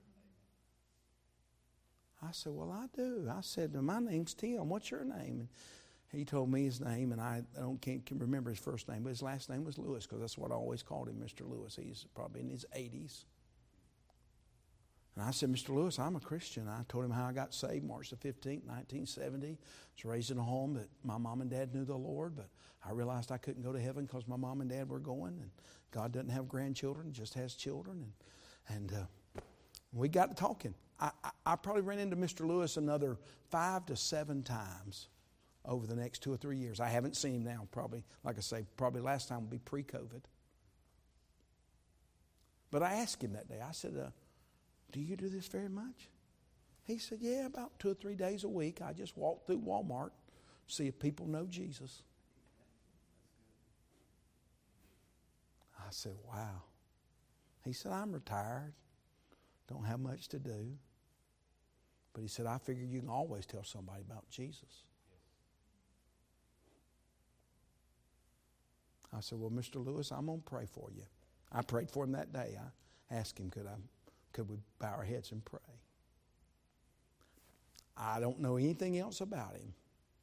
I 2.22 2.32
said, 2.32 2.52
Well, 2.52 2.70
I 2.72 2.86
do. 2.96 3.30
I 3.30 3.40
said, 3.42 3.74
My 3.74 4.00
name's 4.00 4.34
Tim. 4.34 4.68
What's 4.68 4.90
your 4.90 5.04
name? 5.04 5.48
And 6.12 6.18
he 6.18 6.24
told 6.24 6.50
me 6.50 6.64
his 6.64 6.80
name, 6.80 7.12
and 7.12 7.20
I 7.20 7.42
don't 7.58 7.80
can't 7.80 8.02
remember 8.10 8.50
his 8.50 8.58
first 8.58 8.88
name, 8.88 9.02
but 9.02 9.10
his 9.10 9.22
last 9.22 9.50
name 9.50 9.64
was 9.64 9.76
Lewis 9.76 10.06
because 10.06 10.20
that's 10.20 10.38
what 10.38 10.52
I 10.52 10.54
always 10.54 10.82
called 10.82 11.08
him, 11.08 11.16
Mr. 11.16 11.48
Lewis. 11.48 11.78
He's 11.80 12.06
probably 12.14 12.42
in 12.42 12.48
his 12.48 12.64
80s. 12.76 13.24
And 15.16 15.24
I 15.24 15.30
said, 15.30 15.50
Mr. 15.50 15.70
Lewis, 15.70 15.98
I'm 15.98 16.14
a 16.14 16.20
Christian. 16.20 16.68
I 16.68 16.82
told 16.88 17.04
him 17.04 17.10
how 17.10 17.24
I 17.24 17.32
got 17.32 17.54
saved 17.54 17.84
March 17.84 18.10
the 18.10 18.16
15th, 18.16 18.66
1970. 18.66 19.46
I 19.46 19.50
was 19.50 20.04
raised 20.04 20.30
in 20.30 20.36
a 20.36 20.42
home 20.42 20.74
that 20.74 20.88
my 21.02 21.16
mom 21.16 21.40
and 21.40 21.50
dad 21.50 21.74
knew 21.74 21.86
the 21.86 21.96
Lord, 21.96 22.36
but 22.36 22.48
I 22.86 22.92
realized 22.92 23.32
I 23.32 23.38
couldn't 23.38 23.62
go 23.62 23.72
to 23.72 23.80
heaven 23.80 24.04
because 24.04 24.28
my 24.28 24.36
mom 24.36 24.60
and 24.60 24.68
dad 24.68 24.90
were 24.90 24.98
going, 24.98 25.38
and 25.40 25.50
God 25.90 26.12
doesn't 26.12 26.28
have 26.28 26.48
grandchildren, 26.48 27.12
just 27.12 27.32
has 27.32 27.54
children. 27.54 28.12
And, 28.68 28.90
and 28.90 28.92
uh, 28.92 29.40
we 29.94 30.10
got 30.10 30.28
to 30.28 30.34
talking. 30.34 30.74
I, 31.00 31.10
I, 31.24 31.30
I 31.46 31.56
probably 31.56 31.82
ran 31.82 31.98
into 31.98 32.16
Mr. 32.16 32.46
Lewis 32.46 32.76
another 32.76 33.16
five 33.48 33.86
to 33.86 33.96
seven 33.96 34.42
times 34.42 35.08
over 35.64 35.86
the 35.86 35.96
next 35.96 36.22
two 36.22 36.32
or 36.32 36.36
three 36.36 36.58
years. 36.58 36.78
I 36.78 36.88
haven't 36.88 37.16
seen 37.16 37.36
him 37.36 37.44
now, 37.44 37.66
probably, 37.72 38.04
like 38.22 38.36
I 38.36 38.42
say, 38.42 38.66
probably 38.76 39.00
last 39.00 39.28
time 39.28 39.40
would 39.40 39.50
be 39.50 39.58
pre 39.58 39.82
COVID. 39.82 40.22
But 42.70 42.82
I 42.82 42.94
asked 42.94 43.22
him 43.22 43.32
that 43.32 43.48
day, 43.48 43.60
I 43.66 43.72
said, 43.72 43.94
uh, 43.96 44.10
Do 44.92 45.00
you 45.00 45.16
do 45.16 45.28
this 45.28 45.46
very 45.46 45.68
much? 45.68 46.08
He 46.84 46.98
said, 46.98 47.18
Yeah, 47.20 47.46
about 47.46 47.78
two 47.78 47.90
or 47.90 47.94
three 47.94 48.14
days 48.14 48.44
a 48.44 48.48
week. 48.48 48.80
I 48.82 48.92
just 48.92 49.16
walk 49.16 49.46
through 49.46 49.60
Walmart, 49.60 50.10
see 50.66 50.86
if 50.86 50.98
people 50.98 51.26
know 51.26 51.46
Jesus. 51.46 52.02
I 55.78 55.90
said, 55.90 56.14
Wow. 56.26 56.62
He 57.64 57.72
said, 57.72 57.90
I'm 57.90 58.12
retired, 58.12 58.72
don't 59.68 59.84
have 59.84 59.98
much 59.98 60.28
to 60.28 60.38
do. 60.38 60.78
But 62.14 62.22
he 62.22 62.28
said, 62.28 62.46
I 62.46 62.58
figure 62.58 62.84
you 62.84 63.00
can 63.00 63.10
always 63.10 63.44
tell 63.44 63.64
somebody 63.64 64.02
about 64.02 64.30
Jesus. 64.30 64.84
I 69.14 69.20
said, 69.20 69.38
Well, 69.38 69.50
Mr. 69.50 69.84
Lewis, 69.84 70.12
I'm 70.12 70.26
going 70.26 70.38
to 70.38 70.44
pray 70.44 70.66
for 70.66 70.90
you. 70.94 71.02
I 71.52 71.62
prayed 71.62 71.90
for 71.90 72.04
him 72.04 72.12
that 72.12 72.32
day. 72.32 72.56
I 72.58 73.14
asked 73.14 73.38
him, 73.38 73.50
Could, 73.50 73.66
I, 73.66 73.74
could 74.36 74.50
we 74.50 74.58
bow 74.78 74.92
our 74.92 75.02
heads 75.02 75.32
and 75.32 75.42
pray? 75.42 75.58
I 77.96 78.20
don't 78.20 78.38
know 78.38 78.58
anything 78.58 78.98
else 78.98 79.22
about 79.22 79.54
him. 79.54 79.72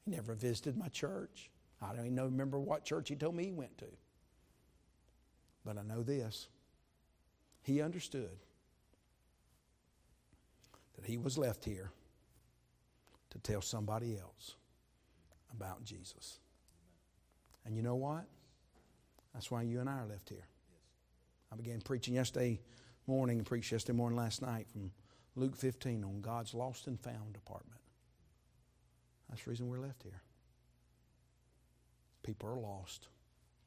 He 0.05 0.11
never 0.11 0.35
visited 0.35 0.77
my 0.77 0.87
church. 0.89 1.49
I 1.81 1.95
don't 1.95 2.05
even 2.05 2.23
remember 2.23 2.59
what 2.59 2.85
church 2.85 3.09
he 3.09 3.15
told 3.15 3.33
me 3.35 3.45
he 3.45 3.51
went 3.51 3.75
to. 3.79 3.87
But 5.65 5.79
I 5.79 5.81
know 5.81 6.03
this 6.03 6.47
he 7.63 7.81
understood 7.81 8.37
that 10.95 11.05
he 11.05 11.17
was 11.17 11.35
left 11.35 11.65
here 11.65 11.91
to 13.31 13.39
tell 13.39 13.61
somebody 13.61 14.15
else 14.15 14.53
about 15.51 15.83
Jesus. 15.83 16.37
And 17.65 17.75
you 17.75 17.81
know 17.81 17.95
what? 17.95 18.25
That's 19.33 19.49
why 19.49 19.63
you 19.63 19.79
and 19.79 19.89
I 19.89 19.93
are 19.93 20.05
left 20.05 20.29
here. 20.29 20.45
I 21.51 21.55
began 21.55 21.81
preaching 21.81 22.13
yesterday 22.13 22.59
morning 23.07 23.37
and 23.37 23.45
preached 23.45 23.71
yesterday 23.71 23.97
morning 23.97 24.17
last 24.17 24.41
night 24.41 24.67
from 24.69 24.91
Luke 25.35 25.55
15 25.55 26.03
on 26.03 26.21
God's 26.21 26.53
lost 26.53 26.87
and 26.87 26.99
found 26.99 27.33
department. 27.33 27.81
That's 29.29 29.43
the 29.43 29.49
reason 29.49 29.67
we're 29.67 29.79
left 29.79 30.03
here. 30.03 30.21
People 32.23 32.49
are 32.49 32.59
lost. 32.59 33.07